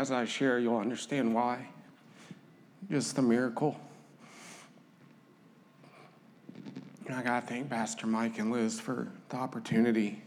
as 0.00 0.10
I 0.10 0.24
share, 0.24 0.58
you'll 0.58 0.78
understand 0.78 1.34
why. 1.34 1.66
Just 2.90 3.16
the 3.16 3.20
miracle. 3.22 3.78
I 7.12 7.20
got 7.20 7.40
to 7.40 7.46
thank 7.46 7.68
Pastor 7.68 8.06
Mike 8.06 8.38
and 8.38 8.50
Liz 8.50 8.80
for 8.80 9.08
the 9.28 9.36
opportunity 9.36 10.22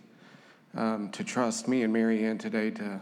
um, 0.77 1.09
to 1.09 1.23
trust 1.23 1.67
me 1.67 1.81
and 1.81 1.91
Mary 1.91 2.23
Ann 2.23 2.37
today 2.37 2.69
to 2.69 3.01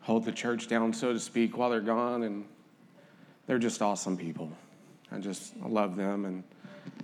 hold 0.00 0.26
the 0.26 0.32
church 0.32 0.68
down, 0.68 0.92
so 0.92 1.14
to 1.14 1.18
speak, 1.18 1.56
while 1.56 1.70
they're 1.70 1.80
gone. 1.80 2.24
And 2.24 2.44
they're 3.46 3.58
just 3.58 3.80
awesome 3.80 4.18
people. 4.18 4.52
I 5.10 5.20
just 5.20 5.54
I 5.64 5.68
love 5.68 5.96
them. 5.96 6.26
And 6.26 6.44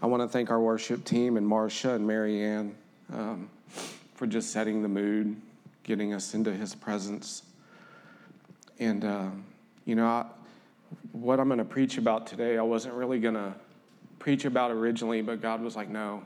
I 0.03 0.07
want 0.07 0.23
to 0.25 0.29
thank 0.29 0.51
our 0.51 0.61
worship 0.61 1.07
team 1.07 1.39
and 1.39 1.49
Marcia 1.49 1.95
and 1.95 2.07
Mary 2.07 2.45
Ann 2.45 2.75
um, 3.15 3.49
for 4.15 4.27
just 4.27 4.53
setting 4.53 4.83
the 4.83 4.89
mood, 4.89 5.41
getting 5.85 6.13
us 6.13 6.35
into 6.35 6.53
his 6.53 6.75
presence. 6.75 7.45
And, 8.79 9.05
uh, 9.05 9.31
you 9.85 9.95
know, 9.95 10.07
I, 10.07 10.27
what 11.13 11.41
I'm 11.41 11.49
going 11.49 11.59
to 11.59 11.65
preach 11.65 11.99
about 11.99 12.27
today, 12.27 12.59
I 12.59 12.63
wasn't 12.63 12.95
really 12.95 13.21
going 13.21 13.35
to 13.35 13.55
preach 14.19 14.45
about 14.45 14.71
originally, 14.71 15.23
but 15.23 15.41
God 15.41 15.63
was 15.63 15.77
like, 15.77 15.89
no, 15.89 16.23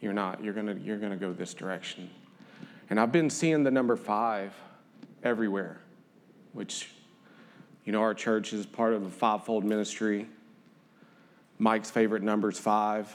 you're 0.00 0.12
not. 0.12 0.42
You're 0.42 0.54
going 0.54 0.66
to 0.66 0.78
you're 0.78 0.98
going 0.98 1.12
to 1.12 1.18
go 1.18 1.32
this 1.32 1.54
direction. 1.54 2.10
And 2.90 3.00
I've 3.00 3.12
been 3.12 3.30
seeing 3.30 3.64
the 3.64 3.70
number 3.70 3.96
five 3.96 4.54
everywhere, 5.22 5.80
which, 6.52 6.90
you 7.84 7.92
know, 7.92 8.00
our 8.00 8.14
church 8.14 8.52
is 8.52 8.66
part 8.66 8.92
of 8.92 9.04
a 9.04 9.10
fivefold 9.10 9.64
ministry. 9.64 10.28
Mike's 11.58 11.90
favorite 11.90 12.22
number 12.22 12.50
is 12.50 12.58
five. 12.58 13.12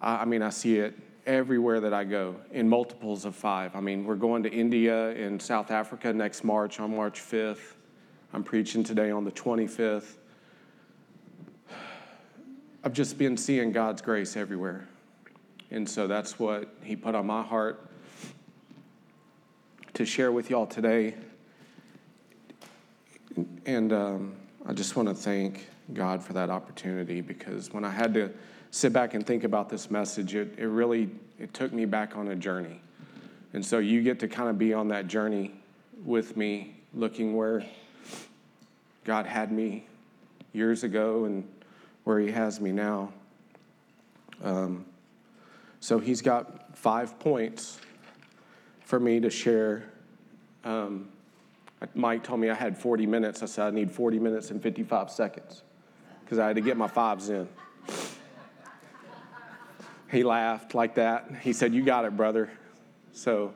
I, 0.00 0.16
I 0.16 0.24
mean, 0.24 0.42
I 0.42 0.50
see 0.50 0.78
it 0.78 0.98
everywhere 1.26 1.80
that 1.80 1.94
I 1.94 2.04
go 2.04 2.36
in 2.52 2.68
multiples 2.68 3.24
of 3.24 3.34
five. 3.34 3.74
I 3.74 3.80
mean, 3.80 4.04
we're 4.04 4.14
going 4.14 4.42
to 4.42 4.50
India 4.50 5.10
and 5.10 5.40
South 5.40 5.70
Africa 5.70 6.12
next 6.12 6.44
March 6.44 6.80
on 6.80 6.94
March 6.94 7.20
5th. 7.20 7.74
I'm 8.32 8.44
preaching 8.44 8.84
today 8.84 9.10
on 9.10 9.24
the 9.24 9.32
25th. 9.32 10.16
I've 12.82 12.92
just 12.92 13.16
been 13.16 13.36
seeing 13.36 13.72
God's 13.72 14.02
grace 14.02 14.36
everywhere. 14.36 14.86
And 15.70 15.88
so 15.88 16.06
that's 16.06 16.38
what 16.38 16.68
He 16.82 16.96
put 16.96 17.14
on 17.14 17.26
my 17.26 17.42
heart 17.42 17.90
to 19.94 20.04
share 20.04 20.32
with 20.32 20.50
y'all 20.50 20.66
today. 20.66 21.14
And 23.64 23.92
um, 23.92 24.34
I 24.66 24.72
just 24.72 24.96
want 24.96 25.08
to 25.08 25.14
thank 25.14 25.68
God 25.92 26.22
for 26.22 26.32
that 26.34 26.50
opportunity 26.50 27.20
because 27.20 27.72
when 27.72 27.84
I 27.84 27.90
had 27.90 28.12
to 28.14 28.32
sit 28.74 28.92
back 28.92 29.14
and 29.14 29.24
think 29.24 29.44
about 29.44 29.68
this 29.68 29.88
message, 29.88 30.34
it, 30.34 30.58
it 30.58 30.66
really 30.66 31.08
it 31.38 31.54
took 31.54 31.72
me 31.72 31.84
back 31.84 32.16
on 32.16 32.26
a 32.26 32.34
journey. 32.34 32.80
And 33.52 33.64
so 33.64 33.78
you 33.78 34.02
get 34.02 34.18
to 34.18 34.26
kind 34.26 34.48
of 34.48 34.58
be 34.58 34.74
on 34.74 34.88
that 34.88 35.06
journey 35.06 35.54
with 36.04 36.36
me, 36.36 36.74
looking 36.92 37.36
where 37.36 37.64
God 39.04 39.26
had 39.26 39.52
me 39.52 39.86
years 40.52 40.82
ago 40.82 41.24
and 41.24 41.48
where 42.02 42.18
he 42.18 42.32
has 42.32 42.60
me 42.60 42.72
now. 42.72 43.12
Um, 44.42 44.86
so 45.78 46.00
he's 46.00 46.20
got 46.20 46.76
five 46.76 47.16
points 47.20 47.78
for 48.80 48.98
me 48.98 49.20
to 49.20 49.30
share. 49.30 49.84
Um, 50.64 51.10
Mike 51.94 52.24
told 52.24 52.40
me 52.40 52.50
I 52.50 52.54
had 52.54 52.76
40 52.76 53.06
minutes. 53.06 53.40
I 53.40 53.46
said 53.46 53.66
I 53.68 53.70
need 53.70 53.92
40 53.92 54.18
minutes 54.18 54.50
and 54.50 54.60
55 54.60 55.12
seconds 55.12 55.62
because 56.24 56.40
I 56.40 56.48
had 56.48 56.56
to 56.56 56.62
get 56.62 56.76
my 56.76 56.88
fives 56.88 57.28
in. 57.28 57.48
He 60.14 60.22
laughed 60.22 60.74
like 60.74 60.94
that. 60.94 61.28
He 61.42 61.52
said, 61.52 61.74
You 61.74 61.84
got 61.84 62.04
it, 62.04 62.16
brother. 62.16 62.50
So 63.12 63.52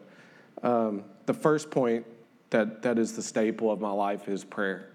um, 0.62 1.04
the 1.26 1.34
first 1.34 1.70
point 1.70 2.04
that, 2.50 2.82
that 2.82 2.98
is 2.98 3.14
the 3.14 3.22
staple 3.22 3.70
of 3.70 3.80
my 3.80 3.90
life 3.90 4.28
is 4.28 4.44
prayer. 4.44 4.90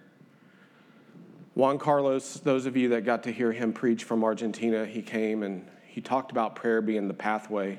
Juan 1.55 1.77
Carlos, 1.77 2.39
those 2.39 2.65
of 2.65 2.75
you 2.75 2.89
that 2.89 3.05
got 3.05 3.23
to 3.23 3.31
hear 3.31 3.51
him 3.51 3.73
preach 3.73 4.03
from 4.03 4.23
Argentina, 4.23 4.85
he 4.85 5.01
came 5.01 5.43
and 5.43 5.67
he 5.85 6.01
talked 6.01 6.31
about 6.31 6.55
prayer 6.55 6.81
being 6.81 7.07
the 7.07 7.13
pathway 7.13 7.77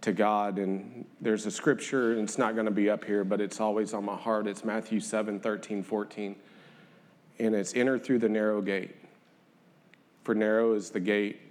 to 0.00 0.12
God. 0.12 0.58
And 0.58 1.06
there's 1.20 1.46
a 1.46 1.50
scripture, 1.50 2.12
and 2.12 2.22
it's 2.22 2.36
not 2.36 2.54
going 2.54 2.66
to 2.66 2.72
be 2.72 2.90
up 2.90 3.04
here, 3.04 3.22
but 3.22 3.40
it's 3.40 3.60
always 3.60 3.94
on 3.94 4.04
my 4.04 4.16
heart. 4.16 4.46
It's 4.48 4.64
Matthew 4.64 4.98
7 4.98 5.38
13, 5.38 5.82
14. 5.82 6.36
And 7.38 7.54
it's 7.54 7.74
enter 7.74 7.98
through 7.98 8.18
the 8.18 8.28
narrow 8.28 8.60
gate. 8.60 8.96
For 10.24 10.34
narrow 10.34 10.74
is 10.74 10.90
the 10.90 11.00
gate 11.00 11.43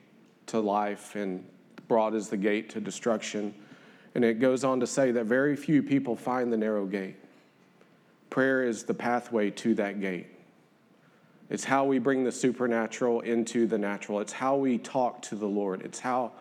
to 0.48 0.60
life, 0.60 1.16
and 1.16 1.46
broad 1.88 2.14
is 2.14 2.30
the 2.30 2.38
gate 2.38 2.70
to 2.72 2.82
destruction. 2.82 3.54
And 4.16 4.24
it 4.24 4.40
goes 4.40 4.64
on 4.64 4.80
to 4.80 4.88
say 4.88 5.12
that 5.12 5.26
very 5.26 5.56
few 5.56 5.82
people 5.82 6.16
find 6.16 6.52
the 6.52 6.58
narrow 6.58 6.86
gate. 6.86 7.16
Prayer 8.30 8.64
is 8.64 8.84
the 8.84 8.94
pathway 8.94 9.50
to 9.52 9.76
that 9.76 10.02
gate. 10.02 10.28
It's 11.50 11.64
how 11.64 11.86
we 11.86 12.00
bring 12.00 12.24
the 12.24 12.32
supernatural 12.32 13.22
into 13.22 13.68
the 13.68 13.78
natural. 13.78 14.20
It's 14.20 14.34
how 14.34 14.56
we 14.56 14.78
talk 14.78 15.22
to 15.24 15.36
the 15.36 15.46
Lord. 15.46 15.82
It's 15.82 16.00
how 16.00 16.32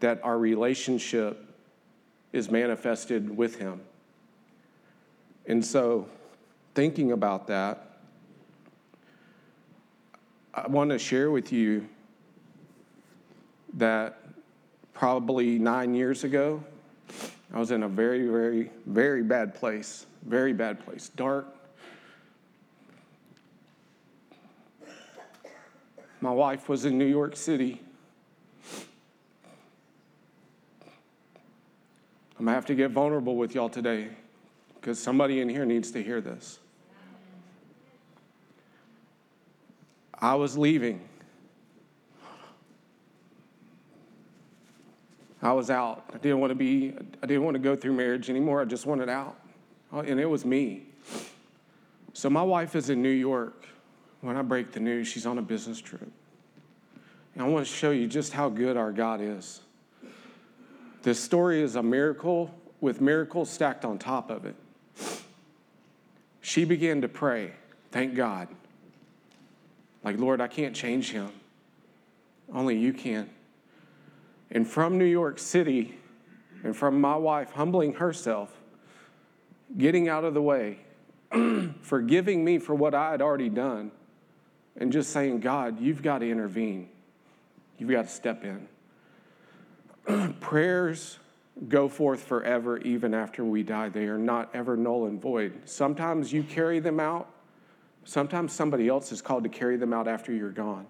that 0.00 0.20
our 0.24 0.38
relationship 0.38 1.44
is 2.32 2.50
manifested 2.50 3.36
with 3.36 3.58
Him. 3.58 3.80
And 5.46 5.64
so, 5.64 6.08
thinking 6.74 7.12
about 7.12 7.46
that, 7.46 7.98
I 10.52 10.66
want 10.66 10.90
to 10.90 10.98
share 10.98 11.30
with 11.30 11.52
you 11.52 11.88
that 13.74 14.18
probably 14.92 15.58
nine 15.58 15.94
years 15.94 16.24
ago, 16.24 16.62
I 17.52 17.58
was 17.58 17.70
in 17.70 17.82
a 17.82 17.88
very, 17.88 18.26
very, 18.26 18.70
very 18.86 19.22
bad 19.22 19.54
place, 19.54 20.06
very 20.24 20.52
bad 20.52 20.84
place, 20.84 21.10
dark, 21.10 21.54
My 26.24 26.30
wife 26.30 26.70
was 26.70 26.86
in 26.86 26.96
New 26.96 27.04
York 27.04 27.36
City. 27.36 27.82
I'm 32.38 32.46
to 32.46 32.52
have 32.52 32.64
to 32.64 32.74
get 32.74 32.92
vulnerable 32.92 33.36
with 33.36 33.54
y'all 33.54 33.68
today 33.68 34.08
because 34.76 34.98
somebody 34.98 35.42
in 35.42 35.50
here 35.50 35.66
needs 35.66 35.90
to 35.90 36.02
hear 36.02 36.22
this. 36.22 36.60
I 40.14 40.34
was 40.36 40.56
leaving. 40.56 41.06
I 45.44 45.52
was 45.52 45.68
out. 45.68 46.04
I 46.14 46.18
didn't 46.18 46.40
want 46.40 46.52
to 46.52 46.54
be, 46.54 46.94
I 47.22 47.26
didn't 47.26 47.44
want 47.44 47.54
to 47.54 47.60
go 47.60 47.76
through 47.76 47.92
marriage 47.92 48.30
anymore. 48.30 48.62
I 48.62 48.64
just 48.64 48.86
wanted 48.86 49.10
out. 49.10 49.38
Oh, 49.92 50.00
and 50.00 50.18
it 50.18 50.24
was 50.24 50.44
me. 50.44 50.86
So 52.14 52.30
my 52.30 52.42
wife 52.42 52.74
is 52.74 52.88
in 52.88 53.02
New 53.02 53.10
York 53.10 53.68
when 54.22 54.38
I 54.38 54.42
break 54.42 54.72
the 54.72 54.80
news, 54.80 55.06
she's 55.06 55.26
on 55.26 55.36
a 55.36 55.42
business 55.42 55.78
trip. 55.78 56.08
And 57.34 57.42
I 57.42 57.46
want 57.46 57.66
to 57.66 57.72
show 57.72 57.90
you 57.90 58.06
just 58.06 58.32
how 58.32 58.48
good 58.48 58.78
our 58.78 58.90
God 58.90 59.20
is. 59.20 59.60
This 61.02 61.20
story 61.20 61.60
is 61.60 61.76
a 61.76 61.82
miracle 61.82 62.50
with 62.80 63.02
miracles 63.02 63.50
stacked 63.50 63.84
on 63.84 63.98
top 63.98 64.30
of 64.30 64.46
it. 64.46 64.54
She 66.40 66.64
began 66.64 67.02
to 67.02 67.08
pray, 67.08 67.52
thank 67.90 68.14
God. 68.14 68.48
Like, 70.02 70.18
Lord, 70.18 70.40
I 70.40 70.48
can't 70.48 70.74
change 70.74 71.10
him. 71.10 71.28
Only 72.50 72.78
you 72.78 72.94
can. 72.94 73.28
And 74.54 74.66
from 74.66 74.96
New 74.98 75.04
York 75.04 75.38
City, 75.38 75.98
and 76.62 76.74
from 76.74 77.00
my 77.00 77.16
wife 77.16 77.52
humbling 77.52 77.94
herself, 77.94 78.56
getting 79.76 80.08
out 80.08 80.24
of 80.24 80.32
the 80.32 80.42
way, 80.42 80.78
forgiving 81.82 82.44
me 82.44 82.58
for 82.58 82.74
what 82.74 82.94
I 82.94 83.10
had 83.10 83.20
already 83.20 83.50
done 83.50 83.90
and 84.76 84.92
just 84.92 85.10
saying, 85.10 85.40
God, 85.40 85.80
you've 85.80 86.02
got 86.02 86.18
to 86.18 86.30
intervene. 86.30 86.88
You've 87.78 87.90
got 87.90 88.06
to 88.06 88.10
step 88.10 88.44
in. 88.44 88.68
Prayers 90.40 91.18
go 91.68 91.88
forth 91.88 92.22
forever, 92.22 92.78
even 92.78 93.14
after 93.14 93.44
we 93.44 93.62
die. 93.62 93.88
They 93.88 94.06
are 94.06 94.18
not 94.18 94.50
ever 94.54 94.76
null 94.76 95.06
and 95.06 95.20
void. 95.20 95.62
Sometimes 95.66 96.32
you 96.32 96.42
carry 96.42 96.80
them 96.80 96.98
out, 96.98 97.28
sometimes 98.04 98.52
somebody 98.52 98.88
else 98.88 99.12
is 99.12 99.22
called 99.22 99.44
to 99.44 99.48
carry 99.48 99.76
them 99.76 99.92
out 99.92 100.08
after 100.08 100.32
you're 100.32 100.50
gone. 100.50 100.86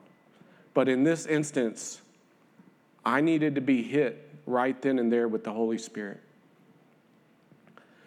But 0.73 0.89
in 0.89 1.05
this 1.05 1.27
instance, 1.27 2.01
I 3.05 3.21
needed 3.21 3.55
to 3.57 3.61
be 3.61 3.83
hit 3.83 4.29
right 4.47 4.81
then 4.81 4.99
and 4.99 5.13
there 5.13 5.29
with 5.29 5.45
the 5.45 5.53
Holy 5.53 5.79
Spirit. 5.79 6.21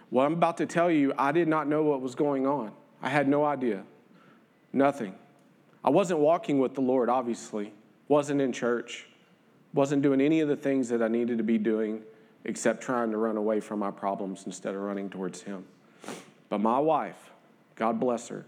What 0.09 0.25
I'm 0.25 0.33
about 0.33 0.57
to 0.57 0.65
tell 0.65 0.89
you, 0.89 1.13
I 1.17 1.31
did 1.31 1.47
not 1.47 1.67
know 1.67 1.83
what 1.83 2.01
was 2.01 2.15
going 2.15 2.47
on. 2.47 2.71
I 3.01 3.09
had 3.09 3.27
no 3.27 3.45
idea. 3.45 3.83
Nothing. 4.73 5.15
I 5.83 5.89
wasn't 5.89 6.19
walking 6.19 6.59
with 6.59 6.75
the 6.75 6.81
Lord, 6.81 7.09
obviously, 7.09 7.73
wasn't 8.07 8.41
in 8.41 8.51
church, 8.51 9.07
wasn't 9.73 10.01
doing 10.01 10.21
any 10.21 10.39
of 10.39 10.47
the 10.47 10.55
things 10.55 10.89
that 10.89 11.01
I 11.01 11.07
needed 11.07 11.37
to 11.37 11.43
be 11.43 11.57
doing 11.57 12.01
except 12.45 12.81
trying 12.81 13.11
to 13.11 13.17
run 13.17 13.37
away 13.37 13.59
from 13.59 13.79
my 13.79 13.91
problems 13.91 14.43
instead 14.45 14.73
of 14.73 14.81
running 14.81 15.09
towards 15.09 15.41
Him. 15.41 15.65
But 16.49 16.59
my 16.59 16.79
wife, 16.79 17.31
God 17.75 17.99
bless 17.99 18.29
her, 18.29 18.45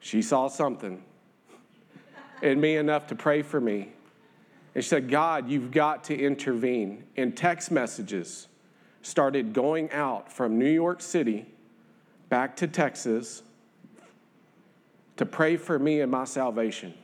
she 0.00 0.22
saw 0.22 0.48
something 0.48 1.02
in 2.40 2.60
me 2.60 2.76
enough 2.76 3.06
to 3.08 3.14
pray 3.14 3.42
for 3.42 3.60
me. 3.60 3.92
And 4.74 4.82
she 4.82 4.88
said, 4.88 5.10
God, 5.10 5.50
you've 5.50 5.70
got 5.70 6.04
to 6.04 6.18
intervene. 6.18 7.04
And 7.16 7.36
text 7.36 7.70
messages, 7.70 8.48
started 9.02 9.52
going 9.52 9.90
out 9.90 10.32
from 10.32 10.58
New 10.58 10.70
York 10.70 11.02
City 11.02 11.46
back 12.28 12.56
to 12.56 12.66
Texas 12.66 13.42
to 15.16 15.26
pray 15.26 15.56
for 15.56 15.78
me 15.78 16.00
and 16.00 16.10
my 16.10 16.24
salvation. 16.24 16.94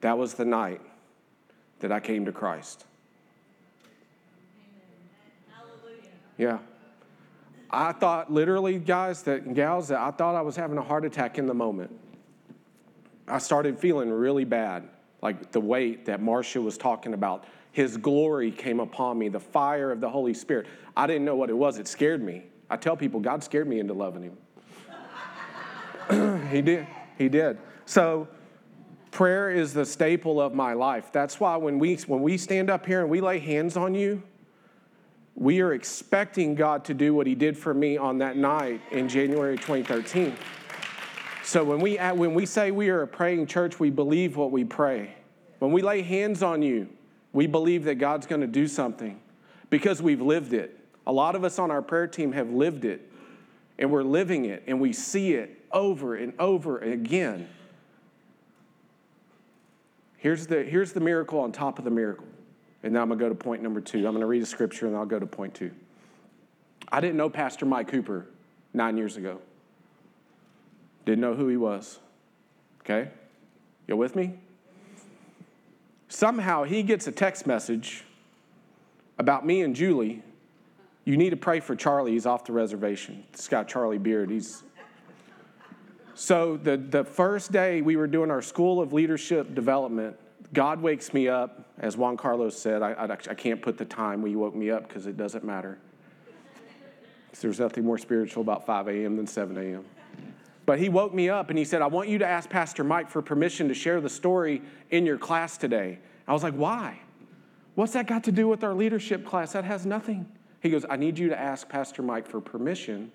That 0.00 0.18
was 0.18 0.34
the 0.34 0.44
night 0.44 0.80
that 1.80 1.92
I 1.92 2.00
came 2.00 2.24
to 2.24 2.32
Christ. 2.32 2.84
Yeah. 6.38 6.58
I 7.70 7.92
thought 7.92 8.32
literally, 8.32 8.78
guys, 8.78 9.22
that 9.22 9.54
gals, 9.54 9.88
that 9.88 9.98
I 9.98 10.10
thought 10.10 10.34
I 10.34 10.42
was 10.42 10.56
having 10.56 10.78
a 10.78 10.82
heart 10.82 11.04
attack 11.04 11.38
in 11.38 11.46
the 11.46 11.54
moment. 11.54 11.90
I 13.26 13.38
started 13.38 13.78
feeling 13.78 14.10
really 14.10 14.44
bad, 14.44 14.88
like 15.22 15.52
the 15.52 15.60
weight 15.60 16.06
that 16.06 16.20
Marcia 16.20 16.60
was 16.60 16.76
talking 16.78 17.14
about. 17.14 17.44
His 17.72 17.96
glory 17.96 18.50
came 18.50 18.80
upon 18.80 19.18
me, 19.18 19.28
the 19.28 19.40
fire 19.40 19.90
of 19.90 20.00
the 20.00 20.08
Holy 20.08 20.34
Spirit. 20.34 20.66
I 20.96 21.06
didn't 21.06 21.24
know 21.24 21.36
what 21.36 21.50
it 21.50 21.56
was. 21.56 21.78
It 21.78 21.88
scared 21.88 22.22
me. 22.22 22.44
I 22.70 22.76
tell 22.76 22.96
people, 22.96 23.20
God 23.20 23.44
scared 23.44 23.68
me 23.68 23.78
into 23.80 23.92
loving 23.92 24.22
Him. 24.22 24.36
he 26.50 26.62
did. 26.62 26.86
He 27.18 27.28
did. 27.28 27.58
So, 27.84 28.28
prayer 29.10 29.50
is 29.50 29.72
the 29.72 29.84
staple 29.84 30.40
of 30.40 30.54
my 30.54 30.72
life. 30.72 31.10
That's 31.12 31.38
why 31.38 31.56
when 31.56 31.78
we 31.78 31.96
when 32.06 32.22
we 32.22 32.38
stand 32.38 32.70
up 32.70 32.86
here 32.86 33.00
and 33.00 33.10
we 33.10 33.20
lay 33.20 33.38
hands 33.38 33.76
on 33.76 33.94
you, 33.94 34.22
we 35.34 35.60
are 35.60 35.72
expecting 35.72 36.54
God 36.54 36.84
to 36.86 36.94
do 36.94 37.14
what 37.14 37.26
He 37.26 37.34
did 37.34 37.58
for 37.58 37.74
me 37.74 37.96
on 37.96 38.18
that 38.18 38.36
night 38.36 38.80
in 38.90 39.08
January 39.08 39.56
2013. 39.56 40.34
So 41.46 41.62
when 41.62 41.78
we, 41.78 41.96
when 41.96 42.34
we 42.34 42.44
say 42.44 42.72
we 42.72 42.88
are 42.88 43.02
a 43.02 43.06
praying 43.06 43.46
church, 43.46 43.78
we 43.78 43.88
believe 43.88 44.36
what 44.36 44.50
we 44.50 44.64
pray. 44.64 45.14
When 45.60 45.70
we 45.70 45.80
lay 45.80 46.02
hands 46.02 46.42
on 46.42 46.60
you, 46.60 46.88
we 47.32 47.46
believe 47.46 47.84
that 47.84 47.94
God's 47.94 48.26
going 48.26 48.40
to 48.40 48.48
do 48.48 48.66
something 48.66 49.20
because 49.70 50.02
we've 50.02 50.20
lived 50.20 50.52
it. 50.52 50.76
A 51.06 51.12
lot 51.12 51.36
of 51.36 51.44
us 51.44 51.60
on 51.60 51.70
our 51.70 51.82
prayer 51.82 52.08
team 52.08 52.32
have 52.32 52.50
lived 52.50 52.84
it, 52.84 53.08
and 53.78 53.92
we're 53.92 54.02
living 54.02 54.46
it, 54.46 54.64
and 54.66 54.80
we 54.80 54.92
see 54.92 55.34
it 55.34 55.64
over 55.70 56.16
and 56.16 56.32
over 56.40 56.80
again. 56.80 57.48
Here's 60.16 60.48
the, 60.48 60.64
here's 60.64 60.94
the 60.94 61.00
miracle 61.00 61.38
on 61.38 61.52
top 61.52 61.78
of 61.78 61.84
the 61.84 61.92
miracle. 61.92 62.26
And 62.82 62.92
now 62.92 63.02
I'm 63.02 63.08
going 63.08 63.20
to 63.20 63.24
go 63.24 63.28
to 63.28 63.36
point 63.36 63.62
number 63.62 63.80
two. 63.80 63.98
I'm 63.98 64.14
going 64.14 64.20
to 64.20 64.26
read 64.26 64.42
a 64.42 64.46
scripture 64.46 64.88
and 64.88 64.96
I'll 64.96 65.06
go 65.06 65.20
to 65.20 65.26
point 65.26 65.54
two. 65.54 65.70
I 66.90 67.00
didn't 67.00 67.16
know 67.16 67.30
Pastor 67.30 67.66
Mike 67.66 67.86
Cooper 67.86 68.26
nine 68.74 68.96
years 68.96 69.16
ago. 69.16 69.40
Didn't 71.06 71.20
know 71.20 71.34
who 71.34 71.48
he 71.48 71.56
was. 71.56 72.00
Okay? 72.82 73.08
You 73.86 73.96
with 73.96 74.14
me? 74.14 74.34
Somehow 76.08 76.64
he 76.64 76.82
gets 76.82 77.06
a 77.06 77.12
text 77.12 77.46
message 77.46 78.04
about 79.18 79.46
me 79.46 79.62
and 79.62 79.74
Julie. 79.74 80.22
You 81.04 81.16
need 81.16 81.30
to 81.30 81.36
pray 81.36 81.60
for 81.60 81.74
Charlie. 81.76 82.12
He's 82.12 82.26
off 82.26 82.44
the 82.44 82.52
reservation. 82.52 83.24
This 83.32 83.48
guy, 83.48 83.62
Charlie 83.62 83.98
Beard, 83.98 84.30
he's. 84.30 84.62
So 86.14 86.56
the, 86.56 86.76
the 86.76 87.04
first 87.04 87.52
day 87.52 87.82
we 87.82 87.96
were 87.96 88.06
doing 88.08 88.30
our 88.30 88.42
School 88.42 88.80
of 88.80 88.92
Leadership 88.92 89.54
Development, 89.54 90.16
God 90.52 90.80
wakes 90.80 91.14
me 91.14 91.28
up. 91.28 91.70
As 91.78 91.96
Juan 91.96 92.16
Carlos 92.16 92.58
said, 92.58 92.82
I, 92.82 92.92
I, 92.92 93.04
I 93.04 93.34
can't 93.34 93.62
put 93.62 93.78
the 93.78 93.84
time 93.84 94.22
when 94.22 94.32
you 94.32 94.38
woke 94.38 94.54
me 94.54 94.70
up 94.70 94.88
because 94.88 95.06
it 95.06 95.16
doesn't 95.16 95.44
matter. 95.44 95.78
There's 97.40 97.60
nothing 97.60 97.84
more 97.84 97.98
spiritual 97.98 98.40
about 98.40 98.64
5 98.64 98.88
a.m. 98.88 99.16
than 99.16 99.26
7 99.26 99.56
a.m. 99.58 99.84
But 100.66 100.80
he 100.80 100.88
woke 100.88 101.14
me 101.14 101.30
up 101.30 101.48
and 101.48 101.58
he 101.58 101.64
said, 101.64 101.80
I 101.80 101.86
want 101.86 102.08
you 102.08 102.18
to 102.18 102.26
ask 102.26 102.50
Pastor 102.50 102.82
Mike 102.82 103.08
for 103.08 103.22
permission 103.22 103.68
to 103.68 103.74
share 103.74 104.00
the 104.00 104.08
story 104.08 104.60
in 104.90 105.06
your 105.06 105.16
class 105.16 105.56
today. 105.56 106.00
I 106.26 106.32
was 106.32 106.42
like, 106.42 106.54
why? 106.54 106.98
What's 107.76 107.92
that 107.92 108.08
got 108.08 108.24
to 108.24 108.32
do 108.32 108.48
with 108.48 108.64
our 108.64 108.74
leadership 108.74 109.24
class? 109.24 109.52
That 109.52 109.64
has 109.64 109.86
nothing. 109.86 110.26
He 110.60 110.70
goes, 110.70 110.84
I 110.90 110.96
need 110.96 111.18
you 111.18 111.28
to 111.28 111.38
ask 111.38 111.68
Pastor 111.68 112.02
Mike 112.02 112.26
for 112.26 112.40
permission. 112.40 113.12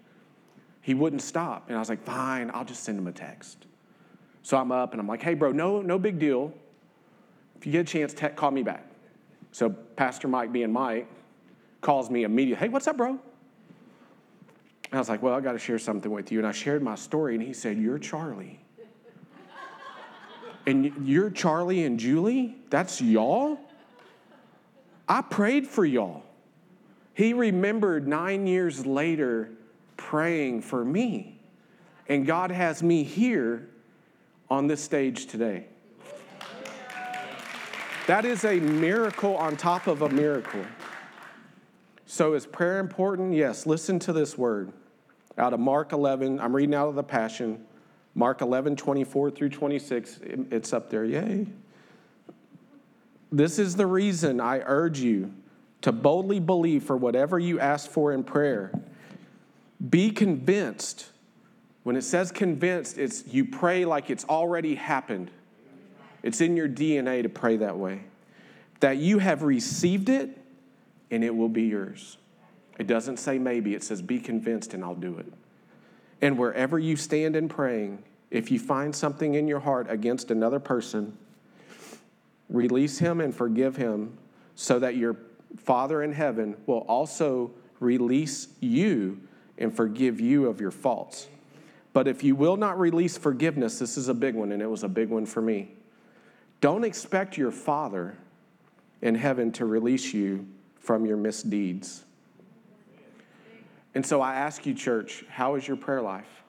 He 0.81 0.93
wouldn't 0.93 1.21
stop. 1.21 1.67
And 1.67 1.75
I 1.75 1.79
was 1.79 1.89
like, 1.89 2.03
fine, 2.03 2.49
I'll 2.53 2.63
just 2.63 2.83
send 2.83 2.97
him 2.97 3.07
a 3.07 3.11
text. 3.11 3.65
So 4.43 4.57
I'm 4.57 4.71
up 4.71 4.93
and 4.93 5.01
I'm 5.01 5.07
like, 5.07 5.21
hey, 5.21 5.33
bro, 5.33 5.51
no, 5.51 5.81
no 5.81 5.99
big 5.99 6.19
deal. 6.19 6.53
If 7.57 7.65
you 7.65 7.73
get 7.73 7.81
a 7.81 7.83
chance, 7.83 8.13
te- 8.13 8.29
call 8.29 8.51
me 8.51 8.63
back. 8.63 8.85
So 9.51 9.69
Pastor 9.69 10.27
Mike, 10.29 10.53
being 10.53 10.71
Mike, 10.71 11.07
calls 11.81 12.09
me 12.09 12.23
immediately. 12.23 12.65
Hey, 12.65 12.69
what's 12.69 12.87
up, 12.87 12.95
bro? 12.97 13.19
I 14.93 14.97
was 14.97 15.07
like, 15.07 15.21
well, 15.21 15.33
I 15.33 15.39
got 15.39 15.53
to 15.53 15.59
share 15.59 15.79
something 15.79 16.11
with 16.11 16.31
you. 16.31 16.39
And 16.39 16.47
I 16.47 16.51
shared 16.51 16.83
my 16.83 16.95
story, 16.95 17.35
and 17.35 17.43
he 17.43 17.53
said, 17.53 17.77
You're 17.77 17.99
Charlie. 17.99 18.59
and 20.65 21.07
you're 21.07 21.29
Charlie 21.29 21.85
and 21.85 21.99
Julie? 21.99 22.57
That's 22.69 23.01
y'all? 23.01 23.57
I 25.07 25.21
prayed 25.21 25.67
for 25.67 25.85
y'all. 25.85 26.23
He 27.13 27.33
remembered 27.33 28.07
nine 28.07 28.47
years 28.47 28.85
later 28.85 29.51
praying 29.97 30.61
for 30.61 30.83
me. 30.83 31.39
And 32.07 32.25
God 32.25 32.51
has 32.51 32.83
me 32.83 33.03
here 33.03 33.69
on 34.49 34.67
this 34.67 34.83
stage 34.83 35.27
today. 35.27 35.67
That 38.07 38.25
is 38.25 38.43
a 38.43 38.59
miracle 38.59 39.37
on 39.37 39.55
top 39.55 39.87
of 39.87 40.01
a 40.01 40.09
miracle. 40.09 40.65
So, 42.05 42.33
is 42.33 42.45
prayer 42.45 42.79
important? 42.79 43.33
Yes. 43.33 43.65
Listen 43.65 43.99
to 43.99 44.11
this 44.11 44.37
word 44.37 44.73
out 45.37 45.53
of 45.53 45.59
Mark 45.59 45.93
11. 45.93 46.39
I'm 46.39 46.55
reading 46.55 46.75
out 46.75 46.87
of 46.87 46.95
the 46.95 47.03
Passion. 47.03 47.65
Mark 48.13 48.41
11, 48.41 48.75
24 48.75 49.31
through 49.31 49.49
26. 49.49 50.19
It's 50.51 50.73
up 50.73 50.89
there. 50.89 51.05
Yay. 51.05 51.47
This 53.31 53.57
is 53.57 53.75
the 53.75 53.85
reason 53.87 54.41
I 54.41 54.59
urge 54.65 54.99
you 54.99 55.33
to 55.81 55.91
boldly 55.91 56.39
believe 56.39 56.83
for 56.83 56.97
whatever 56.97 57.39
you 57.39 57.59
ask 57.59 57.89
for 57.89 58.11
in 58.11 58.23
prayer. 58.23 58.71
Be 59.89 60.11
convinced. 60.11 61.09
When 61.83 61.95
it 61.95 62.03
says 62.03 62.31
convinced, 62.31 62.97
it's 62.97 63.25
you 63.27 63.45
pray 63.45 63.85
like 63.85 64.09
it's 64.09 64.25
already 64.25 64.75
happened. 64.75 65.31
It's 66.21 66.41
in 66.41 66.55
your 66.55 66.69
DNA 66.69 67.23
to 67.23 67.29
pray 67.29 67.57
that 67.57 67.77
way. 67.77 68.03
That 68.81 68.97
you 68.97 69.19
have 69.19 69.43
received 69.43 70.09
it 70.09 70.37
and 71.09 71.23
it 71.23 71.35
will 71.35 71.49
be 71.49 71.63
yours. 71.63 72.17
It 72.81 72.87
doesn't 72.87 73.17
say 73.17 73.37
maybe, 73.37 73.75
it 73.75 73.83
says 73.83 74.01
be 74.01 74.17
convinced 74.19 74.73
and 74.73 74.83
I'll 74.83 74.95
do 74.95 75.19
it. 75.19 75.31
And 76.19 76.35
wherever 76.35 76.79
you 76.79 76.95
stand 76.95 77.35
in 77.35 77.47
praying, 77.47 78.01
if 78.31 78.49
you 78.49 78.57
find 78.57 78.95
something 78.95 79.35
in 79.35 79.47
your 79.47 79.59
heart 79.59 79.85
against 79.87 80.31
another 80.31 80.59
person, 80.59 81.15
release 82.49 82.97
him 82.97 83.21
and 83.21 83.35
forgive 83.35 83.75
him 83.75 84.17
so 84.55 84.79
that 84.79 84.95
your 84.95 85.15
Father 85.57 86.01
in 86.01 86.11
heaven 86.11 86.57
will 86.65 86.79
also 86.87 87.51
release 87.79 88.47
you 88.61 89.21
and 89.59 89.71
forgive 89.75 90.19
you 90.19 90.47
of 90.47 90.59
your 90.59 90.71
faults. 90.71 91.27
But 91.93 92.07
if 92.07 92.23
you 92.23 92.35
will 92.35 92.57
not 92.57 92.79
release 92.79 93.15
forgiveness, 93.15 93.77
this 93.77 93.95
is 93.95 94.07
a 94.07 94.15
big 94.15 94.33
one, 94.33 94.51
and 94.51 94.59
it 94.59 94.65
was 94.71 94.81
a 94.81 94.89
big 94.89 95.09
one 95.09 95.27
for 95.27 95.43
me. 95.43 95.69
Don't 96.61 96.83
expect 96.83 97.37
your 97.37 97.51
Father 97.51 98.17
in 99.03 99.13
heaven 99.13 99.51
to 99.51 99.67
release 99.67 100.15
you 100.15 100.47
from 100.79 101.05
your 101.05 101.17
misdeeds. 101.17 102.05
And 103.93 104.05
so 104.05 104.21
I 104.21 104.35
ask 104.35 104.65
you, 104.65 104.73
church, 104.73 105.25
how 105.29 105.55
is 105.55 105.67
your 105.67 105.77
prayer 105.77 106.01
life? 106.01 106.43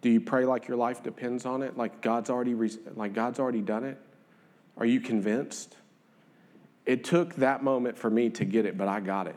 Do 0.00 0.08
you 0.08 0.20
pray 0.20 0.44
like 0.44 0.68
your 0.68 0.76
life 0.76 1.02
depends 1.02 1.44
on 1.44 1.62
it? 1.62 1.76
Like 1.76 2.00
God's 2.00 2.30
already, 2.30 2.54
like 2.94 3.12
God's 3.12 3.38
already 3.38 3.60
done 3.60 3.84
it? 3.84 4.00
Are 4.76 4.86
you 4.86 5.00
convinced? 5.00 5.76
It 6.86 7.04
took 7.04 7.34
that 7.36 7.62
moment 7.62 7.98
for 7.98 8.08
me 8.08 8.30
to 8.30 8.44
get 8.44 8.64
it, 8.64 8.78
but 8.78 8.88
I 8.88 9.00
got 9.00 9.26
it. 9.26 9.36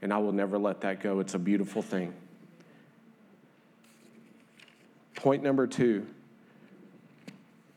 And 0.00 0.12
I 0.12 0.18
will 0.18 0.32
never 0.32 0.56
let 0.56 0.80
that 0.82 1.00
go. 1.00 1.20
It's 1.20 1.34
a 1.34 1.38
beautiful 1.38 1.82
thing. 1.82 2.14
Point 5.14 5.42
number 5.42 5.66
two. 5.66 6.06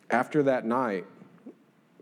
After 0.10 0.44
that 0.44 0.66
night, 0.66 1.06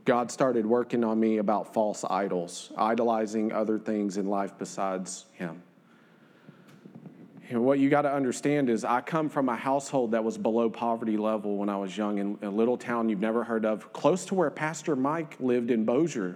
God 0.05 0.29
started 0.31 0.65
working 0.65 1.03
on 1.03 1.19
me 1.19 1.37
about 1.37 1.73
false 1.73 2.03
idols, 2.03 2.71
idolizing 2.77 3.53
other 3.53 3.79
things 3.79 4.17
in 4.17 4.27
life 4.27 4.51
besides 4.57 5.25
Him. 5.33 5.61
And 7.53 7.63
what 7.63 7.77
you 7.77 7.87
got 7.87 8.01
to 8.01 8.11
understand 8.11 8.67
is, 8.67 8.83
I 8.83 9.01
come 9.01 9.29
from 9.29 9.47
a 9.47 9.55
household 9.55 10.13
that 10.13 10.23
was 10.23 10.39
below 10.39 10.71
poverty 10.71 11.17
level 11.17 11.57
when 11.57 11.69
I 11.69 11.77
was 11.77 11.95
young 11.95 12.17
in 12.17 12.39
a 12.41 12.49
little 12.49 12.77
town 12.77 13.09
you've 13.09 13.19
never 13.19 13.43
heard 13.43 13.63
of, 13.63 13.93
close 13.93 14.25
to 14.25 14.35
where 14.35 14.49
Pastor 14.49 14.95
Mike 14.95 15.35
lived 15.39 15.69
in 15.69 15.85
Bossier, 15.85 16.35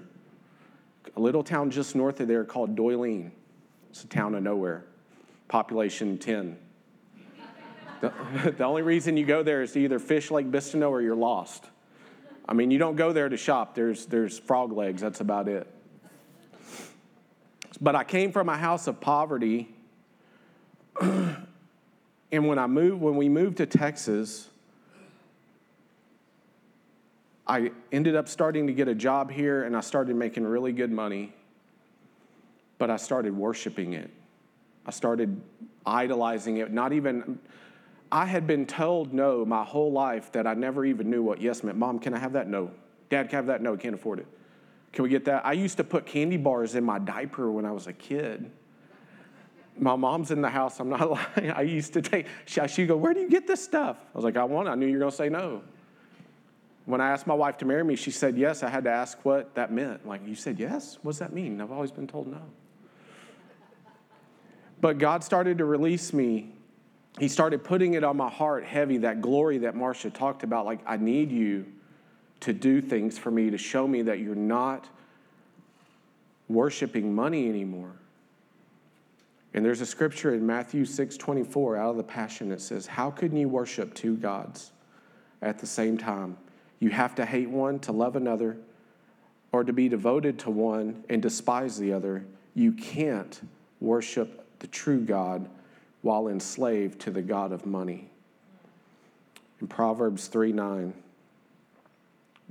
a 1.16 1.20
little 1.20 1.44
town 1.44 1.72
just 1.72 1.96
north 1.96 2.20
of 2.20 2.28
there 2.28 2.46
called 2.46 2.76
Doyline. 2.76 3.32
It's 3.90 4.04
a 4.04 4.08
town 4.08 4.36
of 4.36 4.44
nowhere, 4.44 4.86
population 5.48 6.20
10. 6.20 6.56
the, 8.02 8.14
the 8.56 8.64
only 8.64 8.84
reason 8.84 9.18
you 9.18 9.26
go 9.26 9.42
there 9.42 9.64
is 9.64 9.72
to 9.72 9.80
either 9.80 9.98
fish 9.98 10.30
Lake 10.30 10.52
Bistineau 10.52 10.92
or 10.92 11.02
you're 11.02 11.16
lost. 11.16 11.66
I 12.48 12.54
mean, 12.54 12.70
you 12.70 12.78
don't 12.78 12.96
go 12.96 13.12
there 13.12 13.28
to 13.28 13.38
shop. 13.38 13.74
There's, 13.74 14.06
there's 14.06 14.38
frog 14.38 14.72
legs. 14.72 15.02
That's 15.02 15.22
about 15.22 15.48
it. 15.48 15.68
But 17.82 17.96
I 17.96 18.04
came 18.04 18.32
from 18.32 18.50
a 18.50 18.58
house 18.58 18.86
of 18.86 19.02
poverty 19.02 19.74
and 22.32 22.48
when 22.48 22.60
I 22.60 22.68
moved, 22.68 23.02
when 23.02 23.16
we 23.16 23.30
moved 23.30 23.58
to 23.58 23.66
Texas, 23.66 24.50
I 27.48 27.72
ended 27.92 28.16
up 28.16 28.28
starting 28.28 28.68
to 28.68 28.74
get 28.74 28.88
a 28.88 28.96
job 28.96 29.32
here 29.32 29.64
and 29.64 29.76
I 29.78 29.82
started 29.82 30.16
making 30.16 30.46
really 30.46 30.72
good 30.72 30.92
money. 30.92 31.34
but 32.78 32.90
I 32.90 32.98
started 32.98 33.36
worshiping 33.36 33.94
it. 33.94 34.10
I 34.86 34.92
started 34.92 35.42
idolizing 35.86 36.58
it. 36.58 36.72
Not 36.72 36.94
even, 36.94 37.40
I 38.12 38.26
had 38.26 38.46
been 38.48 38.66
told 38.66 39.14
no 39.14 39.46
my 39.46 39.64
whole 39.64 39.92
life 39.92 40.32
that 40.34 40.46
I 40.48 40.54
never 40.54 40.86
even 40.86 41.10
knew 41.10 41.24
what 41.24 41.42
yes 41.42 41.64
meant. 41.64 41.78
Mom, 41.78 42.00
can 42.00 42.14
I 42.14 42.20
have 42.20 42.34
that? 42.34 42.48
No. 42.48 42.72
Dad, 43.10 43.30
can 43.30 43.36
I 43.36 43.38
have 43.38 43.48
that? 43.48 43.62
No, 43.62 43.76
can't 43.78 43.96
afford 43.96 44.20
it. 44.20 44.28
Can 44.94 45.04
we 45.04 45.10
get 45.10 45.26
that? 45.26 45.46
I 45.46 45.54
used 45.54 45.78
to 45.78 45.84
put 45.84 46.06
candy 46.06 46.38
bars 46.38 46.76
in 46.76 46.84
my 46.84 47.00
diaper 47.00 47.52
when 47.52 47.66
I 47.66 47.72
was 47.72 47.88
a 47.88 47.94
kid. 47.94 48.50
My 49.80 49.96
mom's 49.96 50.32
in 50.32 50.42
the 50.42 50.50
house. 50.50 50.80
I'm 50.80 50.90
not 50.90 51.10
lying. 51.38 51.52
I 51.52 51.62
used 51.62 51.94
to 51.94 52.02
take, 52.02 52.28
she'd 52.46 52.88
go, 52.88 52.98
Where 52.98 53.14
do 53.14 53.20
you 53.20 53.30
get 53.30 53.48
this 53.48 53.64
stuff? 53.64 53.98
I 54.14 54.18
was 54.18 54.24
like, 54.24 54.38
I 54.38 54.44
want 54.44 54.68
it. 54.68 54.72
I 54.72 54.76
knew 54.76 54.88
you 54.88 54.94
were 54.94 55.00
going 55.00 55.12
to 55.12 55.18
say 55.18 55.30
no. 55.30 55.62
When 56.86 57.02
I 57.02 57.10
asked 57.10 57.28
my 57.28 57.34
wife 57.34 57.58
to 57.58 57.66
marry 57.66 57.84
me, 57.84 57.98
she 57.98 58.12
said 58.12 58.38
yes. 58.38 58.64
I 58.64 58.70
had 58.70 58.86
to 58.86 58.90
ask 58.90 59.18
what 59.24 59.54
that 59.56 59.72
meant. 59.72 60.08
Like, 60.08 60.26
you 60.26 60.36
said 60.36 60.58
yes? 60.58 60.98
What 61.02 61.12
does 61.12 61.20
that 61.20 61.34
mean? 61.34 61.60
I've 61.60 61.72
always 61.72 61.92
been 61.92 62.08
told 62.08 62.28
no. 62.28 62.42
But 64.80 64.98
God 64.98 65.24
started 65.24 65.58
to 65.58 65.66
release 65.66 66.14
me. 66.14 66.54
He 67.20 67.28
started 67.28 67.64
putting 67.64 67.96
it 67.96 68.04
on 68.04 68.16
my 68.16 68.30
heart 68.30 68.64
heavy, 68.64 69.00
that 69.00 69.22
glory 69.22 69.58
that 69.60 69.76
Marcia 69.76 70.10
talked 70.10 70.44
about. 70.44 70.66
Like, 70.66 70.80
I 70.86 70.98
need 70.98 71.32
you 71.32 71.66
to 72.42 72.54
do 72.54 72.80
things 72.80 73.18
for 73.18 73.32
me 73.32 73.50
to 73.50 73.58
show 73.58 73.88
me 73.88 74.04
that 74.04 74.20
you're 74.20 74.36
not 74.36 74.88
worshiping 76.48 77.14
money 77.14 77.50
anymore. 77.50 77.92
And 79.54 79.64
there's 79.66 79.82
a 79.82 79.86
scripture 79.86 80.34
in 80.34 80.46
Matthew 80.46 80.86
6 80.86 81.18
24 81.18 81.78
out 81.78 81.92
of 81.92 81.98
the 81.98 82.04
Passion 82.04 82.50
that 82.50 82.62
says, 82.62 82.86
How 82.86 83.10
can 83.10 83.36
you 83.36 83.48
worship 83.48 83.94
two 83.94 84.16
gods 84.16 84.72
at 85.42 85.60
the 85.60 85.68
same 85.68 85.98
time? 85.98 86.38
You 86.80 86.90
have 86.90 87.16
to 87.16 87.26
hate 87.26 87.50
one 87.50 87.80
to 87.80 87.92
love 87.92 88.16
another, 88.16 88.58
or 89.52 89.64
to 89.64 89.74
be 89.74 89.90
devoted 89.90 90.38
to 90.40 90.52
one 90.52 91.04
and 91.10 91.22
despise 91.22 91.78
the 91.78 91.94
other. 91.94 92.26
You 92.54 92.72
can't 92.72 93.40
worship 93.80 94.46
the 94.60 94.68
true 94.68 95.00
God 95.02 95.50
while 96.02 96.28
enslaved 96.28 97.00
to 97.02 97.12
the 97.12 97.22
God 97.22 97.52
of 97.52 97.66
money. 97.66 98.10
In 99.60 99.68
Proverbs 99.68 100.28
3 100.28 100.52
9, 100.52 100.94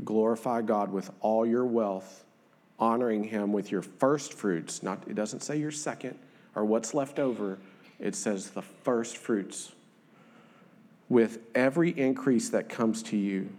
glorify 0.04 0.62
God 0.62 0.90
with 0.90 1.10
all 1.20 1.46
your 1.46 1.64
wealth, 1.64 2.24
honoring 2.80 3.22
him 3.22 3.52
with 3.52 3.70
your 3.70 3.82
first 3.82 4.32
fruits. 4.32 4.82
Not, 4.82 5.04
it 5.06 5.14
doesn't 5.14 5.40
say 5.40 5.56
your 5.58 5.70
second 5.70 6.18
or 6.56 6.64
what's 6.64 6.94
left 6.94 7.20
over, 7.20 7.58
it 8.00 8.16
says 8.16 8.50
the 8.50 8.62
first 8.62 9.18
fruits. 9.18 9.72
With 11.08 11.38
every 11.54 11.90
increase 11.90 12.48
that 12.48 12.68
comes 12.68 13.02
to 13.04 13.16
you, 13.16 13.50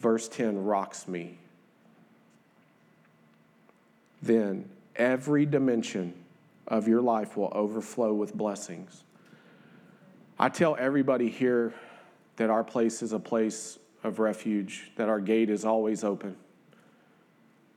verse 0.00 0.26
10 0.26 0.64
rocks 0.64 1.06
me. 1.06 1.38
Then 4.22 4.68
every 4.96 5.46
dimension 5.46 6.14
of 6.66 6.88
your 6.88 7.02
life 7.02 7.36
will 7.36 7.52
overflow 7.52 8.14
with 8.14 8.34
blessings. 8.34 9.04
I 10.38 10.48
tell 10.48 10.76
everybody 10.80 11.28
here 11.28 11.74
that 12.36 12.50
our 12.50 12.64
place 12.64 13.02
is 13.02 13.12
a 13.12 13.20
place 13.20 13.78
of 14.02 14.18
refuge, 14.18 14.90
that 14.96 15.08
our 15.08 15.20
gate 15.20 15.50
is 15.50 15.64
always 15.64 16.04
open 16.04 16.36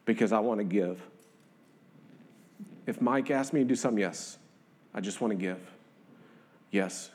because 0.06 0.32
I 0.32 0.40
want 0.40 0.60
to 0.60 0.64
give. 0.64 1.00
If 2.88 3.00
Mike 3.02 3.30
asks 3.30 3.54
me 3.54 3.60
to 3.60 3.66
do 3.66 3.76
something, 3.76 4.00
yes, 4.00 4.40
I 4.96 5.02
just 5.02 5.22
want 5.22 5.32
to 5.32 5.38
give. 5.38 5.60
Yes. 6.72 7.12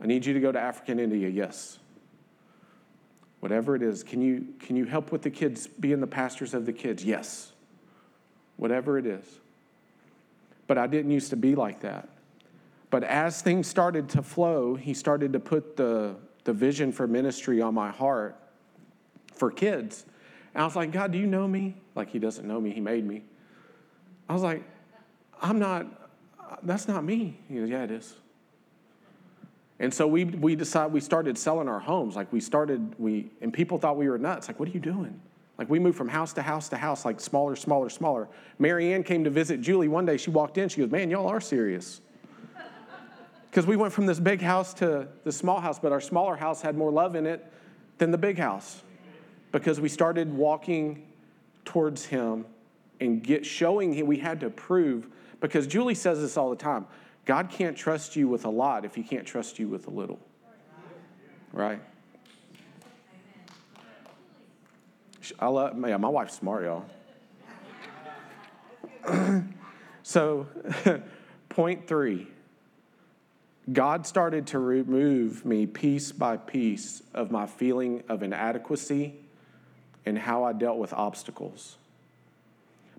I 0.00 0.06
need 0.06 0.24
you 0.24 0.32
to 0.32 0.40
go 0.40 0.50
to 0.50 0.58
Africa 0.58 0.92
and 0.92 1.00
India, 1.00 1.28
yes. 1.28 1.78
Whatever 3.40 3.76
it 3.76 3.82
is, 3.82 4.02
can 4.02 4.22
you, 4.22 4.46
can 4.58 4.76
you 4.76 4.86
help 4.86 5.12
with 5.12 5.22
the 5.22 5.30
kids, 5.30 5.66
being 5.66 6.00
the 6.00 6.06
pastors 6.06 6.54
of 6.54 6.64
the 6.64 6.72
kids? 6.72 7.04
Yes. 7.04 7.52
Whatever 8.56 8.96
it 8.96 9.04
is 9.04 9.24
but 10.68 10.78
I 10.78 10.86
didn't 10.86 11.10
used 11.10 11.30
to 11.30 11.36
be 11.36 11.56
like 11.56 11.80
that. 11.80 12.08
But 12.90 13.02
as 13.02 13.42
things 13.42 13.66
started 13.66 14.08
to 14.10 14.22
flow, 14.22 14.76
he 14.76 14.94
started 14.94 15.32
to 15.32 15.40
put 15.40 15.76
the, 15.76 16.14
the 16.44 16.52
vision 16.52 16.92
for 16.92 17.08
ministry 17.08 17.60
on 17.60 17.74
my 17.74 17.90
heart 17.90 18.36
for 19.34 19.50
kids. 19.50 20.04
And 20.54 20.62
I 20.62 20.64
was 20.64 20.76
like, 20.76 20.92
God, 20.92 21.10
do 21.10 21.18
you 21.18 21.26
know 21.26 21.48
me? 21.48 21.74
Like, 21.94 22.10
he 22.10 22.18
doesn't 22.18 22.46
know 22.46 22.60
me, 22.60 22.70
he 22.70 22.80
made 22.80 23.04
me. 23.04 23.24
I 24.28 24.32
was 24.34 24.42
like, 24.42 24.62
I'm 25.40 25.58
not, 25.58 25.86
that's 26.62 26.88
not 26.88 27.04
me. 27.04 27.38
He 27.48 27.56
goes, 27.56 27.70
Yeah, 27.70 27.84
it 27.84 27.90
is. 27.90 28.14
And 29.80 29.94
so 29.94 30.06
we, 30.06 30.24
we 30.24 30.56
decided, 30.56 30.92
we 30.92 31.00
started 31.00 31.38
selling 31.38 31.68
our 31.68 31.78
homes. 31.78 32.16
Like, 32.16 32.32
we 32.32 32.40
started, 32.40 32.96
we, 32.98 33.30
and 33.40 33.52
people 33.52 33.78
thought 33.78 33.96
we 33.96 34.08
were 34.08 34.18
nuts. 34.18 34.48
Like, 34.48 34.58
what 34.58 34.68
are 34.68 34.72
you 34.72 34.80
doing? 34.80 35.20
Like 35.58 35.68
we 35.68 35.80
moved 35.80 35.98
from 35.98 36.08
house 36.08 36.32
to 36.34 36.42
house 36.42 36.68
to 36.68 36.76
house, 36.76 37.04
like 37.04 37.20
smaller, 37.20 37.56
smaller, 37.56 37.90
smaller. 37.90 38.28
Marianne 38.60 39.02
came 39.02 39.24
to 39.24 39.30
visit 39.30 39.60
Julie 39.60 39.88
one 39.88 40.06
day. 40.06 40.16
She 40.16 40.30
walked 40.30 40.56
in. 40.56 40.68
She 40.68 40.80
goes, 40.80 40.90
Man, 40.90 41.10
y'all 41.10 41.26
are 41.26 41.40
serious. 41.40 42.00
Because 43.50 43.66
we 43.66 43.76
went 43.76 43.94
from 43.94 44.04
this 44.04 44.20
big 44.20 44.42
house 44.42 44.74
to 44.74 45.08
the 45.24 45.32
small 45.32 45.58
house, 45.58 45.78
but 45.78 45.90
our 45.90 46.02
smaller 46.02 46.36
house 46.36 46.60
had 46.60 46.76
more 46.76 46.92
love 46.92 47.16
in 47.16 47.26
it 47.26 47.50
than 47.96 48.10
the 48.10 48.18
big 48.18 48.38
house. 48.38 48.82
Because 49.52 49.80
we 49.80 49.88
started 49.88 50.32
walking 50.32 51.06
towards 51.64 52.04
Him 52.04 52.44
and 53.00 53.22
get 53.22 53.46
showing 53.46 53.92
Him 53.92 54.06
we 54.06 54.18
had 54.18 54.40
to 54.40 54.50
prove. 54.50 55.08
Because 55.40 55.66
Julie 55.66 55.94
says 55.94 56.20
this 56.20 56.36
all 56.36 56.50
the 56.50 56.56
time 56.56 56.86
God 57.24 57.50
can't 57.50 57.76
trust 57.76 58.16
you 58.16 58.28
with 58.28 58.44
a 58.44 58.50
lot 58.50 58.84
if 58.84 58.94
He 58.94 59.02
can't 59.02 59.26
trust 59.26 59.58
you 59.58 59.68
with 59.68 59.86
a 59.86 59.90
little. 59.90 60.18
Right? 61.52 61.80
I 65.38 65.46
love, 65.48 65.76
man, 65.76 66.00
my 66.00 66.08
wife's 66.08 66.34
smart, 66.34 66.64
y'all. 66.64 66.84
so, 70.02 70.46
point 71.48 71.86
three 71.86 72.28
God 73.70 74.06
started 74.06 74.46
to 74.48 74.58
remove 74.58 75.44
me 75.44 75.66
piece 75.66 76.12
by 76.12 76.38
piece 76.38 77.02
of 77.12 77.30
my 77.30 77.46
feeling 77.46 78.02
of 78.08 78.22
inadequacy 78.22 79.14
and 80.06 80.16
how 80.16 80.44
I 80.44 80.54
dealt 80.54 80.78
with 80.78 80.94
obstacles. 80.94 81.76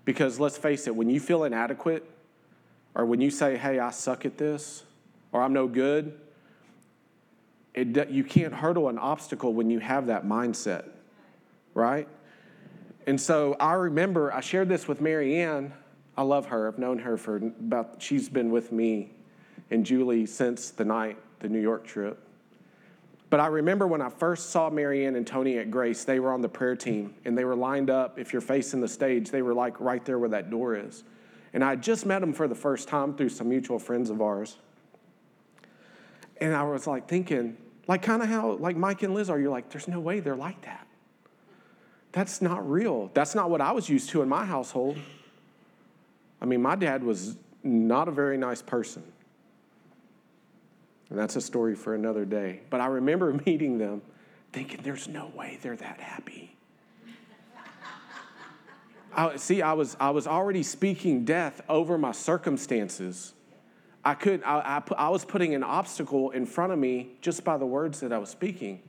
Because 0.04 0.40
let's 0.40 0.56
face 0.56 0.86
it, 0.86 0.94
when 0.94 1.10
you 1.10 1.20
feel 1.20 1.44
inadequate, 1.44 2.08
or 2.94 3.04
when 3.04 3.20
you 3.20 3.30
say, 3.30 3.56
hey, 3.56 3.78
I 3.78 3.90
suck 3.90 4.24
at 4.24 4.38
this, 4.38 4.84
or 5.32 5.42
I'm 5.42 5.52
no 5.52 5.68
good, 5.68 6.18
it, 7.74 8.10
you 8.10 8.24
can't 8.24 8.52
hurdle 8.52 8.88
an 8.88 8.98
obstacle 8.98 9.54
when 9.54 9.70
you 9.70 9.78
have 9.78 10.06
that 10.08 10.26
mindset, 10.26 10.88
right? 11.74 12.08
And 13.06 13.20
so 13.20 13.56
I 13.60 13.74
remember 13.74 14.32
I 14.32 14.40
shared 14.40 14.68
this 14.68 14.88
with 14.88 15.00
Marianne. 15.00 15.72
I 16.16 16.22
love 16.22 16.46
her. 16.46 16.66
I've 16.68 16.78
known 16.78 16.98
her 16.98 17.16
for 17.16 17.36
about, 17.36 18.02
she's 18.02 18.28
been 18.28 18.50
with 18.50 18.72
me 18.72 19.12
and 19.70 19.86
Julie 19.86 20.26
since 20.26 20.70
the 20.70 20.84
night, 20.84 21.16
the 21.38 21.48
New 21.48 21.60
York 21.60 21.86
trip. 21.86 22.18
But 23.30 23.38
I 23.38 23.46
remember 23.46 23.86
when 23.86 24.02
I 24.02 24.08
first 24.08 24.50
saw 24.50 24.68
Marianne 24.70 25.14
and 25.14 25.24
Tony 25.24 25.58
at 25.58 25.70
Grace, 25.70 26.04
they 26.04 26.18
were 26.18 26.32
on 26.32 26.40
the 26.40 26.48
prayer 26.48 26.74
team 26.74 27.14
and 27.24 27.38
they 27.38 27.44
were 27.44 27.54
lined 27.54 27.88
up. 27.88 28.18
If 28.18 28.32
you're 28.32 28.42
facing 28.42 28.80
the 28.80 28.88
stage, 28.88 29.30
they 29.30 29.40
were 29.40 29.54
like 29.54 29.80
right 29.80 30.04
there 30.04 30.18
where 30.18 30.28
that 30.30 30.50
door 30.50 30.74
is. 30.74 31.04
And 31.52 31.62
I 31.62 31.76
just 31.76 32.06
met 32.06 32.20
them 32.20 32.32
for 32.32 32.48
the 32.48 32.54
first 32.56 32.88
time 32.88 33.14
through 33.14 33.28
some 33.28 33.48
mutual 33.48 33.78
friends 33.78 34.10
of 34.10 34.20
ours. 34.20 34.56
And 36.40 36.54
I 36.54 36.64
was 36.64 36.88
like 36.88 37.06
thinking, 37.06 37.56
like 37.86 38.02
kind 38.02 38.20
of 38.20 38.28
how 38.28 38.52
like 38.52 38.76
Mike 38.76 39.04
and 39.04 39.14
Liz 39.14 39.30
are, 39.30 39.38
you're 39.38 39.50
like, 39.50 39.70
there's 39.70 39.88
no 39.88 40.00
way 40.00 40.18
they're 40.18 40.34
like 40.34 40.60
that. 40.62 40.86
That's 42.12 42.42
not 42.42 42.68
real. 42.68 43.10
That's 43.14 43.36
not 43.36 43.48
what 43.48 43.60
I 43.60 43.70
was 43.70 43.88
used 43.88 44.10
to 44.10 44.22
in 44.22 44.28
my 44.28 44.44
household. 44.44 44.98
I 46.40 46.46
mean, 46.46 46.62
my 46.62 46.74
dad 46.74 47.04
was 47.04 47.36
not 47.62 48.08
a 48.08 48.10
very 48.10 48.36
nice 48.36 48.62
person. 48.62 49.04
And 51.10 51.18
that's 51.18 51.36
a 51.36 51.40
story 51.40 51.74
for 51.74 51.94
another 51.94 52.24
day. 52.24 52.60
But 52.70 52.80
I 52.80 52.86
remember 52.86 53.32
meeting 53.46 53.78
them 53.78 54.02
thinking, 54.52 54.80
there's 54.82 55.08
no 55.08 55.30
way 55.36 55.58
they're 55.60 55.76
that 55.76 56.00
happy. 56.00 56.56
I, 59.12 59.36
see, 59.36 59.60
I 59.60 59.72
was, 59.72 59.96
I 59.98 60.10
was 60.10 60.28
already 60.28 60.62
speaking 60.62 61.24
death 61.24 61.60
over 61.68 61.98
my 61.98 62.12
circumstances. 62.12 63.34
I, 64.04 64.14
could, 64.14 64.42
I, 64.44 64.78
I, 64.78 64.94
I 64.94 65.08
was 65.08 65.24
putting 65.24 65.54
an 65.54 65.64
obstacle 65.64 66.30
in 66.30 66.46
front 66.46 66.72
of 66.72 66.78
me 66.78 67.10
just 67.20 67.44
by 67.44 67.58
the 67.58 67.66
words 67.66 68.00
that 68.00 68.12
I 68.12 68.18
was 68.18 68.30
speaking. 68.30 68.80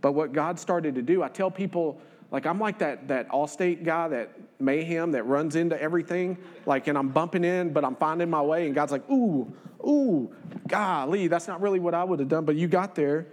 But 0.00 0.12
what 0.12 0.32
God 0.32 0.58
started 0.58 0.94
to 0.94 1.02
do, 1.02 1.22
I 1.22 1.28
tell 1.28 1.50
people 1.50 2.00
like 2.30 2.44
I'm 2.44 2.58
like 2.58 2.78
that 2.78 3.08
that 3.08 3.28
Allstate 3.30 3.84
guy, 3.84 4.08
that 4.08 4.30
mayhem 4.60 5.12
that 5.12 5.24
runs 5.24 5.56
into 5.56 5.80
everything. 5.80 6.36
Like, 6.66 6.86
and 6.86 6.98
I'm 6.98 7.08
bumping 7.08 7.44
in, 7.44 7.72
but 7.72 7.84
I'm 7.84 7.96
finding 7.96 8.28
my 8.28 8.42
way. 8.42 8.66
And 8.66 8.74
God's 8.74 8.92
like, 8.92 9.08
ooh, 9.10 9.50
ooh, 9.80 10.30
golly, 10.68 11.26
that's 11.26 11.48
not 11.48 11.60
really 11.60 11.80
what 11.80 11.94
I 11.94 12.04
would 12.04 12.18
have 12.20 12.28
done, 12.28 12.44
but 12.44 12.56
you 12.56 12.68
got 12.68 12.94
there. 12.94 13.26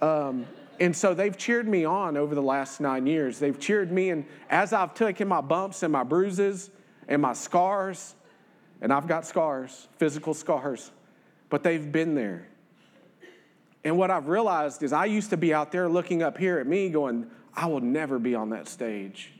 Um, 0.00 0.46
and 0.80 0.96
so 0.96 1.14
they've 1.14 1.36
cheered 1.36 1.68
me 1.68 1.84
on 1.84 2.16
over 2.16 2.34
the 2.34 2.42
last 2.42 2.80
nine 2.80 3.06
years. 3.06 3.38
They've 3.38 3.58
cheered 3.58 3.92
me, 3.92 4.10
and 4.10 4.24
as 4.50 4.72
I've 4.72 4.94
taken 4.94 5.28
my 5.28 5.40
bumps 5.40 5.82
and 5.82 5.92
my 5.92 6.02
bruises 6.02 6.70
and 7.08 7.22
my 7.22 7.32
scars, 7.34 8.14
and 8.80 8.92
I've 8.92 9.06
got 9.06 9.24
scars, 9.24 9.88
physical 9.98 10.34
scars, 10.34 10.90
but 11.50 11.62
they've 11.62 11.92
been 11.92 12.14
there. 12.14 12.48
And 13.84 13.96
what 13.96 14.10
I've 14.10 14.28
realized 14.28 14.82
is 14.82 14.92
I 14.92 15.06
used 15.06 15.30
to 15.30 15.36
be 15.36 15.52
out 15.54 15.72
there 15.72 15.88
looking 15.88 16.22
up 16.22 16.38
here 16.38 16.58
at 16.58 16.66
me 16.66 16.88
going, 16.88 17.30
I 17.54 17.66
will 17.66 17.80
never 17.80 18.18
be 18.18 18.34
on 18.34 18.50
that 18.50 18.68
stage. 18.68 19.32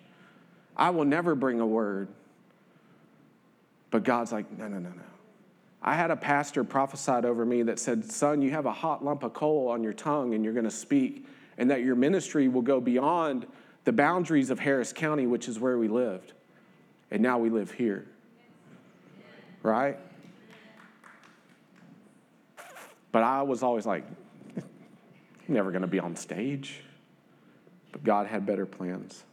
I 0.76 0.90
will 0.90 1.04
never 1.04 1.34
bring 1.34 1.60
a 1.60 1.66
word. 1.66 2.08
But 3.90 4.04
God's 4.04 4.32
like, 4.32 4.50
no, 4.58 4.68
no, 4.68 4.78
no, 4.78 4.88
no. 4.88 5.02
I 5.82 5.94
had 5.94 6.12
a 6.12 6.16
pastor 6.16 6.62
prophesied 6.62 7.24
over 7.24 7.44
me 7.44 7.62
that 7.64 7.78
said, 7.78 8.04
Son, 8.04 8.40
you 8.40 8.52
have 8.52 8.66
a 8.66 8.72
hot 8.72 9.04
lump 9.04 9.24
of 9.24 9.34
coal 9.34 9.68
on 9.68 9.82
your 9.82 9.92
tongue 9.92 10.34
and 10.34 10.44
you're 10.44 10.52
going 10.52 10.64
to 10.64 10.70
speak, 10.70 11.26
and 11.58 11.70
that 11.70 11.82
your 11.82 11.96
ministry 11.96 12.46
will 12.48 12.62
go 12.62 12.80
beyond 12.80 13.46
the 13.84 13.92
boundaries 13.92 14.50
of 14.50 14.60
Harris 14.60 14.92
County, 14.92 15.26
which 15.26 15.48
is 15.48 15.58
where 15.58 15.76
we 15.76 15.88
lived. 15.88 16.34
And 17.10 17.20
now 17.20 17.38
we 17.38 17.50
live 17.50 17.72
here. 17.72 18.06
Right? 19.62 19.98
But 23.10 23.24
I 23.24 23.42
was 23.42 23.62
always 23.62 23.84
like, 23.84 24.04
never 25.48 25.70
going 25.70 25.82
to 25.82 25.88
be 25.88 25.98
on 25.98 26.14
stage. 26.14 26.80
But 27.90 28.04
God 28.04 28.28
had 28.28 28.46
better 28.46 28.66
plans. 28.66 29.24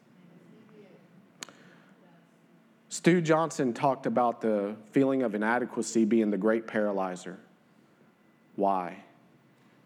Stu 2.90 3.22
Johnson 3.22 3.74
talked 3.74 4.08
about 4.08 4.42
the 4.42 4.76
feeling 4.92 5.22
of 5.22 5.36
inadequacy 5.36 6.06
being 6.06 6.32
the 6.32 6.38
great 6.38 6.66
paralyzer. 6.66 7.38
Why? 8.56 8.98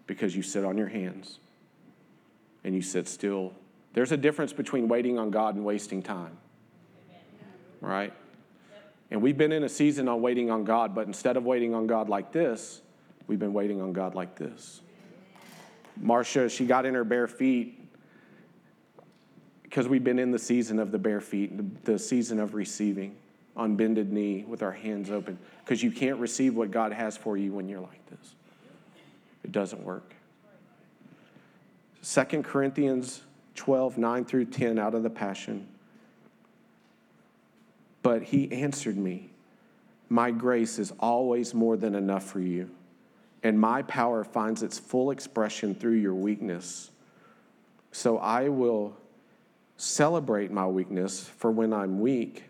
Because 0.08 0.36
you 0.36 0.42
sit 0.42 0.64
on 0.64 0.78
your 0.78 0.88
hands 0.88 1.40
and 2.64 2.74
you 2.74 2.82
sit 2.82 3.10
still. 3.10 3.54
There's 3.94 4.14
a 4.14 4.18
difference 4.18 4.54
between 4.54 4.88
waiting 4.88 5.20
on 5.20 5.32
God 5.32 5.56
and 5.56 5.66
wasting 5.66 6.02
time. 6.02 6.38
Right? 7.82 8.14
And 9.12 9.22
we've 9.22 9.38
been 9.38 9.52
in 9.52 9.64
a 9.66 9.70
season 9.70 10.08
on 10.08 10.22
waiting 10.22 10.50
on 10.50 10.64
God, 10.64 10.96
but 10.96 11.06
instead 11.06 11.36
of 11.36 11.44
waiting 11.44 11.76
on 11.76 11.86
God 11.86 12.08
like 12.08 12.32
this, 12.32 12.82
we've 13.28 13.38
been 13.38 13.54
waiting 13.54 13.82
on 13.82 13.92
God 13.92 14.16
like 14.16 14.36
this. 14.36 14.82
Marcia, 15.98 16.48
she 16.48 16.66
got 16.66 16.86
in 16.86 16.94
her 16.96 17.04
bare 17.04 17.28
feet 17.28 17.83
because 19.74 19.88
we've 19.88 20.04
been 20.04 20.20
in 20.20 20.30
the 20.30 20.38
season 20.38 20.78
of 20.78 20.92
the 20.92 21.00
bare 21.00 21.20
feet, 21.20 21.84
the 21.84 21.98
season 21.98 22.40
of 22.40 22.54
receiving 22.54 23.16
on 23.58 23.76
bended 23.76 24.14
knee 24.14 24.46
with 24.48 24.62
our 24.62 24.72
hands 24.72 25.10
open, 25.10 25.36
because 25.66 25.82
you 25.82 25.90
can't 25.90 26.20
receive 26.20 26.54
what 26.54 26.70
God 26.70 26.94
has 26.94 27.18
for 27.18 27.38
you 27.38 27.52
when 27.54 27.68
you're 27.68 27.82
like 27.82 28.06
this. 28.12 28.36
It 29.44 29.52
doesn't 29.52 29.82
work. 29.84 30.14
2 32.04 32.24
Corinthians 32.44 33.24
12, 33.56 33.98
9 33.98 34.26
through 34.26 34.46
10 34.46 34.78
out 34.78 34.94
of 34.94 35.02
the 35.02 35.10
Passion. 35.10 35.68
But 38.04 38.22
he 38.22 38.52
answered 38.52 38.96
me, 38.96 39.32
My 40.08 40.30
grace 40.30 40.78
is 40.78 40.94
always 41.00 41.56
more 41.56 41.78
than 41.78 41.96
enough 41.96 42.26
for 42.26 42.42
you, 42.42 42.70
and 43.42 43.60
my 43.60 43.82
power 43.82 44.24
finds 44.24 44.62
its 44.62 44.78
full 44.78 45.10
expression 45.10 45.74
through 45.74 45.94
your 45.94 46.14
weakness. 46.14 46.92
So 47.92 48.20
I 48.20 48.50
will 48.50 48.98
celebrate 49.78 50.52
my 50.52 50.68
weakness, 50.68 51.28
for 51.28 51.52
when 51.52 51.74
I'm 51.74 52.00
weak, 52.00 52.44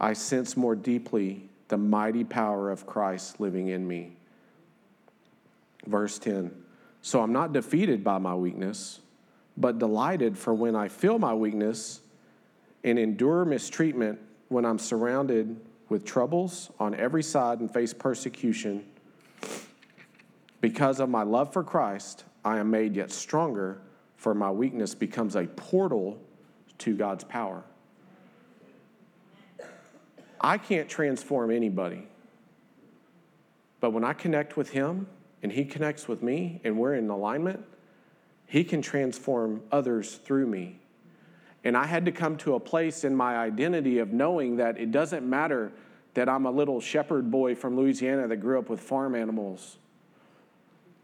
I 0.00 0.12
sense 0.12 0.56
more 0.56 0.74
deeply 0.74 1.48
the 1.68 1.78
mighty 1.78 2.24
power 2.24 2.70
of 2.70 2.86
Christ 2.86 3.40
living 3.40 3.68
in 3.68 3.86
me. 3.86 4.16
Verse 5.86 6.18
10 6.18 6.50
So 7.00 7.22
I'm 7.22 7.32
not 7.32 7.52
defeated 7.52 8.04
by 8.04 8.18
my 8.18 8.34
weakness, 8.34 9.00
but 9.56 9.78
delighted 9.78 10.36
for 10.36 10.54
when 10.54 10.76
I 10.76 10.88
feel 10.88 11.18
my 11.18 11.34
weakness 11.34 12.00
and 12.84 12.98
endure 12.98 13.44
mistreatment 13.44 14.18
when 14.48 14.64
I'm 14.64 14.78
surrounded 14.78 15.60
with 15.88 16.04
troubles 16.04 16.70
on 16.78 16.94
every 16.94 17.22
side 17.22 17.60
and 17.60 17.72
face 17.72 17.94
persecution. 17.94 18.84
Because 20.60 21.00
of 21.00 21.08
my 21.08 21.22
love 21.22 21.52
for 21.52 21.62
Christ, 21.62 22.24
I 22.44 22.58
am 22.58 22.70
made 22.70 22.96
yet 22.96 23.10
stronger 23.10 23.80
for 24.22 24.34
my 24.34 24.52
weakness 24.52 24.94
becomes 24.94 25.34
a 25.34 25.48
portal 25.48 26.16
to 26.78 26.96
God's 26.96 27.24
power. 27.24 27.64
I 30.40 30.58
can't 30.58 30.88
transform 30.88 31.50
anybody. 31.50 32.06
But 33.80 33.90
when 33.90 34.04
I 34.04 34.12
connect 34.12 34.56
with 34.56 34.70
Him 34.70 35.08
and 35.42 35.50
He 35.50 35.64
connects 35.64 36.06
with 36.06 36.22
me 36.22 36.60
and 36.62 36.78
we're 36.78 36.94
in 36.94 37.10
alignment, 37.10 37.64
He 38.46 38.62
can 38.62 38.80
transform 38.80 39.60
others 39.72 40.14
through 40.14 40.46
me. 40.46 40.78
And 41.64 41.76
I 41.76 41.86
had 41.86 42.04
to 42.04 42.12
come 42.12 42.36
to 42.38 42.54
a 42.54 42.60
place 42.60 43.02
in 43.02 43.16
my 43.16 43.36
identity 43.36 43.98
of 43.98 44.12
knowing 44.12 44.54
that 44.58 44.78
it 44.78 44.92
doesn't 44.92 45.28
matter 45.28 45.72
that 46.14 46.28
I'm 46.28 46.46
a 46.46 46.50
little 46.52 46.80
shepherd 46.80 47.28
boy 47.28 47.56
from 47.56 47.76
Louisiana 47.76 48.28
that 48.28 48.36
grew 48.36 48.60
up 48.60 48.68
with 48.68 48.78
farm 48.78 49.16
animals, 49.16 49.78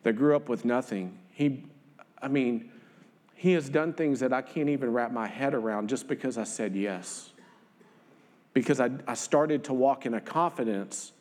that 0.04 0.12
grew 0.12 0.36
up 0.36 0.48
with 0.48 0.64
nothing. 0.64 1.18
He, 1.32 1.64
I 2.22 2.28
mean, 2.28 2.70
he 3.38 3.52
has 3.52 3.68
done 3.68 3.92
things 3.92 4.18
that 4.18 4.32
I 4.32 4.42
can't 4.42 4.68
even 4.68 4.92
wrap 4.92 5.12
my 5.12 5.28
head 5.28 5.54
around 5.54 5.88
just 5.88 6.08
because 6.08 6.36
I 6.36 6.42
said 6.42 6.74
yes. 6.74 7.30
Because 8.52 8.80
I, 8.80 8.90
I 9.06 9.14
started 9.14 9.62
to 9.64 9.72
walk 9.72 10.06
in 10.06 10.14
a 10.14 10.20
confidence 10.20 11.12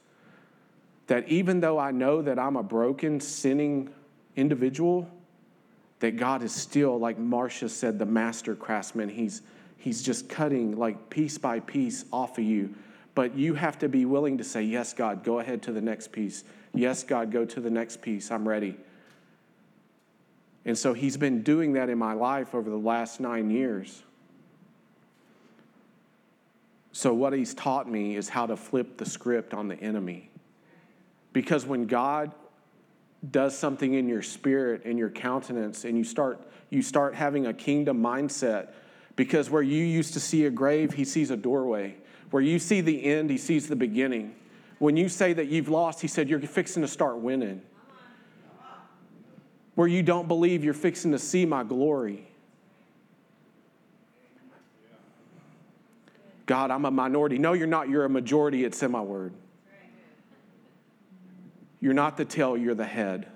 that 1.05 1.29
even 1.29 1.59
though 1.59 1.77
I 1.77 1.91
know 1.91 2.23
that 2.23 2.39
I'm 2.39 2.55
a 2.55 2.63
broken, 2.63 3.19
sinning 3.19 3.91
individual, 4.35 5.07
that 5.99 6.17
God 6.17 6.41
is 6.41 6.51
still, 6.51 6.97
like 6.97 7.19
Marcia 7.19 7.69
said, 7.69 7.99
the 7.99 8.07
master 8.07 8.55
craftsman. 8.55 9.09
He's, 9.09 9.43
he's 9.77 10.01
just 10.01 10.27
cutting 10.27 10.75
like 10.75 11.11
piece 11.11 11.37
by 11.37 11.59
piece 11.59 12.03
off 12.11 12.39
of 12.39 12.45
you. 12.45 12.73
But 13.13 13.37
you 13.37 13.53
have 13.53 13.77
to 13.77 13.89
be 13.89 14.05
willing 14.05 14.39
to 14.39 14.43
say, 14.43 14.63
Yes, 14.63 14.91
God, 14.91 15.23
go 15.23 15.37
ahead 15.37 15.61
to 15.63 15.71
the 15.71 15.81
next 15.81 16.11
piece. 16.11 16.45
Yes, 16.73 17.03
God, 17.03 17.31
go 17.31 17.45
to 17.45 17.61
the 17.61 17.69
next 17.69 18.01
piece. 18.01 18.31
I'm 18.31 18.49
ready. 18.49 18.75
And 20.67 20.77
so 20.77 20.93
he's 20.93 21.15
been 21.15 21.43
doing 21.43 21.73
that 21.73 21.89
in 21.89 21.97
my 21.97 22.11
life 22.11 22.53
over 22.53 22.69
the 22.69 22.75
last 22.75 23.21
nine 23.21 23.49
years. 23.49 24.03
So, 26.91 27.13
what 27.13 27.31
he's 27.31 27.53
taught 27.53 27.89
me 27.89 28.17
is 28.17 28.27
how 28.27 28.47
to 28.47 28.57
flip 28.57 28.97
the 28.97 29.05
script 29.05 29.53
on 29.53 29.69
the 29.69 29.79
enemy. 29.79 30.29
Because 31.31 31.65
when 31.65 31.85
God 31.85 32.33
does 33.31 33.57
something 33.57 33.93
in 33.93 34.09
your 34.09 34.21
spirit 34.21 34.81
and 34.83 34.99
your 34.99 35.09
countenance, 35.09 35.85
and 35.85 35.97
you 35.97 36.03
start, 36.03 36.41
you 36.69 36.81
start 36.81 37.15
having 37.15 37.45
a 37.45 37.53
kingdom 37.53 38.01
mindset, 38.01 38.73
because 39.15 39.49
where 39.49 39.61
you 39.61 39.85
used 39.85 40.13
to 40.13 40.19
see 40.19 40.45
a 40.45 40.49
grave, 40.49 40.93
he 40.93 41.05
sees 41.05 41.31
a 41.31 41.37
doorway. 41.37 41.95
Where 42.31 42.43
you 42.43 42.59
see 42.59 42.81
the 42.81 43.05
end, 43.05 43.29
he 43.29 43.37
sees 43.37 43.69
the 43.69 43.75
beginning. 43.75 44.35
When 44.79 44.97
you 44.97 45.07
say 45.07 45.31
that 45.33 45.47
you've 45.47 45.69
lost, 45.69 46.01
he 46.01 46.07
said, 46.09 46.27
You're 46.27 46.41
fixing 46.41 46.81
to 46.81 46.89
start 46.89 47.19
winning 47.19 47.61
where 49.77 49.87
you 49.87 50.01
don't 50.01 50.27
believe 50.27 50.63
you're 50.63 50.73
fixing 50.73 51.11
to 51.11 51.19
see 51.19 51.45
my 51.45 51.63
glory. 51.63 52.27
God, 56.47 56.71
I'm 56.71 56.83
a 56.85 56.89
minority. 56.89 57.37
No, 57.37 57.53
you're 57.53 57.67
not. 57.67 57.87
You're 57.87 58.03
a 58.03 58.09
majority. 58.09 58.63
It's 58.63 58.81
in 58.81 58.89
my 58.89 59.01
word. 59.01 59.33
You're 61.79 61.93
not 61.93 62.17
the 62.17 62.25
tail, 62.25 62.57
you're 62.57 62.73
the 62.73 62.87
head. 62.87 63.27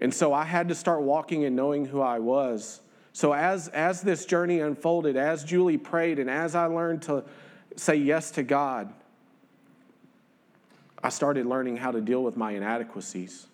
And 0.00 0.14
so 0.14 0.32
I 0.32 0.44
had 0.44 0.68
to 0.68 0.76
start 0.76 1.02
walking 1.02 1.44
and 1.44 1.56
knowing 1.56 1.84
who 1.84 2.00
I 2.00 2.20
was. 2.20 2.80
So 3.12 3.32
as, 3.32 3.66
as 3.66 4.02
this 4.02 4.24
journey 4.24 4.60
unfolded, 4.60 5.16
as 5.16 5.42
Julie 5.42 5.78
prayed, 5.78 6.20
and 6.20 6.30
as 6.30 6.54
I 6.54 6.66
learned 6.66 7.02
to 7.02 7.24
say 7.74 7.96
yes 7.96 8.30
to 8.32 8.44
God, 8.44 8.92
I 11.02 11.08
started 11.08 11.44
learning 11.44 11.76
how 11.76 11.90
to 11.90 12.00
deal 12.00 12.22
with 12.22 12.36
my 12.36 12.52
inadequacies. 12.52 13.48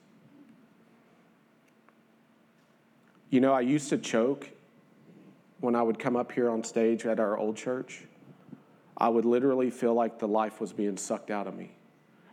You 3.31 3.41
know, 3.41 3.53
I 3.53 3.61
used 3.61 3.89
to 3.91 3.99
choke 3.99 4.51
when 5.61 5.77
I 5.77 5.83
would 5.83 5.99
come 5.99 6.17
up 6.17 6.33
here 6.33 6.51
on 6.51 6.65
stage 6.65 7.07
at 7.07 7.21
our 7.21 7.39
old 7.39 7.57
church. 7.57 8.03
I 8.97 9.09
would 9.09 9.25
literally 9.25 9.71
feel 9.71 9.95
like 9.95 10.19
the 10.19 10.29
life 10.29 10.61
was 10.61 10.73
being 10.73 10.97
sucked 10.97 11.31
out 11.31 11.47
of 11.47 11.57
me. 11.57 11.71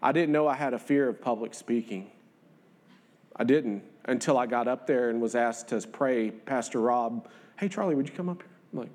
I 0.01 0.11
didn't 0.11 0.31
know 0.31 0.47
I 0.47 0.55
had 0.55 0.73
a 0.73 0.79
fear 0.79 1.07
of 1.07 1.21
public 1.21 1.53
speaking. 1.53 2.09
I 3.35 3.43
didn't 3.43 3.83
until 4.05 4.37
I 4.37 4.47
got 4.47 4.67
up 4.67 4.87
there 4.87 5.09
and 5.09 5.21
was 5.21 5.35
asked 5.35 5.67
to 5.69 5.79
pray. 5.81 6.31
Pastor 6.31 6.81
Rob, 6.81 7.27
hey, 7.57 7.69
Charlie, 7.69 7.93
would 7.93 8.07
you 8.07 8.15
come 8.15 8.29
up 8.29 8.41
here? 8.41 8.51
I'm 8.73 8.79
like, 8.79 8.89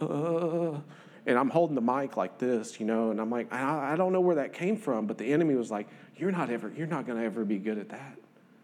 uh, 0.00 0.80
and 1.26 1.38
I'm 1.38 1.50
holding 1.50 1.74
the 1.74 1.80
mic 1.80 2.16
like 2.16 2.38
this, 2.38 2.78
you 2.78 2.86
know, 2.86 3.10
and 3.10 3.20
I'm 3.20 3.30
like, 3.30 3.52
I, 3.52 3.92
I 3.92 3.96
don't 3.96 4.12
know 4.12 4.20
where 4.20 4.36
that 4.36 4.52
came 4.52 4.76
from, 4.76 5.06
but 5.06 5.18
the 5.18 5.32
enemy 5.32 5.56
was 5.56 5.70
like, 5.70 5.88
you're 6.16 6.30
not 6.30 6.50
ever, 6.50 6.72
you're 6.76 6.86
not 6.86 7.06
going 7.06 7.18
to 7.18 7.24
ever 7.24 7.44
be 7.44 7.58
good 7.58 7.78
at 7.78 7.88
that. 7.88 8.16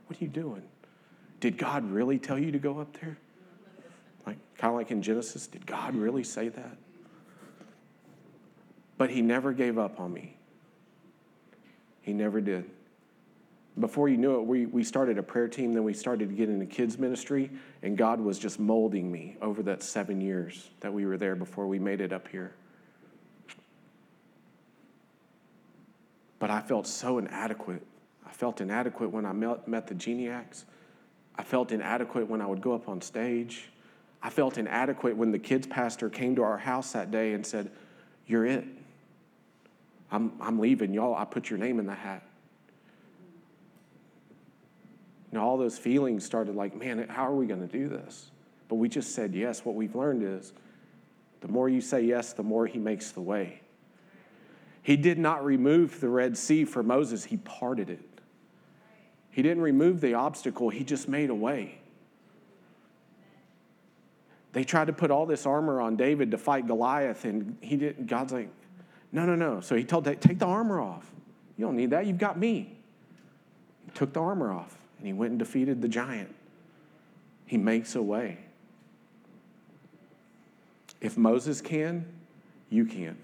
What 0.07 0.20
are 0.20 0.24
you 0.24 0.30
doing? 0.30 0.62
Did 1.44 1.59
God 1.59 1.90
really 1.90 2.18
tell 2.18 2.38
you 2.38 2.50
to 2.52 2.59
go 2.59 2.78
up 2.78 2.98
there? 3.02 3.18
Like 4.26 4.38
kind 4.57 4.70
of 4.70 4.76
like 4.76 4.90
in 4.90 5.02
Genesis, 5.02 5.46
did 5.46 5.66
God 5.66 5.94
really 5.94 6.24
say 6.24 6.48
that? 6.48 6.78
But 8.96 9.11
he 9.11 9.20
never 9.20 9.52
gave 9.52 9.76
up 9.76 10.00
on 10.00 10.11
me. 10.11 10.38
He 12.00 12.14
never 12.14 12.40
did. 12.40 12.64
Before 13.78 14.09
you 14.09 14.16
knew 14.16 14.40
it, 14.40 14.46
we, 14.46 14.64
we 14.64 14.83
started 14.83 15.18
a 15.18 15.22
prayer 15.22 15.46
team, 15.46 15.74
then 15.74 15.85
we 15.85 15.92
started 15.92 16.30
to 16.30 16.35
get 16.35 16.48
into 16.48 16.64
kids' 16.64 16.96
ministry, 16.96 17.50
and 17.83 17.98
God 17.98 18.22
was 18.22 18.38
just 18.38 18.59
molding 18.59 19.12
me 19.12 19.37
over 19.42 19.62
that 19.64 19.83
seven 19.83 20.22
years 20.22 20.70
that 20.80 20.94
we 20.94 21.04
were 21.04 21.18
there 21.18 21.37
before 21.37 21.66
we 21.66 21.78
made 21.78 22.00
it 22.00 22.11
up 22.11 22.26
here. 22.26 22.54
But 26.38 26.50
I 26.50 26.62
felt 26.62 26.87
so 26.87 27.18
inadequate. 27.18 27.83
I 28.26 28.33
felt 28.33 28.62
inadequate 28.62 29.11
when 29.11 29.26
I 29.26 29.35
met, 29.35 29.68
met 29.68 29.87
the 29.87 29.94
Geniacs. 29.94 30.64
I 31.37 31.42
felt 31.42 31.73
inadequate 31.73 32.29
when 32.29 32.40
I 32.40 32.47
would 32.47 32.61
go 32.61 32.75
up 32.75 32.88
on 32.88 33.01
stage. 33.01 33.68
I 34.23 34.31
felt 34.31 34.57
inadequate 34.57 35.16
when 35.16 35.33
the 35.33 35.38
kids' 35.38 35.66
pastor 35.66 36.09
came 36.09 36.37
to 36.37 36.42
our 36.42 36.59
house 36.59 36.92
that 36.92 37.11
day 37.11 37.33
and 37.33 37.47
said, 37.47 37.70
You're 38.27 38.47
it. 38.47 38.64
I'm, 40.11 40.33
I'm 40.40 40.59
leaving. 40.61 40.94
Y'all, 40.94 41.14
I 41.14 41.25
put 41.25 41.51
your 41.51 41.59
name 41.59 41.79
in 41.79 41.87
the 41.87 41.94
hat. 41.94 42.23
You 45.33 45.40
all 45.40 45.59
those 45.59 45.77
feelings 45.77 46.25
started 46.25 46.55
like, 46.55 46.77
man, 46.77 47.09
how 47.09 47.27
are 47.27 47.35
we 47.35 47.47
going 47.47 47.66
to 47.66 47.66
do 47.66 47.88
this? 47.88 48.31
But 48.68 48.77
we 48.77 48.88
just 48.88 49.16
said 49.16 49.35
yes. 49.35 49.64
What 49.64 49.75
we've 49.75 49.97
learned 49.97 50.23
is 50.23 50.53
the 51.40 51.49
more 51.49 51.68
you 51.68 51.81
say 51.81 52.03
yes, 52.03 52.33
the 52.33 52.44
more 52.44 52.68
he 52.68 52.79
makes 52.79 53.11
the 53.11 53.20
way. 53.20 53.61
He 54.83 54.97
did 54.97 55.18
not 55.18 55.44
remove 55.44 56.01
the 56.01 56.09
Red 56.09 56.38
Sea 56.38 56.64
for 56.64 56.85
Moses, 56.85 57.25
he 57.25 57.38
parted 57.38 57.90
it. 57.90 58.13
He 59.35 59.42
didn't 59.42 59.64
remove 59.64 60.01
the 60.01 60.14
obstacle, 60.14 60.70
he 60.70 60.85
just 60.85 61.09
made 61.09 61.29
a 61.29 61.35
way. 61.35 61.81
They 64.53 64.62
tried 64.62 64.87
to 64.87 64.92
put 64.92 65.11
all 65.11 65.27
this 65.27 65.44
armor 65.44 65.81
on 65.81 65.97
David 65.97 66.31
to 66.31 66.38
fight 66.38 66.68
Goliath, 66.68 67.25
and 67.25 67.59
he 67.61 67.77
didn't. 67.77 68.07
God's 68.07 68.33
like, 68.33 68.49
no, 69.11 69.27
no, 69.27 69.35
no. 69.35 69.61
So 69.61 69.75
he 69.75 69.83
told 69.83 70.05
David, 70.05 70.20
take 70.20 70.38
the 70.38 70.47
armor 70.47 70.81
off. 70.81 71.11
You 71.57 71.66
don't 71.66 71.75
need 71.75 71.90
that. 71.90 72.07
You've 72.07 72.18
got 72.18 72.38
me. 72.38 72.77
He 73.87 73.90
took 73.92 74.12
the 74.12 74.20
armor 74.20 74.53
off, 74.53 74.79
and 74.99 75.07
he 75.09 75.12
went 75.12 75.31
and 75.31 75.38
defeated 75.40 75.83
the 75.83 75.88
giant. 75.88 76.33
He 77.44 77.57
makes 77.57 77.97
a 77.97 78.03
way. 78.03 78.38
If 81.01 81.16
Moses 81.16 81.61
can, 81.61 82.07
you 82.70 82.85
can. 82.85 83.16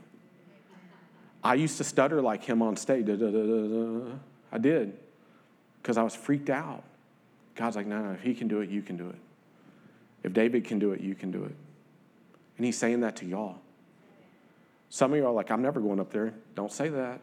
I 1.45 1.55
used 1.55 1.79
to 1.79 1.85
stutter 1.85 2.21
like 2.21 2.43
him 2.43 2.63
on 2.63 2.77
stage. 2.77 3.09
I 4.51 4.59
did 4.59 4.99
because 5.83 5.97
I 5.97 6.03
was 6.03 6.15
freaked 6.15 6.51
out. 6.51 6.83
God's 7.55 7.77
like, 7.77 7.87
no, 7.87 8.01
no, 8.01 8.13
if 8.13 8.23
he 8.23 8.35
can 8.35 8.49
do 8.49 8.61
it, 8.61 8.71
you 8.71 8.83
can 8.83 8.97
do 8.97 9.09
it. 9.09 9.17
If 10.23 10.33
David 10.33 10.65
can 10.65 10.79
do 10.79 10.93
it, 10.93 11.01
you 11.01 11.15
can 11.15 11.31
do 11.31 11.45
it. 11.45 11.55
And 12.57 12.67
he's 12.67 12.77
saying 12.77 13.01
that 13.01 13.17
to 13.17 13.27
y'all. 13.27 13.57
Some 14.91 15.13
of 15.13 15.19
you 15.19 15.27
are 15.27 15.33
like, 15.33 15.51
I'm 15.51 15.63
never 15.63 15.81
going 15.81 16.01
up 16.01 16.11
there. 16.11 16.35
Don't 16.55 16.73
say 16.73 16.89
that. 16.89 17.21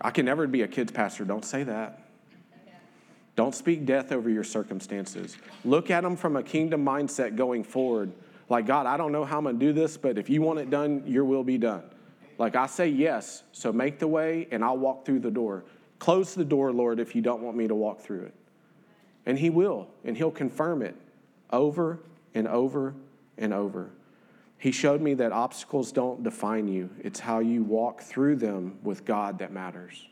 I 0.00 0.10
can 0.10 0.24
never 0.26 0.46
be 0.46 0.62
a 0.62 0.68
kids 0.68 0.92
pastor. 0.92 1.24
Don't 1.24 1.44
say 1.44 1.62
that. 1.64 2.00
Don't 3.36 3.54
speak 3.54 3.84
death 3.84 4.12
over 4.12 4.30
your 4.30 4.44
circumstances. 4.44 5.36
Look 5.64 5.90
at 5.90 6.02
them 6.02 6.16
from 6.16 6.36
a 6.36 6.42
kingdom 6.42 6.84
mindset 6.84 7.36
going 7.36 7.64
forward. 7.64 8.12
Like, 8.48 8.66
God, 8.66 8.86
I 8.86 8.96
don't 8.96 9.10
know 9.10 9.24
how 9.24 9.38
I'm 9.38 9.44
going 9.44 9.58
to 9.58 9.66
do 9.66 9.72
this, 9.72 9.96
but 9.96 10.18
if 10.18 10.30
you 10.30 10.42
want 10.42 10.60
it 10.60 10.70
done, 10.70 11.02
your 11.06 11.24
will 11.24 11.42
be 11.42 11.58
done. 11.58 11.82
Like, 12.38 12.56
I 12.56 12.66
say 12.66 12.88
yes, 12.88 13.42
so 13.52 13.72
make 13.72 13.98
the 13.98 14.08
way 14.08 14.48
and 14.50 14.64
I'll 14.64 14.78
walk 14.78 15.04
through 15.04 15.20
the 15.20 15.30
door. 15.30 15.64
Close 15.98 16.34
the 16.34 16.44
door, 16.44 16.72
Lord, 16.72 17.00
if 17.00 17.14
you 17.14 17.22
don't 17.22 17.42
want 17.42 17.56
me 17.56 17.68
to 17.68 17.74
walk 17.74 18.00
through 18.00 18.22
it. 18.22 18.34
And 19.26 19.38
He 19.38 19.50
will, 19.50 19.88
and 20.04 20.16
He'll 20.16 20.30
confirm 20.30 20.82
it 20.82 20.96
over 21.50 22.00
and 22.34 22.48
over 22.48 22.94
and 23.38 23.54
over. 23.54 23.90
He 24.58 24.72
showed 24.72 25.00
me 25.00 25.14
that 25.14 25.32
obstacles 25.32 25.92
don't 25.92 26.22
define 26.22 26.68
you, 26.68 26.90
it's 27.00 27.20
how 27.20 27.38
you 27.40 27.62
walk 27.62 28.00
through 28.02 28.36
them 28.36 28.78
with 28.82 29.04
God 29.04 29.38
that 29.38 29.52
matters. 29.52 30.06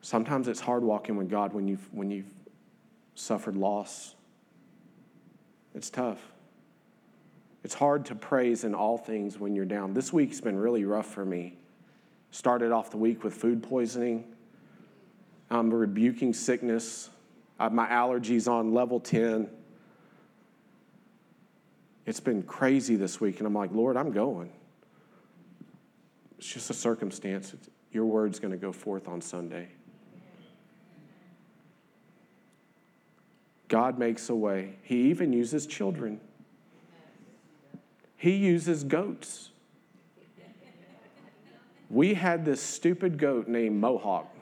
Sometimes 0.00 0.48
it's 0.48 0.60
hard 0.60 0.82
walking 0.82 1.16
with 1.16 1.30
God 1.30 1.52
when 1.52 1.68
you've, 1.68 1.88
when 1.92 2.10
you've 2.10 2.32
suffered 3.14 3.56
loss. 3.56 4.14
It's 5.74 5.90
tough. 5.90 6.31
It's 7.64 7.74
hard 7.74 8.04
to 8.06 8.14
praise 8.14 8.64
in 8.64 8.74
all 8.74 8.98
things 8.98 9.38
when 9.38 9.54
you're 9.54 9.64
down. 9.64 9.94
This 9.94 10.12
week's 10.12 10.40
been 10.40 10.58
really 10.58 10.84
rough 10.84 11.06
for 11.06 11.24
me. 11.24 11.58
Started 12.30 12.72
off 12.72 12.90
the 12.90 12.96
week 12.96 13.22
with 13.22 13.34
food 13.34 13.62
poisoning. 13.62 14.24
I'm 15.50 15.72
rebuking 15.72 16.32
sickness. 16.32 17.10
My 17.60 17.86
allergies 17.86 18.50
on 18.50 18.74
level 18.74 18.98
10. 18.98 19.48
It's 22.04 22.18
been 22.18 22.42
crazy 22.42 22.96
this 22.96 23.20
week, 23.20 23.38
and 23.38 23.46
I'm 23.46 23.54
like, 23.54 23.70
Lord, 23.72 23.96
I'm 23.96 24.10
going. 24.10 24.50
It's 26.38 26.48
just 26.48 26.68
a 26.70 26.74
circumstance. 26.74 27.54
Your 27.92 28.06
word's 28.06 28.40
going 28.40 28.50
to 28.50 28.56
go 28.56 28.72
forth 28.72 29.06
on 29.06 29.20
Sunday. 29.20 29.68
God 33.68 34.00
makes 34.00 34.28
a 34.30 34.34
way. 34.34 34.74
He 34.82 35.10
even 35.10 35.32
uses 35.32 35.66
children. 35.66 36.20
He 38.22 38.36
uses 38.36 38.84
goats. 38.84 39.50
We 41.90 42.14
had 42.14 42.44
this 42.44 42.62
stupid 42.62 43.18
goat 43.18 43.48
named 43.48 43.80
Mohawk. 43.80 44.32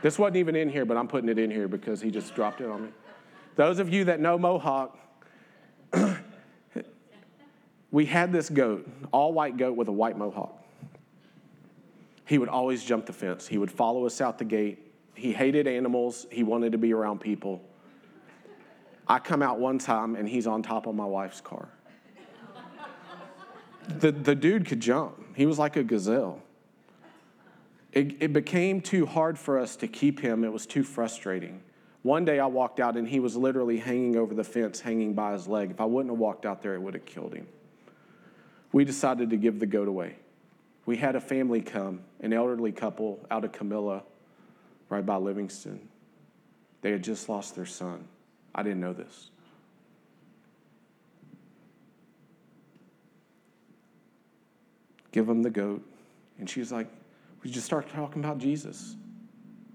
This 0.00 0.16
wasn't 0.16 0.36
even 0.36 0.54
in 0.54 0.68
here, 0.68 0.84
but 0.84 0.96
I'm 0.96 1.08
putting 1.08 1.28
it 1.28 1.40
in 1.40 1.50
here 1.50 1.66
because 1.66 2.00
he 2.00 2.12
just 2.12 2.32
dropped 2.36 2.60
it 2.60 2.70
on 2.70 2.84
me. 2.84 2.88
Those 3.56 3.80
of 3.80 3.92
you 3.92 4.04
that 4.04 4.20
know 4.20 4.38
Mohawk, 4.38 4.96
we 7.90 8.06
had 8.06 8.30
this 8.30 8.48
goat, 8.48 8.88
all 9.10 9.32
white 9.32 9.56
goat 9.56 9.76
with 9.76 9.88
a 9.88 9.92
white 9.92 10.16
mohawk. 10.16 10.56
He 12.26 12.38
would 12.38 12.48
always 12.48 12.84
jump 12.84 13.06
the 13.06 13.12
fence. 13.12 13.48
He 13.48 13.58
would 13.58 13.72
follow 13.72 14.06
us 14.06 14.20
out 14.20 14.38
the 14.38 14.44
gate. 14.44 14.78
He 15.14 15.32
hated 15.32 15.66
animals. 15.66 16.28
He 16.30 16.44
wanted 16.44 16.70
to 16.70 16.78
be 16.78 16.94
around 16.94 17.18
people. 17.18 17.60
I 19.08 19.18
come 19.18 19.42
out 19.42 19.58
one 19.58 19.80
time 19.80 20.14
and 20.14 20.28
he's 20.28 20.46
on 20.46 20.62
top 20.62 20.86
of 20.86 20.94
my 20.94 21.04
wife's 21.04 21.40
car. 21.40 21.68
The, 23.88 24.12
the 24.12 24.34
dude 24.34 24.66
could 24.66 24.80
jump. 24.80 25.36
He 25.36 25.46
was 25.46 25.58
like 25.58 25.76
a 25.76 25.82
gazelle. 25.82 26.42
It, 27.92 28.22
it 28.22 28.32
became 28.32 28.80
too 28.80 29.06
hard 29.06 29.38
for 29.38 29.58
us 29.58 29.76
to 29.76 29.88
keep 29.88 30.20
him. 30.20 30.44
It 30.44 30.52
was 30.52 30.66
too 30.66 30.84
frustrating. 30.84 31.62
One 32.02 32.24
day 32.24 32.38
I 32.38 32.46
walked 32.46 32.80
out 32.80 32.96
and 32.96 33.06
he 33.06 33.20
was 33.20 33.36
literally 33.36 33.78
hanging 33.78 34.16
over 34.16 34.32
the 34.32 34.44
fence, 34.44 34.80
hanging 34.80 35.14
by 35.14 35.32
his 35.32 35.46
leg. 35.46 35.70
If 35.70 35.80
I 35.80 35.84
wouldn't 35.84 36.12
have 36.12 36.18
walked 36.18 36.46
out 36.46 36.62
there, 36.62 36.74
it 36.74 36.80
would 36.80 36.94
have 36.94 37.04
killed 37.04 37.34
him. 37.34 37.46
We 38.72 38.84
decided 38.84 39.30
to 39.30 39.36
give 39.36 39.58
the 39.58 39.66
goat 39.66 39.88
away. 39.88 40.16
We 40.86 40.96
had 40.96 41.16
a 41.16 41.20
family 41.20 41.60
come, 41.60 42.00
an 42.20 42.32
elderly 42.32 42.72
couple 42.72 43.20
out 43.30 43.44
of 43.44 43.52
Camilla, 43.52 44.02
right 44.88 45.04
by 45.04 45.16
Livingston. 45.16 45.88
They 46.80 46.92
had 46.92 47.02
just 47.02 47.28
lost 47.28 47.54
their 47.54 47.66
son. 47.66 48.06
I 48.54 48.62
didn't 48.62 48.80
know 48.80 48.92
this. 48.92 49.30
Give 55.12 55.26
them 55.26 55.42
the 55.42 55.50
goat. 55.50 55.82
And 56.38 56.48
she's 56.48 56.72
like, 56.72 56.88
We 57.42 57.50
just 57.50 57.66
start 57.66 57.88
talking 57.88 58.22
about 58.24 58.38
Jesus. 58.38 58.96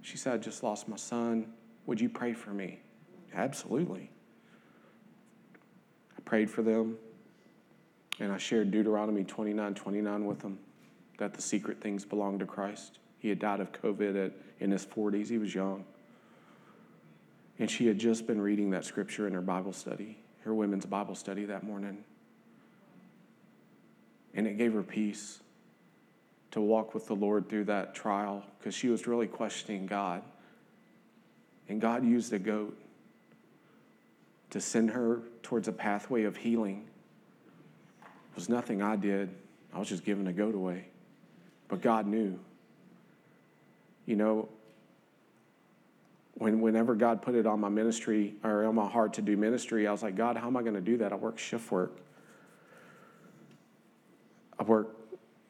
She 0.02 0.17
said, 0.17 0.34
I 0.34 0.38
just 0.38 0.63
lost 0.63 0.88
my 0.88 0.98
son. 0.98 1.48
Would 1.88 2.00
you 2.00 2.10
pray 2.10 2.34
for 2.34 2.52
me? 2.52 2.80
Absolutely. 3.34 4.10
I 6.17 6.21
prayed 6.21 6.50
for 6.50 6.62
them, 6.62 6.98
and 8.19 8.32
I 8.32 8.38
shared 8.38 8.71
Deuteronomy 8.71 9.24
29 9.24 9.74
29 9.74 10.26
with 10.26 10.39
them 10.39 10.60
that 11.17 11.34
the 11.34 11.41
secret 11.41 11.82
things 11.82 12.06
belong 12.06 12.39
to 12.39 12.45
Christ. 12.45 13.00
He 13.17 13.30
had 13.30 13.39
died 13.39 13.60
of 13.60 13.71
COVID 13.71 14.26
at, 14.26 14.34
in 14.60 14.71
his 14.71 14.86
40s, 14.86 15.28
he 15.28 15.38
was 15.38 15.54
young. 15.54 15.86
And 17.58 17.71
she 17.71 17.88
had 17.88 17.98
just 17.98 18.28
been 18.28 18.41
reading 18.41 18.69
that 18.71 18.86
scripture 18.86 19.28
in 19.28 19.34
her 19.34 19.41
Bible 19.41 19.74
study, 19.74 20.17
her 20.43 20.54
women's 20.54 20.86
Bible 20.86 21.15
study 21.15 21.45
that 21.45 21.63
morning. 21.63 22.04
And 24.36 24.45
it 24.48 24.58
gave 24.58 24.74
her 24.74 24.84
peace 24.84 25.39
to 26.52 26.62
walk 26.62 26.93
with 26.93 27.08
the 27.08 27.15
Lord 27.15 27.50
through 27.50 27.65
that 27.65 27.95
trial 27.95 28.43
because 28.60 28.76
she 28.76 28.89
was 28.89 29.08
really 29.08 29.28
questioning 29.28 29.86
God. 29.86 30.21
And 31.67 31.82
God 31.82 32.06
used 32.06 32.32
a 32.34 32.39
goat 32.39 32.78
to 34.52 34.62
send 34.62 34.91
her 34.91 35.21
towards 35.43 35.67
a 35.67 35.71
pathway 35.71 36.24
of 36.24 36.38
healing. 36.38 36.86
It 38.04 38.36
was 38.36 38.50
nothing 38.50 38.82
I 38.82 38.95
did, 38.95 39.30
I 39.74 39.80
was 39.80 39.89
just 39.89 40.06
giving 40.06 40.28
a 40.28 40.34
goat 40.34 40.56
away. 40.56 40.86
But 41.67 41.82
God 41.82 42.08
knew. 42.08 42.39
You 44.06 44.15
know, 44.15 44.48
when, 46.36 46.62
whenever 46.62 46.95
God 46.95 47.21
put 47.21 47.36
it 47.36 47.45
on 47.45 47.60
my 47.60 47.69
ministry 47.69 48.36
or 48.43 48.65
on 48.65 48.76
my 48.76 48.88
heart 48.88 49.13
to 49.13 49.21
do 49.21 49.36
ministry, 49.36 49.88
I 49.88 49.91
was 49.91 50.04
like, 50.04 50.15
God, 50.15 50.38
how 50.38 50.48
am 50.48 50.58
I 50.58 50.62
going 50.62 50.76
to 50.76 50.82
do 50.82 50.98
that? 50.98 51.12
I 51.12 51.15
work 51.15 51.38
shift 51.38 51.71
work. 51.71 51.91
I 54.59 54.63
work 54.63 54.95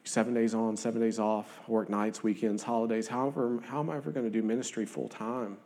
seven 0.03 0.33
days 0.33 0.53
on, 0.53 0.77
seven 0.77 1.01
days 1.01 1.19
off. 1.19 1.59
I 1.67 1.71
work 1.71 1.89
nights, 1.89 2.23
weekends, 2.23 2.63
holidays. 2.63 3.07
However, 3.07 3.59
how 3.65 3.79
am 3.79 3.89
I 3.89 3.97
ever 3.97 4.11
going 4.11 4.25
to 4.25 4.31
do 4.31 4.41
ministry 4.41 4.85
full 4.85 5.09
time 5.09 5.57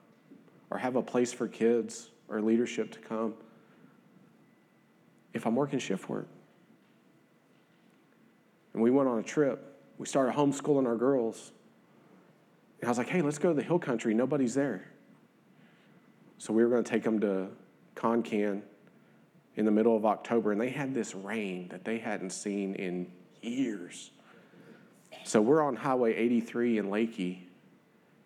or 0.70 0.78
have 0.78 0.96
a 0.96 1.02
place 1.02 1.34
for 1.34 1.48
kids 1.48 2.10
or 2.28 2.42
leadership 2.42 2.92
to 2.92 3.00
come 3.00 3.34
if 5.34 5.46
I'm 5.46 5.56
working 5.56 5.80
shift 5.80 6.10
work? 6.10 6.28
And 8.74 8.82
we 8.82 8.92
went 8.92 9.10
on 9.10 9.20
a 9.20 9.24
trip. 9.24 9.76
We 9.98 10.06
started 10.06 10.36
homeschooling 10.36 10.86
our 10.86 10.96
girls. 10.96 11.52
And 12.80 12.88
I 12.88 12.92
was 12.92 12.98
like, 12.98 13.10
hey, 13.10 13.22
let's 13.22 13.38
go 13.38 13.50
to 13.50 13.56
the 13.56 13.64
hill 13.64 13.80
country. 13.80 14.14
Nobody's 14.14 14.54
there. 14.54 14.90
So 16.38 16.54
we 16.54 16.64
were 16.64 16.70
going 16.70 16.84
to 16.84 16.90
take 16.90 17.04
them 17.04 17.20
to 17.20 17.50
Concan 17.96 18.62
in 19.56 19.66
the 19.66 19.72
middle 19.72 19.98
of 19.98 20.06
October, 20.06 20.54
and 20.54 20.62
they 20.62 20.70
had 20.70 20.94
this 20.94 21.14
rain 21.14 21.68
that 21.68 21.84
they 21.84 21.98
hadn't 21.98 22.30
seen 22.30 22.76
in 22.76 23.12
years. 23.42 24.12
So 25.24 25.42
we're 25.42 25.62
on 25.62 25.76
Highway 25.76 26.16
83 26.16 26.78
in 26.78 26.86
Leakey. 26.88 27.40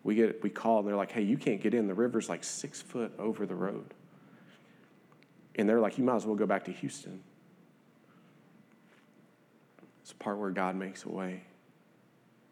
We 0.02 0.14
get 0.14 0.42
we 0.42 0.50
call 0.50 0.80
and 0.80 0.88
they're 0.88 0.96
like, 0.96 1.12
"Hey, 1.12 1.22
you 1.22 1.36
can't 1.36 1.60
get 1.60 1.74
in. 1.74 1.86
The 1.86 1.94
river's 1.94 2.28
like 2.28 2.44
six 2.44 2.82
foot 2.82 3.12
over 3.18 3.46
the 3.46 3.54
road." 3.54 3.94
And 5.56 5.68
they're 5.68 5.80
like, 5.80 5.98
"You 5.98 6.04
might 6.04 6.16
as 6.16 6.26
well 6.26 6.36
go 6.36 6.46
back 6.46 6.64
to 6.64 6.72
Houston." 6.72 7.22
It's 10.02 10.10
the 10.10 10.18
part 10.18 10.38
where 10.38 10.50
God 10.50 10.76
makes 10.76 11.04
a 11.04 11.08
way. 11.08 11.42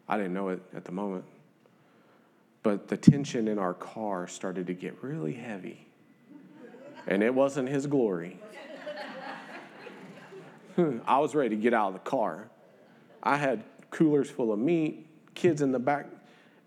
I 0.07 0.17
didn't 0.17 0.33
know 0.33 0.49
it 0.49 0.61
at 0.75 0.85
the 0.85 0.91
moment. 0.91 1.25
But 2.63 2.87
the 2.87 2.97
tension 2.97 3.47
in 3.47 3.59
our 3.59 3.73
car 3.73 4.27
started 4.27 4.67
to 4.67 4.73
get 4.73 5.03
really 5.03 5.33
heavy. 5.33 5.87
And 7.05 7.21
it 7.21 7.33
wasn't 7.33 7.69
his 7.69 7.85
glory. 7.85 8.39
I 11.05 11.19
was 11.19 11.35
ready 11.35 11.49
to 11.49 11.61
get 11.61 11.73
out 11.73 11.89
of 11.89 11.93
the 11.93 12.09
car. 12.09 12.49
I 13.23 13.37
had 13.37 13.63
coolers 13.89 14.29
full 14.29 14.51
of 14.51 14.59
meat, 14.59 15.07
kids 15.33 15.61
in 15.61 15.71
the 15.71 15.79
back, 15.79 16.07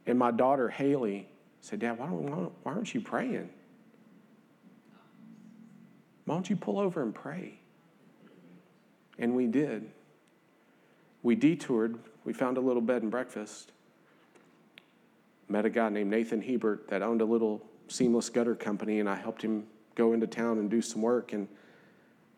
and 0.07 0.19
my 0.19 0.31
daughter 0.31 0.71
Haley 0.71 1.29
said, 1.61 1.81
Dad, 1.81 1.99
why, 1.99 2.07
don't, 2.07 2.53
why 2.63 2.73
aren't 2.73 2.95
you 2.95 3.01
praying? 3.01 3.51
Why 6.25 6.35
don't 6.35 6.49
you 6.49 6.57
pull 6.57 6.79
over 6.79 7.03
and 7.03 7.15
pray? 7.15 7.59
And 9.19 9.35
we 9.35 9.47
did. 9.47 9.91
We 11.23 11.35
detoured, 11.35 11.99
we 12.25 12.33
found 12.33 12.57
a 12.57 12.61
little 12.61 12.83
bed 12.83 13.03
and 13.03 13.11
breakfast. 13.11 13.73
Met 15.49 15.65
a 15.65 15.71
guy 15.71 15.89
named 15.89 16.11
Nathan 16.11 16.41
Hebert 16.41 16.89
that 16.89 17.03
owned 17.03 17.21
a 17.21 17.25
little 17.25 17.63
seamless 17.89 18.29
gutter 18.31 18.55
company, 18.55 19.01
and 19.01 19.09
I 19.09 19.17
helped 19.17 19.43
him 19.43 19.67
go 19.95 20.13
into 20.13 20.27
town 20.27 20.59
and 20.59 20.71
do 20.71 20.81
some 20.81 21.03
work. 21.03 21.33
And 21.33 21.49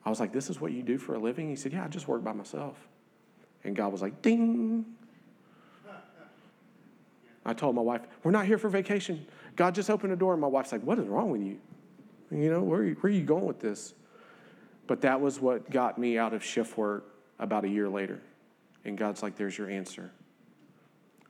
I 0.05 0.11
was 0.11 0.21
like, 0.21 0.33
This 0.33 0.51
is 0.51 0.61
what 0.61 0.73
you 0.73 0.83
do 0.83 0.99
for 0.99 1.15
a 1.15 1.19
living? 1.19 1.49
He 1.49 1.57
said, 1.57 1.73
Yeah, 1.73 1.85
I 1.85 1.89
just 1.89 2.09
work 2.09 2.25
by 2.25 2.33
myself. 2.33 2.88
And 3.69 3.77
God 3.77 3.93
was 3.93 4.01
like, 4.01 4.23
Ding. 4.23 4.87
I 7.45 7.53
told 7.53 7.75
my 7.75 7.83
wife, 7.83 8.01
We're 8.25 8.31
not 8.31 8.47
here 8.47 8.57
for 8.57 8.71
vacation. 8.71 9.27
God 9.57 9.75
just 9.75 9.91
opened 9.91 10.11
a 10.15 10.17
door. 10.17 10.33
And 10.33 10.41
my 10.41 10.49
wife's 10.49 10.73
like, 10.73 10.83
What 10.83 10.99
is 10.99 11.07
wrong 11.07 11.31
with 11.31 11.43
you? 11.43 11.59
You 12.31 12.51
know, 12.51 12.63
where, 12.63 12.83
where 12.83 13.13
are 13.13 13.15
you 13.15 13.25
going 13.25 13.45
with 13.45 13.61
this? 13.61 13.93
But 14.87 15.03
that 15.03 15.21
was 15.21 15.39
what 15.39 15.71
got 15.71 15.99
me 15.99 16.17
out 16.17 16.33
of 16.33 16.43
shift 16.43 16.79
work 16.79 17.15
about 17.39 17.67
a 17.67 17.69
year 17.69 17.91
later. 17.91 18.23
And 18.87 18.97
God's 18.97 19.23
like, 19.23 19.37
There's 19.37 19.59
your 19.59 19.69
answer. 19.69 20.11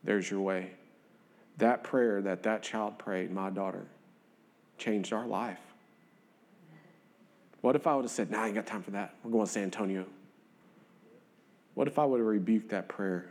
There's 0.05 0.31
your 0.31 0.41
way. 0.41 0.71
That 1.57 1.83
prayer 1.83 2.23
that 2.23 2.45
that 2.45 2.63
child 2.63 2.99
prayed, 2.99 3.33
my 3.33 3.51
daughter, 3.51 3.85
changed 4.79 5.13
our 5.13 5.27
life. 5.27 5.59
What 7.63 7.75
if 7.75 7.89
I 7.89 7.97
would 7.97 8.05
have 8.05 8.13
said, 8.13 8.31
nah, 8.31 8.45
I 8.45 8.47
ain't 8.47 8.55
got 8.55 8.67
time 8.67 8.85
for 8.85 8.93
that. 8.93 9.17
We're 9.25 9.33
going 9.33 9.47
to 9.47 9.51
San 9.51 9.65
Antonio. 9.65 10.07
What 11.79 11.87
if 11.87 11.97
I 11.97 12.05
would 12.05 12.19
have 12.19 12.27
rebuked 12.27 12.71
that 12.71 12.89
prayer? 12.89 13.27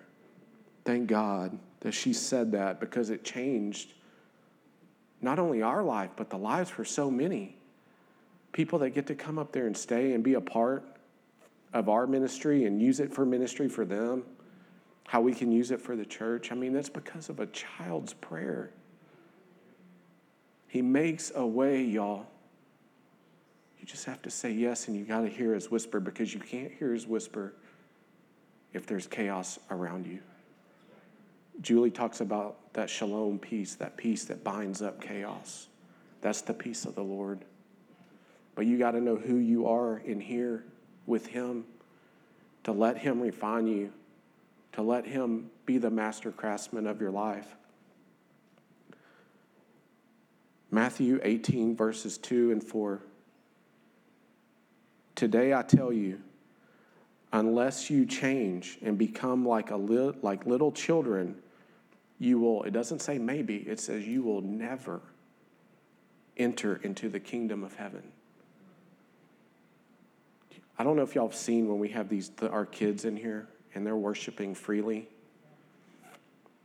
Thank 0.85 1.07
God 1.07 1.59
that 1.81 1.91
she 1.91 2.13
said 2.13 2.53
that 2.53 2.79
because 2.79 3.09
it 3.09 3.25
changed 3.25 3.91
not 5.19 5.37
only 5.37 5.61
our 5.61 5.83
life, 5.83 6.11
but 6.15 6.29
the 6.29 6.37
lives 6.37 6.69
for 6.69 6.85
so 6.85 7.11
many. 7.11 7.57
People 8.53 8.79
that 8.79 8.91
get 8.91 9.05
to 9.07 9.15
come 9.15 9.37
up 9.37 9.51
there 9.51 9.67
and 9.67 9.75
stay 9.75 10.13
and 10.13 10.23
be 10.23 10.35
a 10.35 10.39
part 10.39 10.85
of 11.73 11.89
our 11.89 12.07
ministry 12.07 12.63
and 12.63 12.81
use 12.81 13.01
it 13.01 13.13
for 13.13 13.25
ministry 13.25 13.67
for 13.67 13.83
them, 13.83 14.23
how 15.07 15.19
we 15.19 15.33
can 15.33 15.51
use 15.51 15.71
it 15.71 15.81
for 15.81 15.97
the 15.97 16.05
church. 16.05 16.49
I 16.49 16.55
mean, 16.55 16.71
that's 16.71 16.87
because 16.87 17.27
of 17.27 17.41
a 17.41 17.47
child's 17.47 18.13
prayer. 18.13 18.71
He 20.69 20.81
makes 20.81 21.33
a 21.35 21.45
way, 21.45 21.83
y'all. 21.83 22.27
You 23.77 23.85
just 23.85 24.05
have 24.05 24.21
to 24.21 24.29
say 24.29 24.51
yes, 24.51 24.87
and 24.87 24.95
you 24.95 25.03
got 25.03 25.23
to 25.23 25.29
hear 25.29 25.53
his 25.53 25.69
whisper 25.69 25.99
because 25.99 26.33
you 26.33 26.39
can't 26.39 26.71
hear 26.71 26.93
his 26.93 27.05
whisper 27.05 27.53
if 28.73 28.85
there's 28.85 29.07
chaos 29.07 29.59
around 29.71 30.05
you. 30.07 30.19
Julie 31.61 31.91
talks 31.91 32.21
about 32.21 32.73
that 32.73 32.89
shalom 32.89 33.39
peace, 33.39 33.75
that 33.75 33.97
peace 33.97 34.25
that 34.25 34.43
binds 34.43 34.81
up 34.81 35.01
chaos. 35.01 35.67
That's 36.21 36.41
the 36.41 36.53
peace 36.53 36.85
of 36.85 36.95
the 36.95 37.03
Lord. 37.03 37.39
But 38.55 38.65
you 38.65 38.77
got 38.77 38.91
to 38.91 39.01
know 39.01 39.15
who 39.15 39.37
you 39.37 39.67
are 39.67 39.99
in 39.99 40.19
here 40.19 40.63
with 41.05 41.27
Him, 41.27 41.65
to 42.63 42.71
let 42.71 42.97
Him 42.97 43.21
refine 43.21 43.67
you, 43.67 43.91
to 44.73 44.81
let 44.81 45.05
Him 45.05 45.49
be 45.65 45.77
the 45.77 45.89
master 45.89 46.31
craftsman 46.31 46.85
of 46.85 47.01
your 47.01 47.11
life. 47.11 47.55
Matthew 50.69 51.19
18, 51.23 51.75
verses 51.75 52.17
2 52.17 52.51
and 52.51 52.63
4. 52.63 53.01
Today 55.15 55.53
I 55.53 55.63
tell 55.63 55.93
you, 55.93 56.21
unless 57.31 57.89
you 57.89 58.05
change 58.05 58.77
and 58.81 58.97
become 58.97 59.45
like, 59.45 59.71
a 59.71 59.77
li- 59.77 60.13
like 60.21 60.45
little 60.45 60.71
children, 60.71 61.35
you 62.19 62.39
will, 62.39 62.63
it 62.63 62.71
doesn't 62.71 63.01
say 63.01 63.17
maybe, 63.17 63.57
it 63.57 63.79
says 63.79 64.07
you 64.07 64.23
will 64.23 64.41
never 64.41 65.01
enter 66.37 66.77
into 66.83 67.09
the 67.09 67.19
kingdom 67.19 67.63
of 67.63 67.75
heaven. 67.75 68.03
I 70.79 70.83
don't 70.83 70.95
know 70.95 71.01
if 71.01 71.15
y'all 71.15 71.27
have 71.27 71.35
seen 71.35 71.67
when 71.67 71.79
we 71.79 71.89
have 71.89 72.07
these 72.07 72.29
the, 72.29 72.49
our 72.49 72.65
kids 72.65 73.05
in 73.05 73.17
here 73.17 73.47
and 73.73 73.85
they're 73.85 73.95
worshiping 73.95 74.53
freely. 74.53 75.09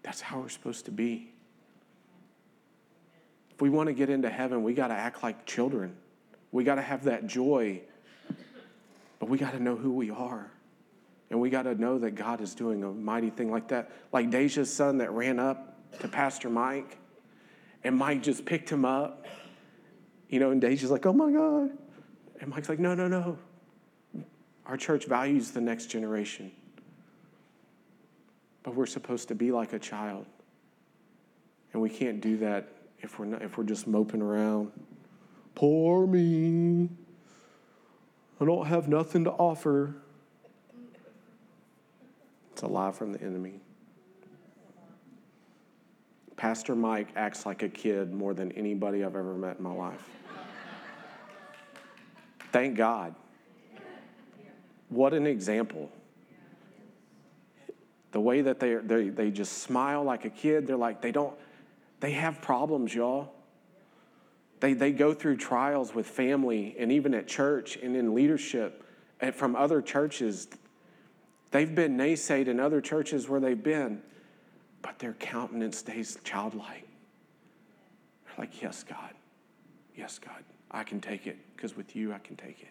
That's 0.02 0.20
how 0.20 0.40
we're 0.40 0.48
supposed 0.48 0.84
to 0.86 0.90
be. 0.90 1.32
If 3.50 3.60
we 3.60 3.70
want 3.70 3.88
to 3.88 3.94
get 3.94 4.10
into 4.10 4.28
heaven, 4.28 4.62
we 4.62 4.74
got 4.74 4.88
to 4.88 4.94
act 4.94 5.22
like 5.22 5.46
children. 5.46 5.96
We 6.50 6.64
got 6.64 6.74
to 6.74 6.82
have 6.82 7.04
that 7.04 7.26
joy, 7.26 7.80
but 9.22 9.28
we 9.28 9.38
got 9.38 9.52
to 9.52 9.60
know 9.60 9.76
who 9.76 9.92
we 9.92 10.10
are. 10.10 10.50
And 11.30 11.40
we 11.40 11.48
got 11.48 11.62
to 11.62 11.76
know 11.76 11.96
that 12.00 12.16
God 12.16 12.40
is 12.40 12.56
doing 12.56 12.82
a 12.82 12.88
mighty 12.88 13.30
thing 13.30 13.52
like 13.52 13.68
that. 13.68 13.92
Like 14.12 14.30
Deja's 14.30 14.74
son 14.74 14.98
that 14.98 15.12
ran 15.12 15.38
up 15.38 15.78
to 16.00 16.08
Pastor 16.08 16.50
Mike, 16.50 16.98
and 17.84 17.96
Mike 17.96 18.24
just 18.24 18.44
picked 18.44 18.68
him 18.68 18.84
up. 18.84 19.24
You 20.28 20.40
know, 20.40 20.50
and 20.50 20.60
Deja's 20.60 20.90
like, 20.90 21.06
oh 21.06 21.12
my 21.12 21.30
God. 21.30 21.70
And 22.40 22.50
Mike's 22.50 22.68
like, 22.68 22.80
no, 22.80 22.96
no, 22.96 23.06
no. 23.06 23.38
Our 24.66 24.76
church 24.76 25.06
values 25.06 25.52
the 25.52 25.60
next 25.60 25.86
generation. 25.86 26.50
But 28.64 28.74
we're 28.74 28.86
supposed 28.86 29.28
to 29.28 29.36
be 29.36 29.52
like 29.52 29.72
a 29.72 29.78
child. 29.78 30.26
And 31.72 31.80
we 31.80 31.90
can't 31.90 32.20
do 32.20 32.38
that 32.38 32.72
if 32.98 33.20
we're, 33.20 33.26
not, 33.26 33.42
if 33.42 33.56
we're 33.56 33.62
just 33.62 33.86
moping 33.86 34.20
around. 34.20 34.72
Poor 35.54 36.08
me. 36.08 36.88
I 38.42 38.44
don't 38.44 38.66
have 38.66 38.88
nothing 38.88 39.22
to 39.24 39.30
offer. 39.30 39.94
It's 42.50 42.62
a 42.62 42.66
lie 42.66 42.90
from 42.90 43.12
the 43.12 43.22
enemy. 43.22 43.60
Pastor 46.36 46.74
Mike 46.74 47.08
acts 47.14 47.46
like 47.46 47.62
a 47.62 47.68
kid 47.68 48.12
more 48.12 48.34
than 48.34 48.50
anybody 48.52 49.04
I've 49.04 49.14
ever 49.14 49.34
met 49.34 49.58
in 49.58 49.62
my 49.62 49.72
life. 49.72 50.08
Thank 52.50 52.76
God. 52.76 53.14
What 54.88 55.14
an 55.14 55.26
example. 55.26 55.88
The 58.10 58.20
way 58.20 58.40
that 58.40 58.58
they, 58.58 58.74
they, 58.74 59.08
they 59.08 59.30
just 59.30 59.58
smile 59.58 60.02
like 60.02 60.24
a 60.24 60.30
kid, 60.30 60.66
they're 60.66 60.76
like, 60.76 61.00
they 61.00 61.12
don't, 61.12 61.34
they 62.00 62.10
have 62.10 62.42
problems, 62.42 62.92
y'all. 62.92 63.32
They, 64.62 64.74
they 64.74 64.92
go 64.92 65.12
through 65.12 65.38
trials 65.38 65.92
with 65.92 66.06
family 66.06 66.76
and 66.78 66.92
even 66.92 67.14
at 67.14 67.26
church 67.26 67.74
and 67.74 67.96
in 67.96 68.14
leadership 68.14 68.84
and 69.20 69.34
from 69.34 69.56
other 69.56 69.82
churches. 69.82 70.46
They've 71.50 71.74
been 71.74 71.96
naysayed 71.96 72.46
in 72.46 72.60
other 72.60 72.80
churches 72.80 73.28
where 73.28 73.40
they've 73.40 73.60
been, 73.60 74.02
but 74.80 75.00
their 75.00 75.14
countenance 75.14 75.78
stays 75.78 76.16
childlike. 76.22 76.86
They're 78.24 78.34
like, 78.38 78.62
Yes, 78.62 78.84
God. 78.84 79.10
Yes, 79.96 80.20
God. 80.20 80.44
I 80.70 80.84
can 80.84 81.00
take 81.00 81.26
it 81.26 81.38
because 81.56 81.76
with 81.76 81.96
you 81.96 82.12
I 82.12 82.18
can 82.18 82.36
take 82.36 82.62
it. 82.62 82.70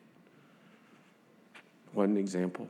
One 1.92 2.16
example. 2.16 2.70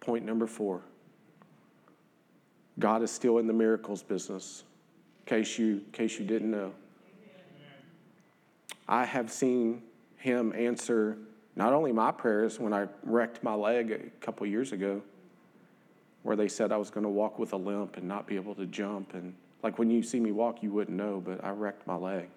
Point 0.00 0.24
number 0.24 0.46
four 0.46 0.80
God 2.78 3.02
is 3.02 3.10
still 3.10 3.36
in 3.36 3.46
the 3.46 3.52
miracles 3.52 4.02
business, 4.02 4.62
in 4.62 4.67
case 5.28 5.58
you, 5.58 5.82
case 5.92 6.18
you 6.18 6.24
didn't 6.24 6.50
know. 6.50 6.72
I 8.88 9.04
have 9.04 9.30
seen 9.30 9.82
him 10.16 10.54
answer 10.56 11.18
not 11.54 11.74
only 11.74 11.92
my 11.92 12.10
prayers 12.10 12.58
when 12.58 12.72
I 12.72 12.86
wrecked 13.02 13.42
my 13.42 13.54
leg 13.54 13.92
a 13.92 14.24
couple 14.24 14.46
years 14.46 14.72
ago, 14.72 15.02
where 16.22 16.34
they 16.34 16.48
said 16.48 16.72
I 16.72 16.78
was 16.78 16.88
going 16.88 17.04
to 17.04 17.10
walk 17.10 17.38
with 17.38 17.52
a 17.52 17.56
limp 17.56 17.98
and 17.98 18.08
not 18.08 18.26
be 18.26 18.36
able 18.36 18.54
to 18.54 18.64
jump. 18.66 19.12
And 19.12 19.34
like 19.62 19.78
when 19.78 19.90
you 19.90 20.02
see 20.02 20.18
me 20.18 20.32
walk, 20.32 20.62
you 20.62 20.72
wouldn't 20.72 20.96
know, 20.96 21.22
but 21.24 21.44
I 21.44 21.50
wrecked 21.50 21.86
my 21.86 21.96
leg. 21.96 22.28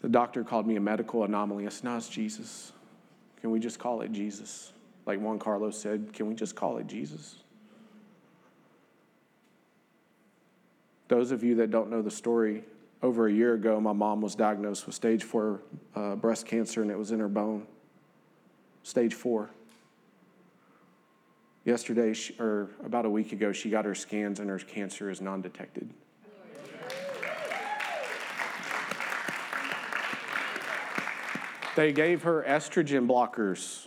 The 0.00 0.08
doctor 0.08 0.44
called 0.44 0.68
me 0.68 0.76
a 0.76 0.80
medical 0.80 1.24
anomaly. 1.24 1.66
I 1.66 1.70
said, 1.70 1.84
no, 1.84 1.96
it's 1.96 2.08
Jesus. 2.08 2.72
Can 3.40 3.50
we 3.50 3.58
just 3.58 3.80
call 3.80 4.02
it 4.02 4.12
Jesus? 4.12 4.72
Like 5.04 5.18
Juan 5.18 5.40
Carlos 5.40 5.76
said, 5.76 6.12
can 6.12 6.28
we 6.28 6.34
just 6.34 6.54
call 6.54 6.78
it 6.78 6.86
Jesus? 6.86 7.42
Those 11.08 11.32
of 11.32 11.42
you 11.42 11.54
that 11.56 11.70
don't 11.70 11.90
know 11.90 12.02
the 12.02 12.10
story, 12.10 12.64
over 13.02 13.28
a 13.28 13.32
year 13.32 13.54
ago, 13.54 13.80
my 13.80 13.92
mom 13.92 14.20
was 14.20 14.34
diagnosed 14.34 14.86
with 14.86 14.94
stage 14.94 15.22
four 15.22 15.60
uh, 15.94 16.16
breast 16.16 16.46
cancer, 16.46 16.82
and 16.82 16.90
it 16.90 16.98
was 16.98 17.12
in 17.12 17.20
her 17.20 17.28
bone. 17.28 17.66
Stage 18.82 19.14
four. 19.14 19.50
Yesterday, 21.64 22.12
she, 22.12 22.34
or 22.40 22.70
about 22.84 23.04
a 23.04 23.10
week 23.10 23.32
ago, 23.32 23.52
she 23.52 23.70
got 23.70 23.84
her 23.84 23.94
scans, 23.94 24.40
and 24.40 24.48
her 24.48 24.58
cancer 24.58 25.10
is 25.10 25.20
non 25.20 25.40
detected. 25.40 25.88
They 31.76 31.92
gave 31.92 32.22
her 32.24 32.44
estrogen 32.48 33.06
blockers. 33.06 33.86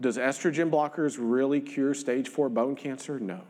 Does 0.00 0.16
estrogen 0.16 0.70
blockers 0.70 1.18
really 1.18 1.60
cure 1.60 1.92
stage 1.92 2.28
four 2.28 2.48
bone 2.48 2.74
cancer? 2.74 3.20
No. 3.20 3.42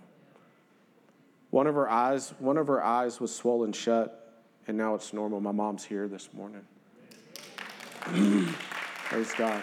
One 1.51 1.67
of 1.67 1.75
her 1.75 1.89
eyes, 1.89 2.35
one 2.39 2.59
of 2.59 2.67
her 2.67 2.83
eyes 2.83 3.21
was 3.21 3.35
swollen 3.35 3.73
shut, 3.73 4.43
and 4.67 4.77
now 4.77 4.95
it's 4.95 5.13
normal. 5.13 5.41
My 5.41 5.53
mom's 5.53 5.85
here 5.85 6.09
this 6.09 6.29
morning. 6.33 6.67
Praise 9.05 9.33
God. 9.37 9.63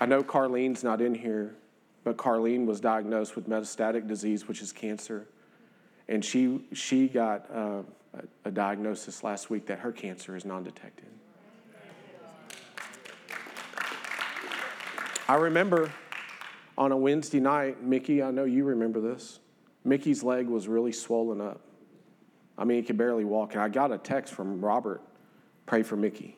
I 0.00 0.06
know 0.06 0.22
Carlene's 0.22 0.82
not 0.82 1.00
in 1.00 1.14
here, 1.14 1.54
but 2.04 2.16
Carlene 2.16 2.64
was 2.64 2.80
diagnosed 2.80 3.36
with 3.36 3.48
metastatic 3.48 4.06
disease, 4.06 4.48
which 4.48 4.62
is 4.62 4.72
cancer. 4.72 5.26
And 6.08 6.24
she, 6.24 6.64
she 6.72 7.06
got 7.06 7.46
uh, 7.54 7.82
a, 8.44 8.50
diagnosis 8.50 9.22
last 9.22 9.50
week 9.50 9.66
that 9.66 9.78
her 9.80 9.92
cancer 9.92 10.34
is 10.36 10.44
non 10.44 10.64
detected. 10.64 11.06
I 15.28 15.34
remember 15.34 15.92
on 16.76 16.90
a 16.90 16.96
Wednesday 16.96 17.38
night, 17.38 17.82
Mickey, 17.82 18.22
I 18.22 18.30
know 18.30 18.44
you 18.44 18.64
remember 18.64 19.00
this. 19.00 19.38
Mickey's 19.84 20.22
leg 20.22 20.46
was 20.46 20.68
really 20.68 20.92
swollen 20.92 21.40
up. 21.40 21.60
I 22.58 22.64
mean, 22.64 22.78
he 22.78 22.82
could 22.82 22.98
barely 22.98 23.24
walk. 23.24 23.54
And 23.54 23.62
I 23.62 23.68
got 23.68 23.92
a 23.92 23.98
text 23.98 24.34
from 24.34 24.60
Robert, 24.60 25.00
pray 25.66 25.82
for 25.82 25.96
Mickey. 25.96 26.36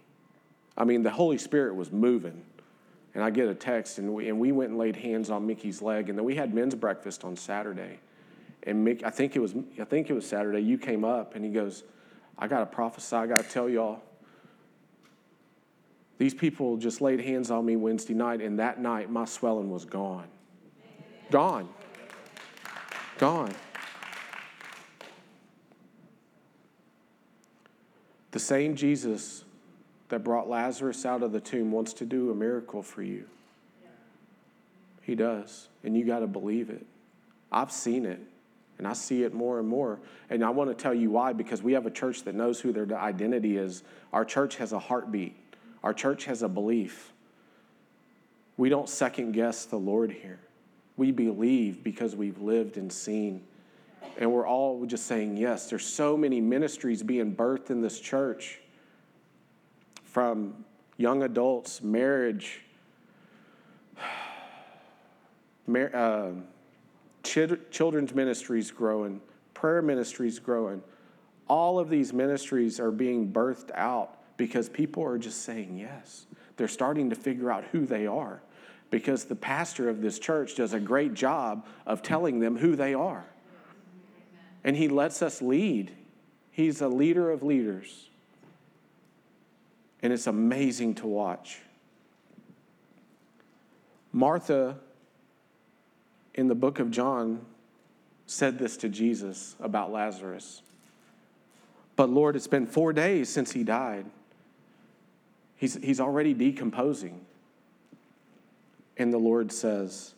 I 0.77 0.85
mean, 0.85 1.03
the 1.03 1.11
Holy 1.11 1.39
Spirit 1.39 1.75
was 1.75 1.91
moving. 1.91 2.45
And 3.15 3.23
I 3.23 3.31
get 3.31 3.49
a 3.49 3.55
text, 3.55 3.99
and 3.99 4.15
we, 4.15 4.29
and 4.29 4.41
we 4.41 4.53
went 4.53 4.71
and 4.71 4.79
laid 4.79 4.97
hands 4.97 5.29
on 5.29 5.47
Mickey's 5.47 5.83
leg. 5.83 6.09
And 6.09 6.17
then 6.17 6.25
we 6.25 6.35
had 6.35 6.55
men's 6.55 6.75
breakfast 6.75 7.25
on 7.25 7.37
Saturday. 7.37 7.99
And 8.63 9.03
I 9.05 9.11
think 9.11 9.37
it 9.37 9.41
was, 9.41 9.55
I 9.79 9.85
think 9.85 10.09
it 10.09 10.15
was 10.15 10.27
Saturday. 10.27 10.61
You 10.61 10.79
came 10.79 11.05
up, 11.05 11.35
and 11.35 11.45
he 11.45 11.51
goes, 11.51 11.83
"I 12.39 12.47
got 12.49 12.61
to 12.61 12.67
prophesy. 12.67 13.17
I 13.17 13.27
got 13.27 13.39
to 13.39 13.49
tell 13.49 13.69
y'all. 13.69 14.01
These 16.17 16.35
people 16.35 16.77
just 16.77 17.01
laid 17.01 17.21
hands 17.21 17.51
on 17.51 17.67
me 17.67 17.75
Wednesday 17.77 18.15
night, 18.15 18.41
and 18.41 18.59
that 18.61 18.81
night 18.81 19.11
my 19.11 19.25
swelling 19.25 19.69
was 19.69 19.85
gone. 19.85 20.29
Gone. 21.31 21.69
Gone. 23.23 23.55
The 28.33 28.41
same 28.41 28.75
Jesus 28.75 29.45
that 30.09 30.25
brought 30.25 30.49
Lazarus 30.49 31.07
out 31.07 31.23
of 31.23 31.31
the 31.31 31.39
tomb 31.39 31.71
wants 31.71 31.93
to 31.93 32.05
do 32.05 32.33
a 32.33 32.35
miracle 32.35 32.83
for 32.83 33.01
you. 33.01 33.27
He 35.03 35.15
does, 35.15 35.69
and 35.85 35.97
you 35.97 36.05
got 36.05 36.19
to 36.19 36.27
believe 36.27 36.69
it. 36.69 36.85
I've 37.53 37.71
seen 37.71 38.07
it, 38.07 38.19
and 38.79 38.89
I 38.89 38.93
see 38.93 39.23
it 39.23 39.33
more 39.33 39.61
and 39.61 39.69
more. 39.69 40.01
And 40.29 40.45
I 40.45 40.51
want 40.51 40.71
to 40.71 40.75
tell 40.75 40.93
you 40.93 41.13
why 41.13 41.33
because 41.33 41.63
we 41.63 41.75
have 41.75 41.87
a 41.87 41.93
church 41.93 42.25
that 42.25 42.35
knows 42.35 42.59
who 42.59 42.73
their 42.73 42.93
identity 42.99 43.57
is. 43.57 43.85
Our 44.13 44.25
church 44.25 44.57
has 44.57 44.73
a 44.73 44.81
heartbeat. 44.81 45.37
Our 45.85 45.95
church 45.95 46.25
has 46.25 46.43
a 46.43 46.49
belief. 46.49 47.13
We 48.57 48.69
don't 48.69 48.89
second 48.89 49.31
guess 49.31 49.65
the 49.65 49.79
Lord 49.79 50.11
here. 50.11 50.41
We 50.97 51.11
believe 51.11 51.83
because 51.83 52.15
we've 52.15 52.41
lived 52.41 52.77
and 52.77 52.93
seen. 52.93 53.43
And 54.19 54.31
we're 54.31 54.47
all 54.47 54.85
just 54.85 55.07
saying 55.07 55.37
yes. 55.37 55.71
There's 55.71 55.87
so 55.87 56.17
many 56.17 56.41
ministries 56.41 57.03
being 57.03 57.35
birthed 57.35 57.71
in 57.71 57.81
this 57.81 57.99
church 57.99 58.61
from 60.05 60.65
young 60.99 61.23
adults, 61.23 61.83
marriage, 61.83 62.61
mar- 65.67 65.95
uh, 65.95 66.31
children's 67.23 68.15
ministries 68.15 68.71
growing, 68.71 69.21
prayer 69.55 69.81
ministries 69.81 70.39
growing. 70.39 70.83
All 71.49 71.79
of 71.79 71.89
these 71.89 72.13
ministries 72.13 72.79
are 72.79 72.91
being 72.91 73.33
birthed 73.33 73.71
out 73.75 74.19
because 74.37 74.69
people 74.69 75.03
are 75.03 75.19
just 75.19 75.43
saying 75.43 75.79
yes. 75.79 76.27
They're 76.57 76.69
starting 76.69 77.11
to 77.11 77.17
figure 77.17 77.51
out 77.51 77.65
who 77.73 77.87
they 77.87 78.07
are 78.07 78.43
because 78.93 79.25
the 79.25 79.35
pastor 79.35 79.89
of 79.89 80.03
this 80.03 80.19
church 80.19 80.55
does 80.55 80.75
a 80.75 80.79
great 80.79 81.15
job 81.15 81.67
of 81.87 82.03
telling 82.03 82.41
them 82.41 82.59
who 82.59 82.77
they 82.77 82.93
are. 82.93 83.25
And 84.63 84.77
he 84.77 84.87
lets 84.87 85.23
us 85.23 85.41
lead. 85.41 85.91
He's 86.51 86.83
a 86.83 86.89
leader 86.89 87.31
of 87.31 87.43
leaders. 87.43 88.11
And 90.03 90.13
it's 90.13 90.27
amazing 90.27 90.97
to 90.97 91.07
watch. 91.07 91.61
Martha, 94.13 94.77
in 96.35 96.49
the 96.49 96.55
book 96.55 96.79
of 96.79 96.91
John, 96.91 97.47
said 98.27 98.59
this 98.59 98.77
to 98.77 98.91
Jesus 98.91 99.57
about 99.59 99.91
Lazarus. 99.91 100.61
But 101.97 102.11
Lord, 102.11 102.37
it's 102.37 102.47
been 102.47 102.67
four 102.67 102.93
days 102.93 103.31
since 103.31 103.53
he 103.53 103.65
died. 103.65 104.05
He's, 105.57 105.77
he's 105.77 105.99
already 105.99 106.35
decomposing. 106.35 107.25
And 108.97 109.13
the 109.13 109.19
Lord 109.19 109.53
says, 109.53 110.15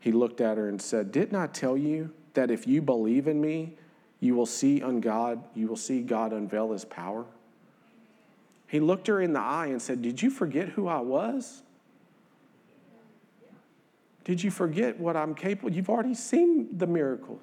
He 0.00 0.12
looked 0.12 0.40
at 0.40 0.56
her 0.58 0.68
and 0.68 0.80
said, 0.80 1.12
Didn't 1.12 1.36
I 1.36 1.46
tell 1.46 1.76
you 1.76 2.12
that 2.34 2.50
if 2.50 2.66
you 2.66 2.82
believe 2.82 3.26
in 3.28 3.40
me, 3.40 3.76
you 4.20 4.34
will 4.34 4.46
see 4.46 4.82
on 4.82 5.00
God, 5.00 5.42
you 5.54 5.66
will 5.66 5.76
see 5.76 6.02
God 6.02 6.32
unveil 6.32 6.72
his 6.72 6.84
power? 6.84 7.24
He 8.68 8.80
looked 8.80 9.06
her 9.08 9.20
in 9.20 9.32
the 9.32 9.40
eye 9.40 9.66
and 9.66 9.82
said, 9.82 10.00
Did 10.02 10.22
you 10.22 10.30
forget 10.30 10.68
who 10.68 10.88
I 10.88 11.00
was? 11.00 11.62
Did 14.24 14.42
you 14.42 14.50
forget 14.50 14.98
what 14.98 15.16
I'm 15.16 15.34
capable? 15.34 15.72
You've 15.72 15.90
already 15.90 16.14
seen 16.14 16.78
the 16.78 16.86
miracles. 16.86 17.42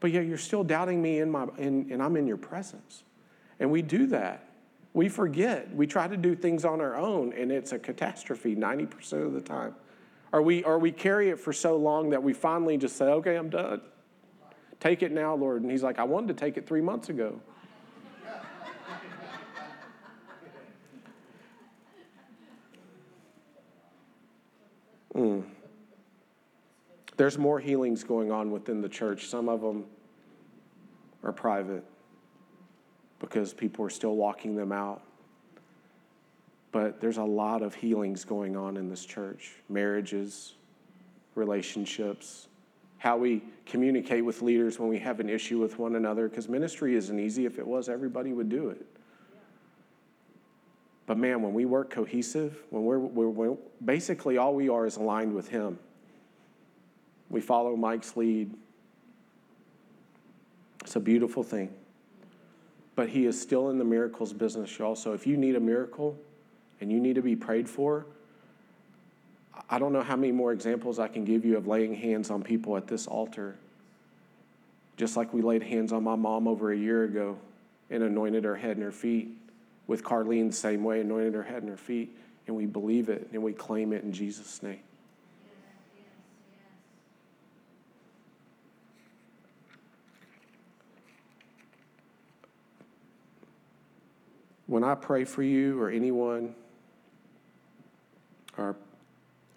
But 0.00 0.10
yet 0.10 0.26
you're 0.26 0.38
still 0.38 0.64
doubting 0.64 1.00
me 1.00 1.20
in 1.20 1.30
my 1.30 1.46
in, 1.58 1.88
and 1.90 2.02
I'm 2.02 2.16
in 2.16 2.26
your 2.26 2.36
presence. 2.36 3.04
And 3.60 3.70
we 3.70 3.82
do 3.82 4.06
that. 4.08 4.47
We 4.98 5.08
forget. 5.08 5.72
We 5.72 5.86
try 5.86 6.08
to 6.08 6.16
do 6.16 6.34
things 6.34 6.64
on 6.64 6.80
our 6.80 6.96
own, 6.96 7.32
and 7.32 7.52
it's 7.52 7.70
a 7.70 7.78
catastrophe 7.78 8.56
90% 8.56 9.24
of 9.24 9.32
the 9.32 9.40
time. 9.40 9.76
Or 10.32 10.42
we, 10.42 10.64
or 10.64 10.80
we 10.80 10.90
carry 10.90 11.30
it 11.30 11.38
for 11.38 11.52
so 11.52 11.76
long 11.76 12.10
that 12.10 12.20
we 12.20 12.32
finally 12.32 12.76
just 12.76 12.96
say, 12.96 13.04
okay, 13.04 13.36
I'm 13.36 13.48
done. 13.48 13.80
Take 14.80 15.04
it 15.04 15.12
now, 15.12 15.36
Lord. 15.36 15.62
And 15.62 15.70
He's 15.70 15.84
like, 15.84 16.00
I 16.00 16.02
wanted 16.02 16.26
to 16.26 16.34
take 16.34 16.56
it 16.56 16.66
three 16.66 16.80
months 16.80 17.10
ago. 17.10 17.40
Mm. 25.14 25.44
There's 27.16 27.38
more 27.38 27.60
healings 27.60 28.02
going 28.02 28.32
on 28.32 28.50
within 28.50 28.80
the 28.80 28.88
church. 28.88 29.28
Some 29.28 29.48
of 29.48 29.60
them 29.60 29.84
are 31.22 31.32
private 31.32 31.84
because 33.20 33.52
people 33.52 33.84
are 33.84 33.90
still 33.90 34.16
walking 34.16 34.54
them 34.54 34.72
out. 34.72 35.02
But 36.70 37.00
there's 37.00 37.16
a 37.16 37.24
lot 37.24 37.62
of 37.62 37.74
healings 37.74 38.24
going 38.24 38.56
on 38.56 38.76
in 38.76 38.88
this 38.88 39.04
church 39.04 39.52
marriages, 39.68 40.54
relationships, 41.34 42.48
how 42.98 43.16
we 43.16 43.42
communicate 43.64 44.24
with 44.24 44.42
leaders 44.42 44.78
when 44.78 44.88
we 44.88 44.98
have 44.98 45.20
an 45.20 45.28
issue 45.28 45.58
with 45.58 45.78
one 45.78 45.96
another, 45.96 46.28
because 46.28 46.48
ministry 46.48 46.94
isn't 46.96 47.18
easy. 47.18 47.46
If 47.46 47.58
it 47.58 47.66
was, 47.66 47.88
everybody 47.88 48.32
would 48.32 48.48
do 48.48 48.70
it. 48.70 48.84
But 51.06 51.16
man, 51.16 51.40
when 51.40 51.54
we 51.54 51.64
work 51.64 51.90
cohesive, 51.90 52.58
when 52.70 52.84
we're, 52.84 52.98
we're, 52.98 53.28
we're, 53.28 53.56
basically 53.82 54.36
all 54.36 54.54
we 54.54 54.68
are 54.68 54.84
is 54.84 54.96
aligned 54.96 55.32
with 55.32 55.48
Him. 55.48 55.78
We 57.30 57.40
follow 57.40 57.76
Mike's 57.76 58.16
lead. 58.16 58.52
It's 60.82 60.96
a 60.96 61.00
beautiful 61.00 61.42
thing 61.42 61.72
but 62.98 63.08
he 63.08 63.26
is 63.26 63.40
still 63.40 63.70
in 63.70 63.78
the 63.78 63.84
miracles 63.84 64.32
business, 64.32 64.76
y'all. 64.76 64.96
So 64.96 65.12
if 65.12 65.24
you 65.24 65.36
need 65.36 65.54
a 65.54 65.60
miracle 65.60 66.18
and 66.80 66.90
you 66.90 66.98
need 66.98 67.14
to 67.14 67.22
be 67.22 67.36
prayed 67.36 67.68
for, 67.68 68.06
I 69.70 69.78
don't 69.78 69.92
know 69.92 70.02
how 70.02 70.16
many 70.16 70.32
more 70.32 70.52
examples 70.52 70.98
I 70.98 71.06
can 71.06 71.24
give 71.24 71.44
you 71.44 71.56
of 71.56 71.68
laying 71.68 71.94
hands 71.94 72.28
on 72.28 72.42
people 72.42 72.76
at 72.76 72.88
this 72.88 73.06
altar. 73.06 73.54
Just 74.96 75.16
like 75.16 75.32
we 75.32 75.42
laid 75.42 75.62
hands 75.62 75.92
on 75.92 76.02
my 76.02 76.16
mom 76.16 76.48
over 76.48 76.72
a 76.72 76.76
year 76.76 77.04
ago 77.04 77.38
and 77.88 78.02
anointed 78.02 78.42
her 78.42 78.56
head 78.56 78.72
and 78.72 78.82
her 78.82 78.90
feet. 78.90 79.28
With 79.86 80.02
Carlene, 80.02 80.50
the 80.50 80.56
same 80.56 80.82
way, 80.82 81.00
anointed 81.00 81.34
her 81.34 81.44
head 81.44 81.62
and 81.62 81.70
her 81.70 81.76
feet. 81.76 82.18
And 82.48 82.56
we 82.56 82.66
believe 82.66 83.10
it 83.10 83.28
and 83.32 83.44
we 83.44 83.52
claim 83.52 83.92
it 83.92 84.02
in 84.02 84.12
Jesus' 84.12 84.60
name. 84.60 84.80
When 94.68 94.84
I 94.84 94.94
pray 94.94 95.24
for 95.24 95.42
you 95.42 95.80
or 95.80 95.90
anyone, 95.90 96.54
or 98.58 98.76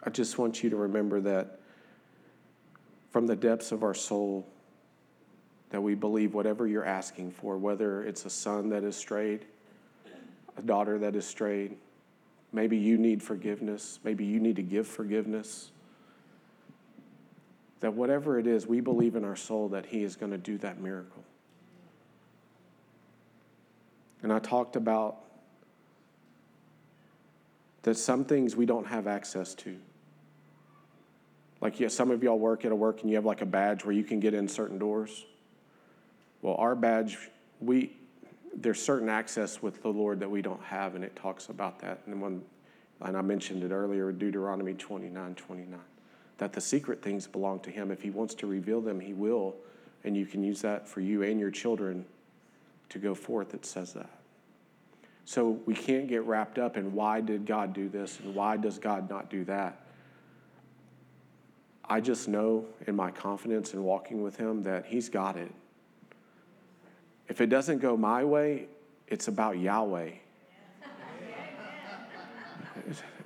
I 0.01 0.09
just 0.09 0.37
want 0.37 0.63
you 0.63 0.69
to 0.71 0.77
remember 0.77 1.19
that 1.21 1.59
from 3.11 3.27
the 3.27 3.35
depths 3.35 3.73
of 3.73 3.83
our 3.83 3.93
soul, 3.93 4.47
that 5.69 5.81
we 5.81 5.95
believe 5.95 6.33
whatever 6.33 6.65
you're 6.65 6.85
asking 6.85 7.31
for, 7.31 7.57
whether 7.57 8.03
it's 8.03 8.25
a 8.25 8.29
son 8.29 8.69
that 8.69 8.85
is 8.85 8.95
strayed, 8.95 9.45
a 10.57 10.61
daughter 10.61 10.97
that 10.99 11.13
is 11.13 11.27
strayed, 11.27 11.75
maybe 12.53 12.77
you 12.77 12.97
need 12.97 13.21
forgiveness, 13.21 13.99
maybe 14.05 14.23
you 14.23 14.39
need 14.39 14.55
to 14.55 14.63
give 14.63 14.87
forgiveness. 14.87 15.71
That 17.81 17.95
whatever 17.95 18.39
it 18.39 18.47
is, 18.47 18.65
we 18.65 18.79
believe 18.79 19.17
in 19.17 19.25
our 19.25 19.35
soul 19.35 19.69
that 19.69 19.87
He 19.87 20.03
is 20.03 20.15
going 20.15 20.31
to 20.31 20.37
do 20.37 20.57
that 20.59 20.79
miracle. 20.79 21.20
And 24.23 24.31
I 24.31 24.39
talked 24.39 24.75
about 24.75 25.17
that 27.83 27.95
some 27.95 28.25
things 28.25 28.55
we 28.55 28.65
don't 28.65 28.87
have 28.87 29.07
access 29.07 29.55
to. 29.55 29.77
Like, 31.59 31.79
yeah, 31.79 31.87
some 31.87 32.11
of 32.11 32.23
y'all 32.23 32.39
work 32.39 32.65
at 32.65 32.71
a 32.71 32.75
work 32.75 33.01
and 33.01 33.09
you 33.09 33.15
have 33.15 33.25
like 33.25 33.41
a 33.41 33.45
badge 33.45 33.85
where 33.85 33.93
you 33.93 34.03
can 34.03 34.19
get 34.19 34.33
in 34.33 34.47
certain 34.47 34.77
doors. 34.77 35.25
Well, 36.41 36.55
our 36.55 36.75
badge, 36.75 37.17
we 37.59 37.93
there's 38.55 38.81
certain 38.81 39.09
access 39.09 39.61
with 39.61 39.81
the 39.81 39.89
Lord 39.89 40.19
that 40.19 40.29
we 40.29 40.41
don't 40.41 40.61
have, 40.63 40.95
and 40.95 41.03
it 41.03 41.15
talks 41.15 41.49
about 41.49 41.79
that. 41.79 42.01
And 42.05 42.21
when, 42.21 42.41
and 43.01 43.15
I 43.15 43.21
mentioned 43.21 43.63
it 43.63 43.71
earlier, 43.71 44.11
Deuteronomy 44.11 44.73
29, 44.73 45.35
29, 45.35 45.79
that 46.37 46.53
the 46.53 46.61
secret 46.61 47.01
things 47.01 47.27
belong 47.27 47.59
to 47.61 47.71
Him. 47.71 47.91
If 47.91 48.01
He 48.01 48.09
wants 48.09 48.33
to 48.35 48.47
reveal 48.47 48.81
them, 48.81 48.99
He 48.99 49.13
will, 49.13 49.55
and 50.03 50.17
you 50.17 50.25
can 50.25 50.43
use 50.43 50.61
that 50.61 50.87
for 50.87 50.99
you 50.99 51.23
and 51.23 51.39
your 51.39 51.51
children 51.51 52.05
to 52.91 52.99
go 52.99 53.15
forth. 53.15 53.53
It 53.53 53.65
says 53.65 53.93
that. 53.93 54.09
So 55.25 55.59
we 55.65 55.73
can't 55.73 56.07
get 56.07 56.23
wrapped 56.23 56.59
up 56.59 56.77
in 56.77 56.93
why 56.93 57.21
did 57.21 57.45
God 57.45 57.73
do 57.73 57.89
this 57.89 58.19
and 58.19 58.35
why 58.35 58.57
does 58.57 58.79
God 58.79 59.09
not 59.09 59.29
do 59.29 59.45
that. 59.45 59.81
I 61.85 61.99
just 61.99 62.27
know 62.27 62.65
in 62.87 62.95
my 62.95 63.11
confidence 63.11 63.73
in 63.73 63.83
walking 63.83 64.21
with 64.21 64.37
Him 64.37 64.63
that 64.63 64.85
He's 64.85 65.09
got 65.09 65.37
it. 65.37 65.51
If 67.27 67.41
it 67.41 67.47
doesn't 67.47 67.79
go 67.79 67.95
my 67.95 68.23
way, 68.23 68.67
it's 69.07 69.27
about 69.27 69.57
Yahweh. 69.59 70.11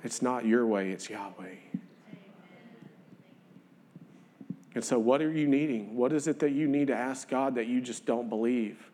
It's 0.04 0.22
not 0.22 0.44
your 0.44 0.64
way, 0.66 0.90
it's 0.90 1.10
Yahweh. 1.10 1.56
And 4.76 4.84
so, 4.84 4.98
what 4.98 5.20
are 5.22 5.32
you 5.32 5.48
needing? 5.48 5.96
What 5.96 6.12
is 6.12 6.28
it 6.28 6.38
that 6.40 6.52
you 6.52 6.68
need 6.68 6.88
to 6.88 6.94
ask 6.94 7.28
God 7.28 7.56
that 7.56 7.66
you 7.66 7.80
just 7.80 8.06
don't 8.06 8.28
believe? 8.28 8.90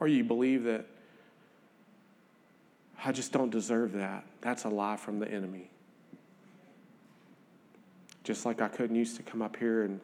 Or 0.00 0.08
you 0.08 0.24
believe 0.24 0.64
that 0.64 0.86
I 3.04 3.12
just 3.12 3.32
don't 3.32 3.50
deserve 3.50 3.92
that? 3.92 4.24
That's 4.40 4.64
a 4.64 4.68
lie 4.68 4.96
from 4.96 5.18
the 5.18 5.30
enemy. 5.30 5.70
Just 8.24 8.44
like 8.44 8.60
I 8.60 8.68
couldn't 8.68 8.96
used 8.96 9.16
to 9.16 9.22
come 9.22 9.42
up 9.42 9.56
here 9.56 9.82
and, 9.82 10.00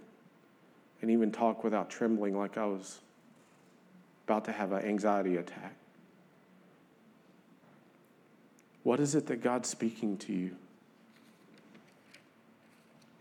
and 1.03 1.11
even 1.11 1.30
talk 1.30 1.62
without 1.62 1.90
trembling 1.90 2.36
like 2.36 2.57
I 2.57 2.64
was 2.64 3.01
about 4.26 4.45
to 4.47 4.53
have 4.53 4.72
an 4.72 4.84
anxiety 4.84 5.36
attack. 5.36 5.74
What 8.82 9.01
is 9.01 9.14
it 9.14 9.26
that 9.26 9.42
God's 9.42 9.68
speaking 9.68 10.16
to 10.18 10.32
you? 10.32 10.57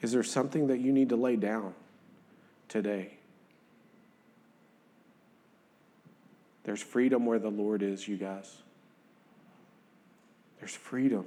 Is 0.01 0.11
there 0.11 0.23
something 0.23 0.67
that 0.67 0.79
you 0.79 0.91
need 0.91 1.09
to 1.09 1.15
lay 1.15 1.37
down 1.37 1.73
today? 2.67 3.13
There's 6.63 6.81
freedom 6.81 7.25
where 7.25 7.39
the 7.39 7.49
Lord 7.49 7.81
is, 7.81 8.07
you 8.07 8.17
guys. 8.17 8.57
There's 10.59 10.75
freedom. 10.75 11.25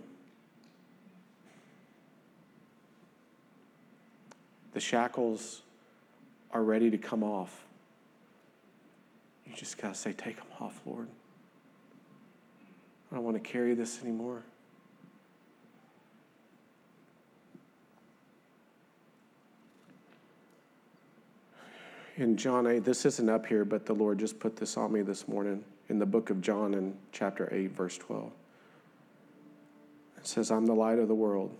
The 4.72 4.80
shackles 4.80 5.62
are 6.52 6.62
ready 6.62 6.90
to 6.90 6.98
come 6.98 7.22
off. 7.22 7.64
You 9.46 9.54
just 9.54 9.78
got 9.78 9.94
to 9.94 10.00
say, 10.00 10.12
Take 10.12 10.36
them 10.36 10.46
off, 10.60 10.80
Lord. 10.86 11.08
I 13.10 13.14
don't 13.14 13.24
want 13.24 13.42
to 13.42 13.46
carry 13.50 13.74
this 13.74 14.02
anymore. 14.02 14.42
In 22.18 22.38
John 22.38 22.66
8, 22.66 22.82
this 22.82 23.04
isn't 23.04 23.28
up 23.28 23.44
here, 23.44 23.66
but 23.66 23.84
the 23.84 23.92
Lord 23.92 24.18
just 24.18 24.40
put 24.40 24.56
this 24.56 24.78
on 24.78 24.90
me 24.90 25.02
this 25.02 25.28
morning 25.28 25.62
in 25.90 25.98
the 25.98 26.06
book 26.06 26.30
of 26.30 26.40
John 26.40 26.72
in 26.72 26.96
chapter 27.12 27.46
8, 27.52 27.72
verse 27.72 27.98
12. 27.98 28.32
It 30.16 30.26
says, 30.26 30.50
I'm 30.50 30.64
the 30.64 30.74
light 30.74 30.98
of 30.98 31.08
the 31.08 31.14
world. 31.14 31.54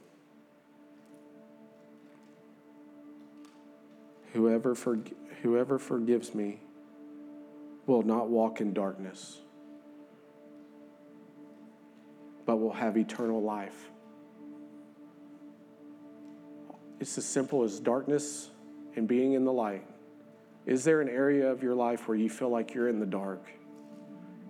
Whoever, 4.33 4.75
for, 4.75 4.99
whoever 5.43 5.79
forgives 5.79 6.35
me 6.35 6.61
will 7.85 8.03
not 8.03 8.31
walk 8.31 8.63
in 8.63 8.73
darkness, 8.73 9.41
but 12.47 12.57
will 12.57 12.73
have 12.73 12.97
eternal 12.97 13.43
life. 13.43 13.91
It's 16.99 17.19
as 17.19 17.27
simple 17.27 17.63
as 17.63 17.79
darkness 17.79 18.49
and 18.97 19.07
being 19.07 19.35
in 19.35 19.45
the 19.45 19.53
light. 19.53 19.87
Is 20.67 20.83
there 20.83 21.01
an 21.01 21.09
area 21.09 21.49
of 21.49 21.63
your 21.63 21.77
life 21.77 22.09
where 22.09 22.17
you 22.17 22.29
feel 22.29 22.49
like 22.49 22.75
you're 22.75 22.89
in 22.89 22.99
the 22.99 23.07
dark? 23.07 23.49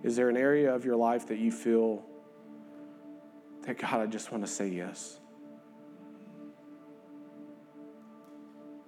Is 0.03 0.15
there 0.15 0.29
an 0.29 0.37
area 0.37 0.73
of 0.73 0.83
your 0.83 0.95
life 0.95 1.27
that 1.27 1.37
you 1.37 1.51
feel 1.51 2.03
that 3.63 3.77
God, 3.77 4.01
I 4.01 4.05
just 4.07 4.31
want 4.31 4.43
to 4.43 4.51
say 4.51 4.67
yes? 4.67 5.19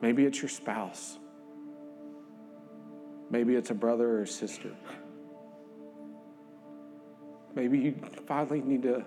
Maybe 0.01 0.25
it's 0.25 0.41
your 0.41 0.49
spouse. 0.49 1.19
Maybe 3.29 3.55
it's 3.55 3.69
a 3.69 3.75
brother 3.75 4.21
or 4.21 4.25
sister. 4.25 4.71
Maybe 7.53 7.77
you 7.77 7.95
finally 8.25 8.61
need 8.61 8.83
to 8.83 9.05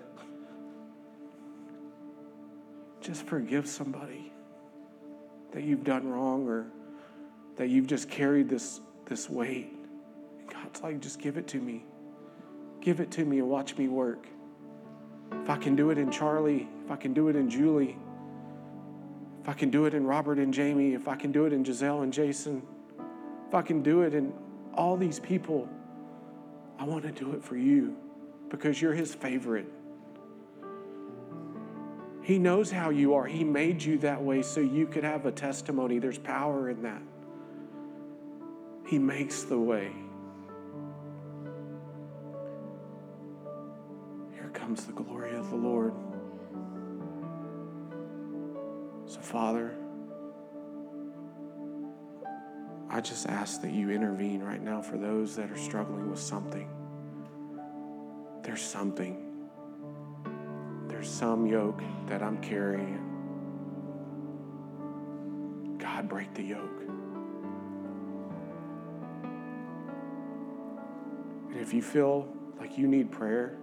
just 3.01 3.25
forgive 3.25 3.67
somebody 3.67 4.31
that 5.51 5.63
you've 5.63 5.83
done 5.83 6.07
wrong 6.07 6.47
or 6.47 6.67
that 7.57 7.69
you've 7.69 7.87
just 7.87 8.09
carried 8.09 8.49
this, 8.49 8.81
this 9.05 9.29
weight. 9.29 9.73
And 10.39 10.49
God's 10.49 10.81
like, 10.81 10.99
just 10.99 11.19
give 11.19 11.37
it 11.37 11.47
to 11.49 11.59
me. 11.59 11.85
Give 12.81 12.99
it 12.99 13.11
to 13.11 13.25
me 13.25 13.39
and 13.39 13.49
watch 13.49 13.77
me 13.77 13.87
work. 13.87 14.27
If 15.31 15.49
I 15.49 15.57
can 15.57 15.75
do 15.75 15.89
it 15.89 15.97
in 15.97 16.11
Charlie, 16.11 16.67
if 16.85 16.91
I 16.91 16.95
can 16.95 17.13
do 17.13 17.27
it 17.29 17.35
in 17.35 17.49
Julie, 17.49 17.97
if 19.41 19.49
I 19.49 19.53
can 19.53 19.69
do 19.69 19.85
it 19.85 19.93
in 19.93 20.05
Robert 20.05 20.37
and 20.37 20.53
Jamie, 20.53 20.93
if 20.93 21.07
I 21.07 21.15
can 21.15 21.31
do 21.31 21.45
it 21.45 21.53
in 21.53 21.63
Giselle 21.65 22.01
and 22.01 22.13
Jason, 22.13 22.61
if 23.47 23.53
I 23.53 23.61
can 23.61 23.83
do 23.83 24.01
it 24.01 24.13
in 24.13 24.33
all 24.73 24.97
these 24.97 25.19
people, 25.19 25.67
I 26.79 26.85
want 26.85 27.03
to 27.03 27.11
do 27.11 27.33
it 27.33 27.43
for 27.43 27.57
you 27.57 27.95
because 28.49 28.81
you're 28.81 28.93
his 28.93 29.13
favorite. 29.13 29.67
He 32.21 32.39
knows 32.39 32.71
how 32.71 32.89
you 32.89 33.13
are. 33.15 33.25
He 33.25 33.43
made 33.43 33.83
you 33.83 33.97
that 33.99 34.21
way 34.21 34.41
so 34.41 34.61
you 34.61 34.87
could 34.87 35.03
have 35.03 35.25
a 35.25 35.31
testimony. 35.31 35.99
There's 35.99 36.17
power 36.17 36.69
in 36.69 36.81
that. 36.83 37.01
He 38.93 38.99
makes 38.99 39.41
the 39.41 39.57
way. 39.57 39.91
Here 44.35 44.51
comes 44.53 44.85
the 44.85 44.91
glory 44.93 45.35
of 45.35 45.49
the 45.49 45.55
Lord. 45.55 45.95
So, 49.07 49.19
Father, 49.19 49.75
I 52.87 53.01
just 53.01 53.27
ask 53.27 53.63
that 53.63 53.71
you 53.71 53.89
intervene 53.89 54.43
right 54.43 54.61
now 54.61 54.79
for 54.79 54.99
those 54.99 55.35
that 55.37 55.49
are 55.49 55.57
struggling 55.57 56.11
with 56.11 56.19
something. 56.19 56.69
There's 58.43 58.61
something. 58.61 59.47
There's 60.87 61.09
some 61.09 61.47
yoke 61.47 61.81
that 62.05 62.21
I'm 62.21 62.37
carrying. 62.37 62.99
God, 65.79 66.07
break 66.07 66.35
the 66.35 66.43
yoke. 66.43 66.83
If 71.63 71.73
you 71.73 71.81
feel 71.81 72.27
like 72.59 72.77
you 72.77 72.87
need 72.87 73.09
prayer, 73.09 73.57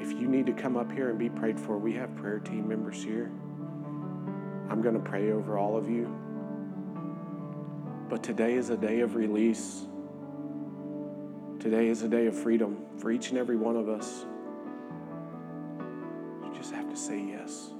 if 0.00 0.10
you 0.10 0.28
need 0.28 0.44
to 0.44 0.52
come 0.52 0.76
up 0.76 0.92
here 0.92 1.08
and 1.08 1.18
be 1.18 1.30
prayed 1.30 1.58
for, 1.58 1.78
we 1.78 1.94
have 1.94 2.14
prayer 2.14 2.38
team 2.38 2.68
members 2.68 3.02
here. 3.02 3.32
I'm 4.68 4.82
going 4.82 4.94
to 4.94 5.00
pray 5.00 5.32
over 5.32 5.56
all 5.56 5.78
of 5.78 5.88
you. 5.88 6.14
But 8.10 8.22
today 8.22 8.52
is 8.52 8.68
a 8.68 8.76
day 8.76 9.00
of 9.00 9.14
release. 9.14 9.86
Today 11.58 11.88
is 11.88 12.02
a 12.02 12.08
day 12.08 12.26
of 12.26 12.38
freedom 12.38 12.76
for 12.98 13.10
each 13.10 13.30
and 13.30 13.38
every 13.38 13.56
one 13.56 13.76
of 13.76 13.88
us. 13.88 14.26
You 16.44 16.52
just 16.54 16.74
have 16.74 16.90
to 16.90 16.96
say 16.96 17.18
yes. 17.18 17.70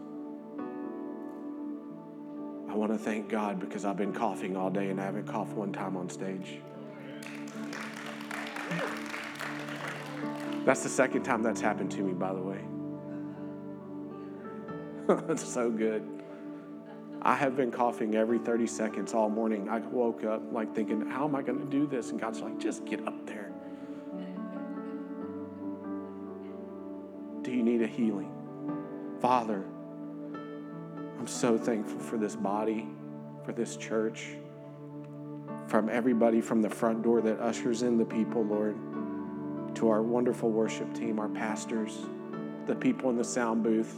I 2.70 2.74
want 2.74 2.90
to 2.90 2.98
thank 2.98 3.28
God 3.28 3.60
because 3.60 3.84
I've 3.84 3.98
been 3.98 4.14
coughing 4.14 4.56
all 4.56 4.70
day 4.70 4.88
and 4.88 4.98
I 4.98 5.04
haven't 5.04 5.28
coughed 5.28 5.52
one 5.52 5.74
time 5.74 5.94
on 5.94 6.08
stage. 6.08 6.62
That's 10.64 10.82
the 10.82 10.88
second 10.88 11.24
time 11.24 11.42
that's 11.42 11.60
happened 11.60 11.90
to 11.92 12.02
me, 12.02 12.12
by 12.12 12.32
the 12.32 12.40
way. 12.40 12.60
That's 15.26 15.46
so 15.46 15.70
good. 15.70 16.02
I 17.20 17.34
have 17.34 17.56
been 17.56 17.70
coughing 17.70 18.14
every 18.14 18.38
30 18.38 18.66
seconds 18.66 19.12
all 19.12 19.28
morning. 19.28 19.68
I 19.68 19.78
woke 19.78 20.24
up 20.24 20.42
like 20.52 20.74
thinking, 20.74 21.06
how 21.10 21.26
am 21.26 21.34
I 21.34 21.42
going 21.42 21.58
to 21.58 21.66
do 21.66 21.86
this? 21.86 22.10
And 22.10 22.20
God's 22.20 22.40
like, 22.40 22.58
just 22.58 22.86
get 22.86 23.06
up 23.06 23.26
there. 23.26 23.52
Do 27.42 27.50
you 27.52 27.62
need 27.62 27.82
a 27.82 27.86
healing? 27.86 28.32
Father, 29.20 29.64
I'm 31.18 31.26
so 31.26 31.58
thankful 31.58 31.98
for 31.98 32.16
this 32.16 32.36
body, 32.36 32.88
for 33.44 33.52
this 33.52 33.76
church, 33.76 34.36
from 35.66 35.90
everybody 35.90 36.40
from 36.40 36.62
the 36.62 36.70
front 36.70 37.02
door 37.02 37.20
that 37.20 37.40
ushers 37.40 37.82
in 37.82 37.98
the 37.98 38.04
people, 38.04 38.42
Lord, 38.42 38.76
our 39.88 40.02
wonderful 40.02 40.50
worship 40.50 40.92
team, 40.94 41.18
our 41.18 41.28
pastors, 41.28 41.98
the 42.66 42.74
people 42.74 43.10
in 43.10 43.16
the 43.16 43.24
sound 43.24 43.62
booth, 43.62 43.94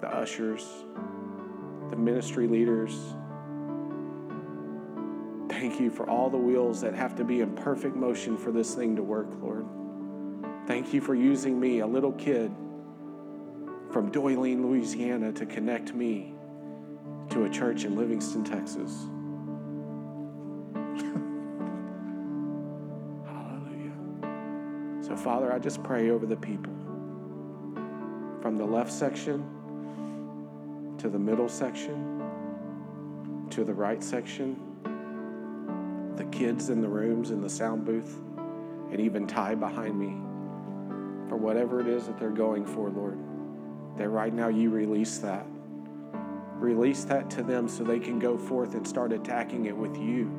the 0.00 0.08
ushers, 0.08 0.84
the 1.90 1.96
ministry 1.96 2.46
leaders. 2.46 2.98
Thank 5.48 5.80
you 5.80 5.90
for 5.90 6.08
all 6.08 6.30
the 6.30 6.38
wheels 6.38 6.80
that 6.80 6.94
have 6.94 7.16
to 7.16 7.24
be 7.24 7.40
in 7.40 7.54
perfect 7.54 7.96
motion 7.96 8.36
for 8.36 8.52
this 8.52 8.74
thing 8.74 8.96
to 8.96 9.02
work, 9.02 9.28
Lord. 9.40 9.66
Thank 10.66 10.92
you 10.92 11.00
for 11.00 11.14
using 11.14 11.58
me, 11.58 11.80
a 11.80 11.86
little 11.86 12.12
kid 12.12 12.50
from 13.90 14.10
Doyline, 14.10 14.62
Louisiana, 14.62 15.32
to 15.32 15.46
connect 15.46 15.94
me 15.94 16.34
to 17.30 17.44
a 17.44 17.50
church 17.50 17.84
in 17.84 17.96
Livingston, 17.96 18.44
Texas. 18.44 19.06
Father, 25.18 25.52
I 25.52 25.58
just 25.58 25.82
pray 25.82 26.10
over 26.10 26.26
the 26.26 26.36
people 26.36 26.72
from 28.40 28.56
the 28.56 28.64
left 28.64 28.92
section 28.92 29.44
to 30.98 31.08
the 31.08 31.18
middle 31.18 31.48
section 31.48 32.10
to 33.50 33.64
the 33.64 33.74
right 33.74 34.02
section, 34.02 34.56
the 36.16 36.24
kids 36.26 36.70
in 36.70 36.80
the 36.80 36.88
rooms 36.88 37.30
in 37.30 37.40
the 37.40 37.48
sound 37.48 37.84
booth, 37.84 38.20
and 38.90 39.00
even 39.00 39.26
Ty 39.26 39.54
behind 39.54 39.98
me 39.98 40.20
for 41.28 41.36
whatever 41.36 41.80
it 41.80 41.86
is 41.86 42.06
that 42.06 42.18
they're 42.18 42.30
going 42.30 42.66
for, 42.66 42.90
Lord 42.90 43.18
that 43.96 44.08
right 44.08 44.32
now 44.32 44.48
you 44.48 44.70
release 44.70 45.18
that. 45.18 45.46
Release 46.56 47.04
that 47.04 47.30
to 47.30 47.42
them 47.42 47.68
so 47.68 47.84
they 47.84 48.00
can 48.00 48.18
go 48.18 48.36
forth 48.36 48.74
and 48.74 48.86
start 48.86 49.12
attacking 49.12 49.66
it 49.66 49.76
with 49.76 49.96
you. 49.96 50.30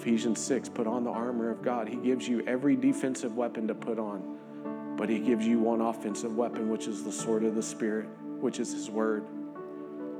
Ephesians 0.00 0.40
6 0.40 0.70
put 0.70 0.86
on 0.86 1.04
the 1.04 1.10
armor 1.10 1.50
of 1.50 1.60
God. 1.60 1.86
He 1.86 1.96
gives 1.96 2.26
you 2.26 2.42
every 2.46 2.74
defensive 2.74 3.36
weapon 3.36 3.68
to 3.68 3.74
put 3.74 3.98
on, 3.98 4.94
but 4.96 5.10
He 5.10 5.18
gives 5.18 5.46
you 5.46 5.58
one 5.58 5.82
offensive 5.82 6.34
weapon, 6.34 6.70
which 6.70 6.86
is 6.86 7.04
the 7.04 7.12
sword 7.12 7.44
of 7.44 7.54
the 7.54 7.62
Spirit, 7.62 8.08
which 8.40 8.60
is 8.60 8.72
His 8.72 8.88
word. 8.88 9.26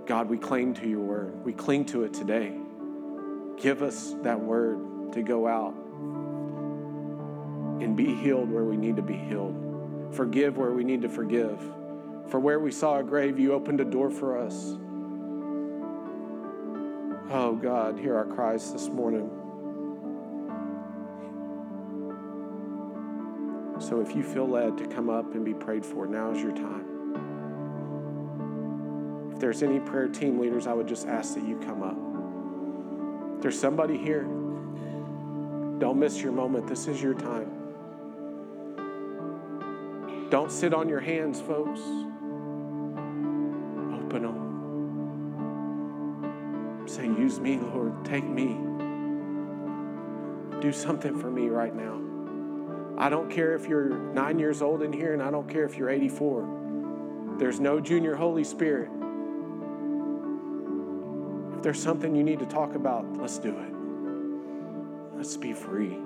God, 0.04 0.28
we 0.28 0.36
cling 0.36 0.74
to 0.74 0.86
your 0.86 1.00
word. 1.00 1.44
We 1.46 1.54
cling 1.54 1.86
to 1.86 2.04
it 2.04 2.12
today. 2.12 2.52
Give 3.58 3.82
us 3.82 4.14
that 4.22 4.38
word 4.38 5.12
to 5.14 5.22
go 5.22 5.48
out 5.48 5.72
and 7.82 7.96
be 7.96 8.14
healed 8.14 8.50
where 8.50 8.64
we 8.64 8.76
need 8.76 8.96
to 8.96 9.02
be 9.02 9.16
healed 9.16 9.70
forgive 10.12 10.56
where 10.56 10.72
we 10.72 10.84
need 10.84 11.02
to 11.02 11.08
forgive. 11.08 11.60
For 12.28 12.38
where 12.38 12.60
we 12.60 12.70
saw 12.70 12.98
a 12.98 13.02
grave, 13.02 13.38
you 13.38 13.52
opened 13.52 13.80
a 13.80 13.84
door 13.84 14.10
for 14.10 14.38
us. 14.38 14.76
Oh 17.32 17.58
God, 17.60 17.98
hear 17.98 18.16
our 18.16 18.24
cries 18.24 18.72
this 18.72 18.88
morning. 18.88 19.30
So 23.91 24.01
if 24.01 24.14
you 24.14 24.22
feel 24.22 24.49
led 24.49 24.78
to 24.78 24.86
come 24.86 25.11
up 25.11 25.34
and 25.34 25.45
be 25.45 25.53
prayed 25.53 25.84
for, 25.84 26.07
now 26.07 26.30
is 26.30 26.41
your 26.41 26.55
time. 26.55 26.86
If 29.32 29.41
there's 29.41 29.64
any 29.64 29.80
prayer 29.80 30.07
team 30.07 30.38
leaders, 30.38 30.68
I 30.68 30.72
would 30.74 30.86
just 30.86 31.09
ask 31.09 31.34
that 31.34 31.43
you 31.43 31.59
come 31.59 31.82
up. 31.82 31.97
If 33.34 33.43
there's 33.43 33.59
somebody 33.59 33.99
here, 33.99 34.22
don't 35.80 35.99
miss 35.99 36.22
your 36.22 36.30
moment. 36.30 36.68
This 36.68 36.86
is 36.86 37.03
your 37.03 37.14
time. 37.14 37.51
Don't 40.30 40.53
sit 40.53 40.72
on 40.72 40.88
your 40.88 41.01
hands, 41.01 41.41
folks. 41.41 41.80
Open 43.99 44.22
them. 44.22 44.47
Say, 46.86 47.07
use 47.07 47.41
me, 47.41 47.59
Lord. 47.59 48.05
Take 48.05 48.22
me. 48.22 48.57
Do 50.61 50.70
something 50.70 51.18
for 51.18 51.28
me 51.28 51.49
right 51.49 51.74
now. 51.74 52.19
I 53.01 53.09
don't 53.09 53.30
care 53.30 53.55
if 53.55 53.66
you're 53.66 53.88
nine 53.88 54.38
years 54.38 54.61
old 54.61 54.82
in 54.82 54.92
here, 54.92 55.14
and 55.14 55.22
I 55.22 55.30
don't 55.30 55.48
care 55.48 55.64
if 55.64 55.78
you're 55.78 55.88
84. 55.88 57.36
There's 57.38 57.59
no 57.59 57.80
junior 57.80 58.14
Holy 58.14 58.44
Spirit. 58.44 58.90
If 61.57 61.62
there's 61.62 61.82
something 61.82 62.14
you 62.14 62.22
need 62.22 62.40
to 62.40 62.44
talk 62.44 62.74
about, 62.74 63.07
let's 63.16 63.38
do 63.38 63.57
it. 63.57 65.16
Let's 65.16 65.38
be 65.38 65.55
free. 65.55 65.96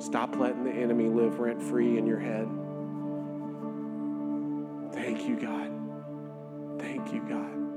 Stop 0.00 0.36
letting 0.36 0.62
the 0.62 0.70
enemy 0.70 1.08
live 1.08 1.40
rent 1.40 1.60
free 1.60 1.98
in 1.98 2.06
your 2.06 2.20
head. 2.20 2.48
Thank 4.92 5.28
you, 5.28 5.34
God. 5.34 5.72
Thank 6.78 7.12
you, 7.12 7.20
God. 7.28 7.69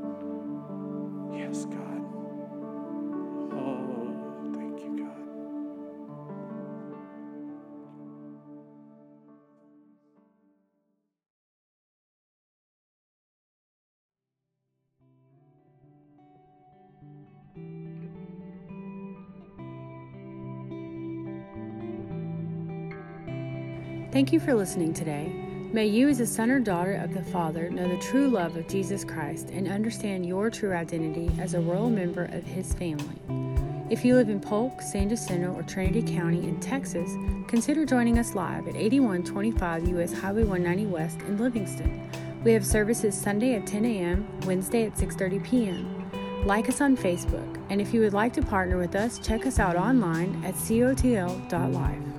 Thank 24.23 24.31
you 24.31 24.39
for 24.39 24.53
listening 24.53 24.93
today. 24.93 25.33
May 25.73 25.85
you, 25.85 26.07
as 26.07 26.21
a 26.21 26.25
son 26.25 26.49
or 26.49 26.61
daughter 26.61 26.93
of 26.93 27.13
the 27.13 27.21
Father, 27.21 27.69
know 27.69 27.89
the 27.89 28.01
true 28.01 28.29
love 28.29 28.55
of 28.55 28.69
Jesus 28.69 29.03
Christ 29.03 29.49
and 29.49 29.67
understand 29.67 30.25
your 30.25 30.49
true 30.49 30.71
identity 30.71 31.29
as 31.41 31.53
a 31.53 31.59
royal 31.59 31.89
member 31.89 32.23
of 32.31 32.45
His 32.45 32.73
family. 32.73 33.19
If 33.89 34.05
you 34.05 34.15
live 34.15 34.29
in 34.29 34.39
Polk, 34.39 34.81
San 34.81 35.09
Jacinto, 35.09 35.51
or 35.51 35.61
Trinity 35.63 36.01
County 36.01 36.47
in 36.47 36.57
Texas, 36.61 37.11
consider 37.49 37.85
joining 37.85 38.17
us 38.17 38.33
live 38.33 38.65
at 38.69 38.77
8125 38.77 39.89
US 39.89 40.13
Highway 40.13 40.45
190 40.45 40.85
West 40.85 41.19
in 41.23 41.37
Livingston. 41.37 42.09
We 42.45 42.53
have 42.53 42.65
services 42.65 43.19
Sunday 43.19 43.55
at 43.55 43.67
10 43.67 43.83
a.m., 43.83 44.25
Wednesday 44.45 44.85
at 44.85 44.93
6:30 44.95 45.43
p.m. 45.43 46.45
Like 46.45 46.69
us 46.69 46.79
on 46.79 46.95
Facebook, 46.95 47.61
and 47.69 47.81
if 47.81 47.93
you 47.93 47.99
would 47.99 48.13
like 48.13 48.31
to 48.35 48.41
partner 48.41 48.77
with 48.77 48.95
us, 48.95 49.19
check 49.19 49.45
us 49.45 49.59
out 49.59 49.75
online 49.75 50.41
at 50.45 50.53
cotl.live. 50.53 52.12